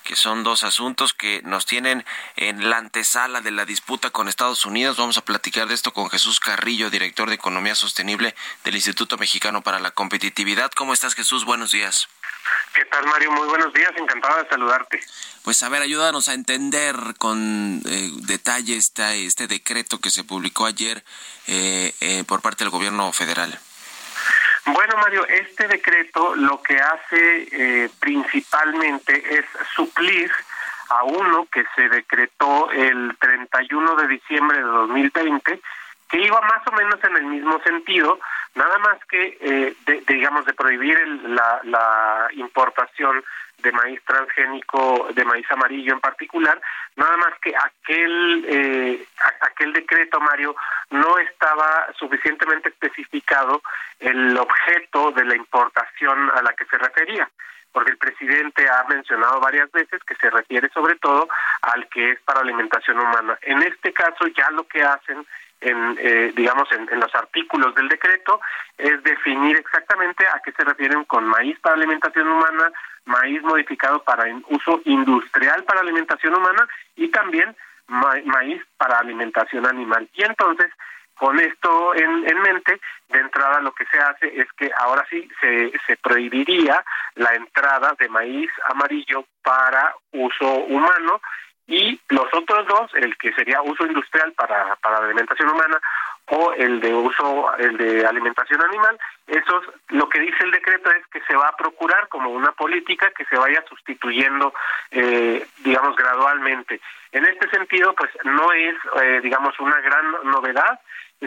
que 0.03 0.15
son 0.15 0.43
dos 0.43 0.63
asuntos 0.63 1.13
que 1.13 1.41
nos 1.43 1.65
tienen 1.65 2.05
en 2.38 2.70
la 2.70 2.78
antesala 2.78 3.41
de 3.41 3.51
la 3.51 3.65
disputa 3.65 4.09
con 4.09 4.30
Estados 4.30 4.65
Unidos. 4.65 4.95
Vamos 4.95 5.18
a 5.18 5.26
platicar 5.26 5.68
de 5.68 5.74
esto 5.74 5.91
con 5.91 6.09
Jesús 6.09 6.39
Carrillo, 6.39 6.89
director 6.89 7.28
de 7.28 7.36
Economía 7.36 7.76
Sostenible 7.76 8.34
del 8.63 8.76
Instituto 8.76 9.18
Mexicano 9.18 9.61
para 9.61 9.80
la 9.80 9.91
Competitividad. 9.91 10.72
¿Cómo 10.72 10.93
estás, 10.93 11.15
Jesús? 11.15 11.43
Buenos 11.43 11.74
días. 11.74 12.07
¿Qué 12.74 12.86
tal, 12.86 13.05
Mario? 13.05 13.34
Muy 13.34 13.47
buenos 13.47 13.74
días, 13.74 13.91
encantado 13.97 14.41
de 14.41 14.47
saludarte. 14.47 15.01
Pues 15.43 15.61
a 15.63 15.70
ver, 15.70 15.82
ayúdanos 15.82 16.30
a 16.30 16.34
entender 16.34 16.95
con 17.18 17.82
eh, 17.86 18.11
detalle 18.22 18.78
este, 18.78 19.26
este 19.26 19.47
decreto 19.47 19.99
que 19.99 20.11
se 20.11 20.24
publicó 20.24 20.65
ayer 20.65 21.03
eh, 21.47 21.93
eh, 21.99 22.24
por 22.26 22.41
parte 22.41 22.63
del 22.63 22.72
gobierno 22.72 23.11
federal. 23.11 23.59
Bueno, 24.68 24.97
Mario, 24.97 25.26
este 25.28 25.65
decreto 25.68 26.36
lo 26.36 26.61
que 26.61 26.78
hace 26.78 27.47
eh, 27.51 27.89
principalmente 28.01 29.39
es 29.39 29.45
suplir 29.74 30.30
a 30.89 31.03
uno 31.03 31.47
que 31.49 31.63
se 31.74 31.88
decretó 31.88 32.70
el 32.72 33.15
31 33.18 33.95
de 33.95 34.07
diciembre 34.09 34.57
de 34.57 34.63
2020, 34.63 35.61
que 36.09 36.20
iba 36.20 36.41
más 36.41 36.68
o 36.68 36.72
menos 36.74 37.01
en 37.01 37.15
el 37.15 37.26
mismo 37.26 37.61
sentido, 37.63 38.20
nada 38.55 38.78
más 38.80 38.97
que, 39.09 39.38
eh, 39.39 39.74
de, 39.86 40.03
digamos, 40.05 40.45
de 40.45 40.53
prohibir 40.53 40.97
el, 40.97 41.36
la, 41.36 41.61
la 41.63 42.28
importación 42.34 43.24
de 43.58 43.72
maíz 43.72 44.01
transgénico, 44.05 45.08
de 45.14 45.26
maíz 45.26 45.45
amarillo 45.51 45.93
en 45.93 45.99
particular, 45.99 46.62
nada 46.95 47.18
más 47.18 47.34
que 47.41 47.53
aquel 47.55 48.45
eh, 48.47 49.05
aquel 49.41 49.74
decreto 49.74 50.20
Mario 50.20 50.55
no 50.91 51.18
estaba 51.18 51.88
suficientemente 51.97 52.70
especificado 52.70 53.62
el 53.99 54.38
objeto 54.38 55.12
de 55.12 55.26
la 55.26 55.36
importación 55.36 56.32
a 56.36 56.41
la 56.41 56.53
que 56.53 56.66
se 56.66 56.78
refería 56.78 57.30
porque 57.72 57.91
el 57.91 57.97
presidente 57.97 58.68
ha 58.68 58.86
mencionado 58.89 59.39
varias 59.39 59.72
veces 59.72 60.03
que 60.03 60.16
se 60.16 60.32
refiere 60.32 60.68
sobre 60.70 60.95
todo 60.95 61.28
al 61.62 61.88
que 61.89 62.12
es 62.12 62.20
para 62.22 62.39
alimentación 62.39 62.97
humana. 62.97 63.38
En 63.43 63.62
este 63.62 63.93
caso 63.93 64.26
ya 64.36 64.49
lo 64.49 64.64
que 64.68 64.82
hacen 64.82 65.24
en 65.62 65.97
eh, 65.99 66.34
digamos 66.36 66.72
en, 66.72 66.88
en, 66.91 66.99
los 66.99 67.14
artículos 67.14 67.74
del 67.76 67.88
decreto 67.88 68.39
es 68.78 69.01
definir 69.03 69.58
exactamente 69.58 70.26
a 70.28 70.39
qué 70.43 70.51
se 70.51 70.64
refieren 70.64 71.03
con 71.05 71.26
maíz 71.26 71.60
para 71.60 71.76
alimentación 71.76 72.28
humana, 72.28 72.72
maíz 73.08 73.41
modificado 73.41 74.03
para 74.03 74.26
uso 74.49 74.82
industrial 74.86 75.64
para 75.64 75.82
alimentación 75.82 76.36
humana 76.36 76.68
y 76.95 77.08
también 77.10 77.55
maíz 77.88 78.62
para 78.78 78.99
alimentación 78.99 79.66
animal. 79.66 80.08
Y 80.14 80.24
entonces, 80.24 80.72
con 81.16 81.39
esto 81.39 81.95
en, 81.95 82.30
en, 82.30 82.41
mente, 82.41 82.80
de 83.10 83.20
entrada 83.20 83.62
lo 83.62 83.72
que 83.72 83.86
se 83.86 83.97
hace 83.97 84.39
es 84.39 84.51
que 84.53 84.70
ahora 84.78 85.05
sí 85.10 85.28
se, 85.41 85.72
se 85.88 85.97
prohibiría 85.97 86.84
la 87.16 87.34
entrada 87.34 87.95
de 87.97 88.10
maíz 88.10 88.51
amarillo 88.70 89.26
para 89.41 89.95
uso 90.12 90.53
humano 90.66 91.22
y 91.66 91.99
los 92.10 92.34
otros 92.34 92.68
dos, 92.68 92.91
el 92.95 93.18
que 93.18 93.34
sería 93.34 93.62
uso 93.62 93.86
industrial 93.86 94.32
para, 94.34 94.76
para 94.78 94.97
alimentación 94.97 95.49
humana 95.49 95.80
o 96.30 96.53
el 96.53 96.80
de 96.82 96.93
uso, 96.93 97.55
el 97.57 97.78
de 97.78 98.05
alimentación 98.05 98.61
animal, 98.63 98.99
esos, 99.28 99.63
lo 99.89 100.09
que 100.09 100.19
dice 100.19 100.43
el 100.43 100.51
decreto 100.51 100.91
es 100.91 101.05
que 101.07 101.21
se 101.21 101.36
va 101.36 101.49
a 101.49 101.55
procurar 101.55 102.07
como 102.09 102.30
una 102.32 102.51
política 102.51 103.11
que 103.17 103.25
se 103.25 103.38
vaya 103.38 103.63
sustituyendo, 103.69 104.53
eh, 104.91 105.45
digamos, 105.59 105.95
gradualmente. 105.95 106.82
En 107.11 107.25
este 107.25 107.49
sentido, 107.49 107.93
pues 107.93 108.11
no 108.25 108.51
es, 108.51 108.75
eh, 109.01 109.21
digamos, 109.23 109.57
una 109.59 109.80
gran 109.80 110.11
novedad, 110.23 110.80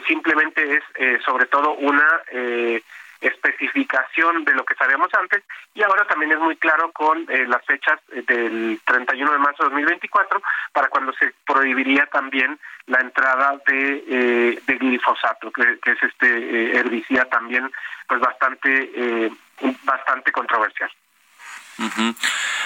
simplemente 0.06 0.74
es 0.74 0.84
eh, 0.96 1.18
sobre 1.24 1.46
todo 1.46 1.72
una 1.74 2.06
eh, 2.30 2.82
especificación 3.20 4.44
de 4.44 4.54
lo 4.54 4.64
que 4.64 4.74
sabíamos 4.74 5.12
antes 5.14 5.42
y 5.74 5.82
ahora 5.82 6.06
también 6.06 6.32
es 6.32 6.38
muy 6.38 6.56
claro 6.56 6.90
con 6.92 7.26
eh, 7.28 7.46
las 7.46 7.64
fechas 7.64 8.00
del 8.26 8.80
31 8.84 9.32
de 9.32 9.38
marzo 9.38 9.64
de 9.64 9.70
2024 9.70 10.42
para 10.72 10.88
cuando 10.88 11.12
se 11.12 11.32
prohibiría 11.46 12.06
también 12.06 12.58
la 12.86 13.00
entrada 13.00 13.60
de, 13.66 14.04
eh, 14.08 14.62
glifosato 14.66 15.50
que, 15.50 15.78
que, 15.80 15.92
es 15.92 16.02
este 16.02 16.26
eh, 16.26 16.78
herbicida 16.78 17.26
también 17.26 17.70
pues 18.08 18.20
bastante 18.20 18.90
eh, 18.94 19.30
bastante 19.84 20.32
controversial. 20.32 20.90
Uh. 21.80 22.12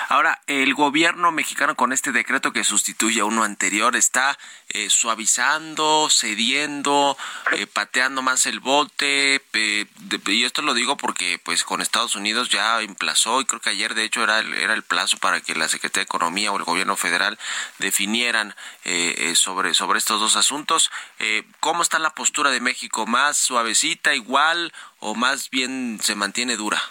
Ahora, 0.08 0.40
el 0.48 0.74
gobierno 0.74 1.30
mexicano 1.30 1.76
con 1.76 1.92
este 1.92 2.10
decreto 2.10 2.52
que 2.52 2.64
sustituye 2.64 3.20
a 3.20 3.24
uno 3.24 3.44
anterior 3.44 3.94
está 3.94 4.36
eh, 4.68 4.90
suavizando, 4.90 6.08
cediendo, 6.10 7.16
eh, 7.52 7.66
pateando 7.66 8.22
más 8.22 8.46
el 8.46 8.58
bote. 8.58 9.40
Eh, 9.52 9.86
y 10.26 10.44
esto 10.44 10.62
lo 10.62 10.74
digo 10.74 10.96
porque 10.96 11.40
pues 11.42 11.62
con 11.62 11.80
Estados 11.80 12.16
Unidos 12.16 12.48
ya 12.48 12.80
emplazó 12.82 13.40
y 13.40 13.44
creo 13.44 13.60
que 13.60 13.70
ayer 13.70 13.94
de 13.94 14.04
hecho 14.04 14.24
era 14.24 14.40
el, 14.40 14.52
era 14.54 14.74
el 14.74 14.82
plazo 14.82 15.16
para 15.18 15.40
que 15.40 15.54
la 15.54 15.68
Secretaría 15.68 16.02
de 16.02 16.06
Economía 16.06 16.50
o 16.50 16.56
el 16.56 16.64
gobierno 16.64 16.96
federal 16.96 17.38
definieran 17.78 18.54
sobre, 19.34 19.74
sobre 19.74 19.98
estos 19.98 20.20
dos 20.20 20.36
asuntos. 20.36 20.90
¿Cómo 21.60 21.82
está 21.82 21.98
la 21.98 22.14
postura 22.14 22.50
de 22.50 22.60
México? 22.60 23.06
¿Más 23.06 23.36
suavecita, 23.36 24.14
igual 24.14 24.72
o 24.98 25.14
más 25.14 25.50
bien 25.50 25.98
se 26.02 26.14
mantiene 26.14 26.56
dura? 26.56 26.82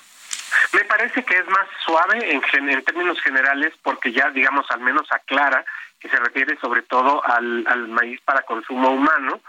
Me 0.73 0.83
parece 0.85 1.23
que 1.23 1.37
es 1.37 1.47
más 1.47 1.67
suave 1.85 2.31
en, 2.31 2.69
en, 2.69 2.83
términos 2.83 3.19
generales 3.21 3.73
porque 3.81 4.11
ya, 4.11 4.29
digamos, 4.29 4.69
al 4.71 4.81
menos 4.81 5.11
aclara 5.11 5.65
que 5.99 6.09
se 6.09 6.17
refiere 6.17 6.57
sobre 6.57 6.81
todo 6.83 7.25
al, 7.25 7.65
al 7.67 7.87
maíz 7.87 8.19
para 8.21 8.41
consumo 8.43 8.89
humano. 8.89 9.39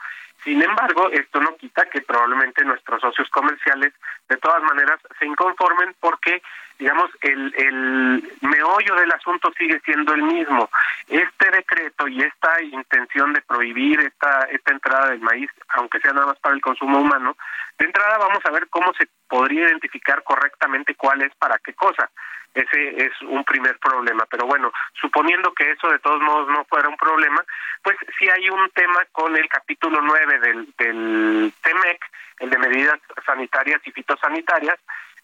Sin 0.45 0.63
embargo, 0.63 1.11
esto 1.11 1.41
no 1.41 1.57
quita 1.57 1.87
que 1.87 2.03
probablemente 2.03 2.65
nuestros 2.65 3.01
socios 3.01 3.29
comerciales 3.31 3.95
de 4.29 4.37
todas 4.37 4.63
maneras 4.63 5.01
se 5.19 5.27
inconformen 5.27 5.95
porque, 6.01 6.43
digamos, 6.79 7.11
el, 7.21 7.55
el 7.57 8.33
meollo 8.41 8.95
del 8.97 9.13
asunto 9.13 9.53
sigue 9.57 9.81
siendo 9.85 10.15
el 10.15 10.23
mismo. 10.23 10.69
Este 11.09 11.51
decreto 11.51 12.09
y 12.09 12.23
esta 12.23 12.63
intención 12.63 13.33
de 13.33 13.43
prohibir 13.43 14.01
esta, 14.01 14.45
esta 14.51 14.73
entrada 14.73 15.11
del 15.11 15.21
maíz, 15.21 15.51
aunque 15.69 16.01
sea 16.01 16.13
nada 16.13 16.27
más 16.27 16.39
para 16.41 16.55
el 16.55 16.61
consumo 16.61 17.01
humano, 17.01 17.37
de 17.79 17.87
entrada 17.87 18.19
vamos 18.19 18.45
a 18.45 18.51
ver 18.51 18.69
cómo 18.69 18.93
se 18.95 19.09
podría 19.29 19.69
identificar 19.69 20.23
correctamente 20.23 20.95
cuál 20.95 21.23
es 21.23 21.35
para 21.37 21.59
qué 21.59 21.75
cosa. 21.75 22.11
Ese 22.55 23.05
es 23.05 23.13
un 23.23 23.43
primer 23.45 23.79
problema. 23.79 24.25
Pero 24.31 24.47
bueno, 24.47 24.73
suponiendo 25.01 25.53
que 25.55 25.73
eso 25.73 25.89
de 25.91 25.99
todos 25.99 26.23
modos 26.23 26.49
no 26.49 26.65
fuera 26.67 26.89
un 26.89 26.97
problema, 26.97 27.43
pues 27.83 27.97
sí 28.19 28.29
hay 28.29 28.49
un 28.49 28.71
tema 28.71 29.05
con 29.11 29.37
el 29.37 29.49
capítulo 29.49 30.01
9 30.01 30.39
del, 30.39 30.69
del 30.79 31.53
TEMEC, 31.63 32.05
el 32.39 32.51
de 32.51 32.59
medidas 32.59 33.01
sanitarias 33.27 33.81
y 33.85 33.91
fitosanitarias, 33.91 34.79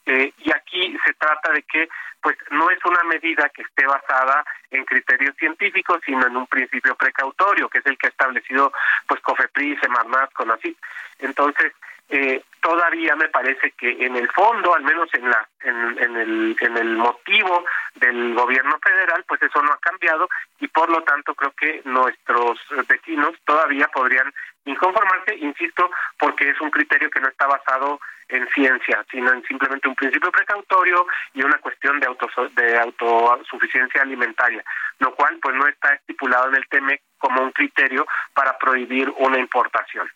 eh, 0.07 0.33
y 0.39 0.53
aquí 0.53 0.97
se 1.05 1.13
trata 1.15 1.53
de 1.53 1.63
que 1.63 1.89
pues 2.23 2.37
no 2.51 2.71
es 2.71 2.79
una 2.85 3.03
medida 3.05 3.49
que 3.49 3.63
esté 3.63 3.87
basada 3.87 4.45
en 4.71 4.85
criterios 4.85 5.35
científicos, 5.37 6.01
sino 6.05 6.27
en 6.27 6.37
un 6.37 6.47
principio 6.47 6.95
precautorio, 6.95 7.69
que 7.69 7.79
es 7.79 7.87
el 7.87 7.97
que 7.97 8.09
ha 8.09 8.11
establecido 8.11 8.73
pues 9.07 9.21
COFEPRIS, 9.23 9.81
Semarnat, 9.81 10.33
CONACYT. 10.35 10.77
Entonces, 11.21 11.73
eh, 12.11 12.43
todavía 12.61 13.15
me 13.17 13.29
parece 13.29 13.71
que 13.73 13.91
en 14.05 14.17
el 14.17 14.29
fondo, 14.33 14.75
al 14.75 14.83
menos 14.83 15.09
en 15.15 15.31
la 15.31 15.49
en, 15.63 16.03
en, 16.03 16.17
el 16.17 16.57
en 16.61 16.77
el 16.77 16.97
motivo 16.97 17.65
del 17.95 18.35
gobierno 18.35 18.79
federal, 18.83 19.25
pues 19.27 19.41
eso 19.43 19.63
no 19.63 19.73
ha 19.73 19.79
cambiado 19.79 20.29
y 20.59 20.69
por 20.69 20.91
lo 20.91 21.03
tanto 21.03 21.35
creo 21.35 21.53
que 21.53 21.83
nuestros 21.85 22.59
vecinos 22.89 23.35
todavía 23.45 23.89
podrían 23.89 24.33
inconformarse, 24.65 25.37
insisto, 25.37 25.91
porque 26.19 26.51
es 26.51 26.61
un 26.61 26.71
criterio 26.71 27.11
que 27.11 27.21
no 27.21 27.29
está 27.29 27.47
basado 27.47 28.01
en 28.29 28.47
ciencia, 28.49 29.05
sino 29.11 29.33
en 29.33 29.43
simplemente 29.45 29.89
un 29.89 29.95
principio 29.95 30.31
precautorio 30.31 31.07
y 31.35 31.43
una 31.43 31.59
cuestión 31.59 31.99
de 32.01 32.07
auto 32.07 32.29
de 32.55 32.79
autosuficiencia 32.79 34.03
alimentaria, 34.03 34.65
lo 34.99 35.15
cual 35.15 35.39
pues 35.43 35.55
no 35.57 35.67
está 35.67 35.95
estipulado 35.95 36.49
en 36.49 36.57
el 36.57 36.69
TEMEC 36.69 37.03
como 37.19 37.43
un 37.43 37.53
criterio 37.53 38.07
para 38.35 38.57
prohibir 38.59 39.13
una 39.19 39.39
importación. 39.39 40.11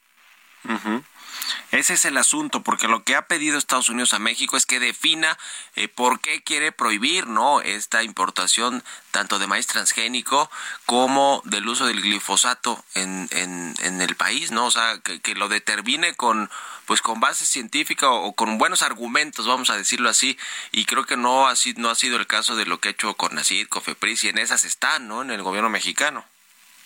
Ese 1.71 1.95
es 1.95 2.05
el 2.05 2.17
asunto, 2.17 2.63
porque 2.63 2.89
lo 2.89 3.05
que 3.05 3.17
ha 3.17 3.27
pedido 3.27 3.59
Estados 3.59 3.89
Unidos 3.89 4.15
a 4.15 4.19
México 4.19 4.57
es 4.57 4.67
que 4.67 4.81
defina 4.81 5.37
eh, 5.75 5.89
por 5.89 6.21
qué 6.21 6.43
quiere 6.43 6.73
prohibir 6.73 7.27
no 7.27 7.61
esta 7.61 8.03
importación 8.03 8.83
tanto 9.11 9.39
de 9.39 9.47
maíz 9.47 9.67
transgénico 9.67 10.51
como 10.87 11.43
del 11.45 11.69
uso 11.69 11.87
del 11.87 12.01
glifosato 12.01 12.85
en, 12.95 13.29
en, 13.31 14.01
el 14.01 14.17
país, 14.17 14.51
¿no? 14.51 14.67
O 14.67 14.71
sea, 14.71 14.99
que, 14.99 15.35
lo 15.35 15.49
determine 15.49 16.15
con 16.15 16.51
pues 16.87 17.01
con 17.01 17.21
base 17.21 17.47
científica 17.47 18.11
o, 18.11 18.35
con 18.35 18.59
buenos 18.59 18.83
argumentos, 18.83 19.47
vamos 19.47 19.71
a 19.71 19.77
decirlo 19.77 20.11
así, 20.11 20.37
y 20.71 20.85
creo 20.85 21.07
que 21.07 21.17
no 21.17 21.49
ha 21.49 21.55
no 21.77 21.91
ha 21.91 21.95
sido 21.95 22.17
el 22.17 22.27
caso 22.27 22.57
de 22.57 22.67
lo 22.67 22.79
que 22.79 22.89
ha 22.89 22.93
hecho 22.93 23.15
con 23.15 23.35
Nacid, 23.35 23.69
Cofepris, 23.69 24.25
y 24.25 24.29
en 24.29 24.39
esas 24.39 24.65
están, 24.65 25.09
¿no? 25.09 25.23
En 25.23 25.31
el 25.31 25.43
gobierno 25.43 25.71
mexicano. 25.71 26.25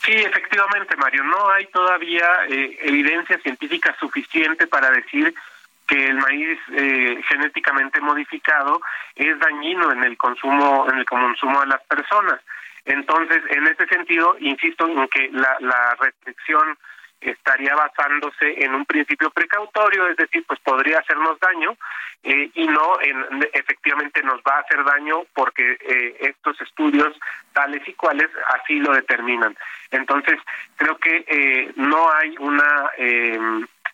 Sí, 0.05 0.12
efectivamente, 0.12 0.96
Mario. 0.96 1.24
No 1.24 1.51
hay 1.51 1.66
todavía 1.66 2.26
eh, 2.49 2.78
evidencia 2.82 3.38
científica 3.38 3.94
suficiente 3.99 4.66
para 4.66 4.90
decir 4.90 5.34
que 5.86 6.07
el 6.07 6.16
maíz 6.18 6.59
eh, 6.72 7.20
genéticamente 7.28 8.01
modificado 8.01 8.80
es 9.14 9.38
dañino 9.38 9.90
en 9.92 10.05
el 10.05 10.16
consumo 10.16 10.86
en 10.90 10.99
el 10.99 11.05
consumo 11.05 11.61
de 11.61 11.66
las 11.66 11.82
personas. 11.84 12.40
Entonces, 12.84 13.42
en 13.51 13.66
ese 13.66 13.86
sentido, 13.86 14.36
insisto 14.40 14.86
en 14.86 15.09
que 15.09 15.30
la, 15.32 15.57
la 15.61 15.94
restricción 16.01 16.78
estaría 17.20 17.74
basándose 17.74 18.64
en 18.64 18.74
un 18.74 18.84
principio 18.84 19.30
precautorio, 19.30 20.08
es 20.08 20.16
decir, 20.16 20.44
pues 20.46 20.60
podría 20.60 20.98
hacernos 20.98 21.38
daño 21.40 21.76
eh, 22.22 22.50
y 22.54 22.66
no 22.66 23.00
en, 23.00 23.48
efectivamente 23.52 24.22
nos 24.22 24.40
va 24.40 24.56
a 24.56 24.60
hacer 24.60 24.84
daño 24.84 25.24
porque 25.34 25.78
eh, 25.80 26.16
estos 26.20 26.60
estudios 26.60 27.18
tales 27.52 27.86
y 27.86 27.92
cuales 27.94 28.28
así 28.54 28.74
lo 28.80 28.92
determinan. 28.92 29.56
Entonces, 29.90 30.38
creo 30.76 30.96
que 30.98 31.24
eh, 31.26 31.72
no 31.76 32.12
hay 32.12 32.34
una 32.38 32.90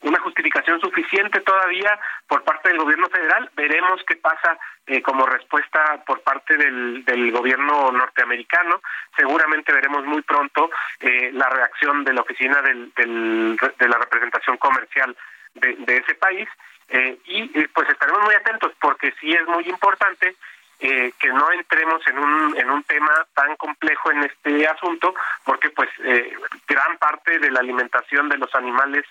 una 0.04 0.20
justificación 0.20 0.80
suficiente 0.80 1.40
todavía 1.40 1.98
por 2.26 2.42
parte 2.44 2.68
del 2.68 2.78
gobierno 2.78 3.08
federal. 3.08 3.50
Veremos 3.54 4.02
qué 4.06 4.16
pasa 4.16 4.58
eh, 4.86 5.02
como 5.02 5.26
respuesta 5.26 6.02
por 6.06 6.20
parte 6.20 6.56
del, 6.56 7.04
del 7.04 7.32
gobierno 7.32 7.90
norteamericano. 7.90 8.80
Seguramente 9.16 9.72
veremos 9.72 10.04
muy 10.04 10.22
pronto 10.22 10.70
eh, 11.00 11.30
la 11.32 11.48
reacción 11.48 12.04
de 12.04 12.12
la 12.12 12.20
oficina 12.22 12.62
del, 12.62 12.92
del, 12.94 13.56
de 13.78 13.88
la 13.88 13.98
representación 13.98 14.56
comercial 14.58 15.16
de, 15.54 15.96
ese 15.96 16.14
país 16.14 16.48
eh, 16.88 17.16
y 17.26 17.46
pues 17.68 17.88
estaremos 17.88 18.22
muy 18.22 18.34
atentos 18.34 18.72
porque 18.80 19.14
sí 19.20 19.32
es 19.32 19.46
muy 19.46 19.64
importante 19.68 20.34
eh, 20.80 21.12
que 21.18 21.28
no 21.28 21.50
entremos 21.52 22.06
en 22.08 22.18
un 22.18 22.56
en 22.58 22.70
un 22.70 22.82
tema 22.82 23.26
tan 23.34 23.54
complejo 23.56 24.10
en 24.10 24.24
este 24.24 24.66
asunto 24.66 25.14
porque 25.44 25.70
pues 25.70 25.88
eh, 26.02 26.32
gran 26.66 26.98
parte 26.98 27.38
de 27.38 27.50
la 27.50 27.60
alimentación 27.60 28.28
de 28.28 28.38
los 28.38 28.54
animales 28.54 29.04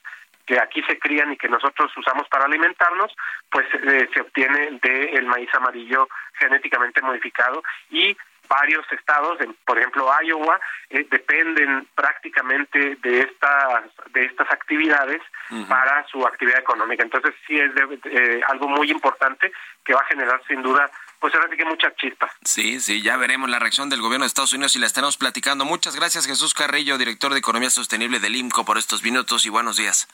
que 0.46 0.60
aquí 0.60 0.82
se 0.84 1.00
crían 1.00 1.32
y 1.32 1.38
que 1.38 1.48
nosotros 1.48 1.92
usamos 1.98 2.28
para 2.30 2.46
alimentarnos, 2.46 3.12
pues 3.50 3.66
eh, 3.74 4.10
se 4.14 4.22
obtiene 4.22 4.80
del 4.82 5.18
el 5.18 5.26
maíz 5.26 5.50
amarillo 5.54 6.08
genéticamente 6.34 7.02
modificado 7.02 7.64
y 7.90 8.16
varios 8.50 8.86
estados, 8.92 9.38
por 9.66 9.78
ejemplo 9.78 10.10
Iowa, 10.22 10.60
eh, 10.90 11.06
dependen 11.10 11.88
prácticamente 11.96 12.98
de 13.02 13.22
estas 13.22 13.84
de 14.12 14.26
estas 14.26 14.52
actividades 14.52 15.22
para 15.68 16.06
su 16.08 16.26
actividad 16.26 16.60
económica. 16.60 17.04
Entonces 17.04 17.34
sí 17.48 17.60
es 17.60 17.72
eh, 18.06 18.42
algo 18.48 18.68
muy 18.68 18.92
importante 18.92 19.52
que 19.84 19.94
va 19.94 20.02
a 20.02 20.06
generar 20.06 20.42
sin 20.48 20.62
duda 20.62 20.90
pues 21.20 21.34
ahora 21.36 21.48
sí 21.50 21.56
que 21.56 21.64
muchas 21.64 21.96
chispas. 21.96 22.32
Sí, 22.44 22.82
sí, 22.82 23.02
ya 23.02 23.16
veremos 23.16 23.50
la 23.50 23.58
reacción 23.58 23.90
del 23.90 24.02
gobierno 24.02 24.26
de 24.26 24.28
Estados 24.28 24.52
Unidos 24.52 24.76
y 24.76 24.80
la 24.80 24.88
estaremos 24.88 25.16
platicando. 25.16 25.64
Muchas 25.64 25.96
gracias 25.96 26.28
Jesús 26.28 26.54
Carrillo, 26.54 26.98
director 26.98 27.32
de 27.32 27.40
Economía 27.40 27.70
Sostenible 27.70 28.20
del 28.20 28.36
IMCO 28.36 28.66
por 28.66 28.78
estos 28.78 29.04
minutos 29.04 29.46
y 29.46 29.50
buenos 29.50 29.78
días. 29.78 30.10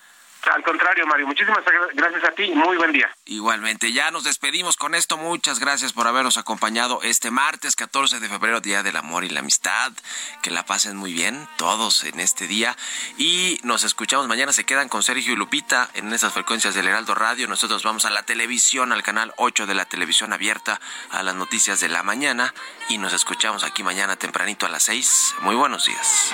Al 0.54 0.64
contrario, 0.64 1.06
Mario, 1.06 1.28
muchísimas 1.28 1.60
gracias 1.94 2.24
a 2.24 2.32
ti 2.32 2.44
y 2.44 2.56
muy 2.56 2.78
buen 2.78 2.92
día. 2.92 3.10
Igualmente, 3.26 3.94
ya 3.94 4.12
nos 4.12 4.24
despedimos 4.24 4.78
con 4.78 4.96
esto. 4.96 5.18
Muchas 5.18 5.60
gracias 5.60 5.94
por 5.94 6.08
habernos 6.08 6.38
acompañado 6.38 7.00
este 7.04 7.32
martes 7.32 7.76
14 7.76 8.20
de 8.20 8.30
febrero, 8.30 8.62
Día 8.62 8.84
del 8.84 8.96
Amor 8.96 9.24
y 9.24 9.30
la 9.30 9.42
Amistad. 9.42 9.92
Que 10.42 10.52
la 10.52 10.66
pasen 10.66 10.96
muy 10.96 11.14
bien 11.14 11.48
todos 11.58 12.04
en 12.04 12.20
este 12.20 12.48
día. 12.48 12.76
Y 13.18 13.60
nos 13.64 13.84
escuchamos 13.84 14.28
mañana. 14.28 14.52
Se 14.52 14.66
quedan 14.66 14.90
con 14.90 15.04
Sergio 15.04 15.34
y 15.34 15.36
Lupita 15.36 15.90
en 15.94 16.12
esas 16.14 16.34
frecuencias 16.34 16.74
del 16.76 16.88
Heraldo 16.88 17.16
Radio. 17.16 17.48
Nosotros 17.48 17.84
vamos 17.84 18.06
a 18.06 18.10
la 18.10 18.24
televisión, 18.24 18.92
al 18.92 19.04
canal 19.04 19.34
8 19.38 19.68
de 19.68 19.76
la 19.76 19.86
televisión 19.86 20.34
abierta, 20.34 20.80
a 21.12 21.24
las 21.24 21.36
noticias 21.36 21.80
de 21.80 21.90
la 21.90 22.04
mañana. 22.04 22.54
Y 22.90 22.98
nos 22.98 23.14
escuchamos 23.14 23.64
aquí 23.64 23.84
mañana 23.84 24.16
tempranito 24.16 24.66
a 24.66 24.70
las 24.70 24.84
6. 24.84 25.36
Muy 25.42 25.56
buenos 25.56 25.86
días. 25.86 26.34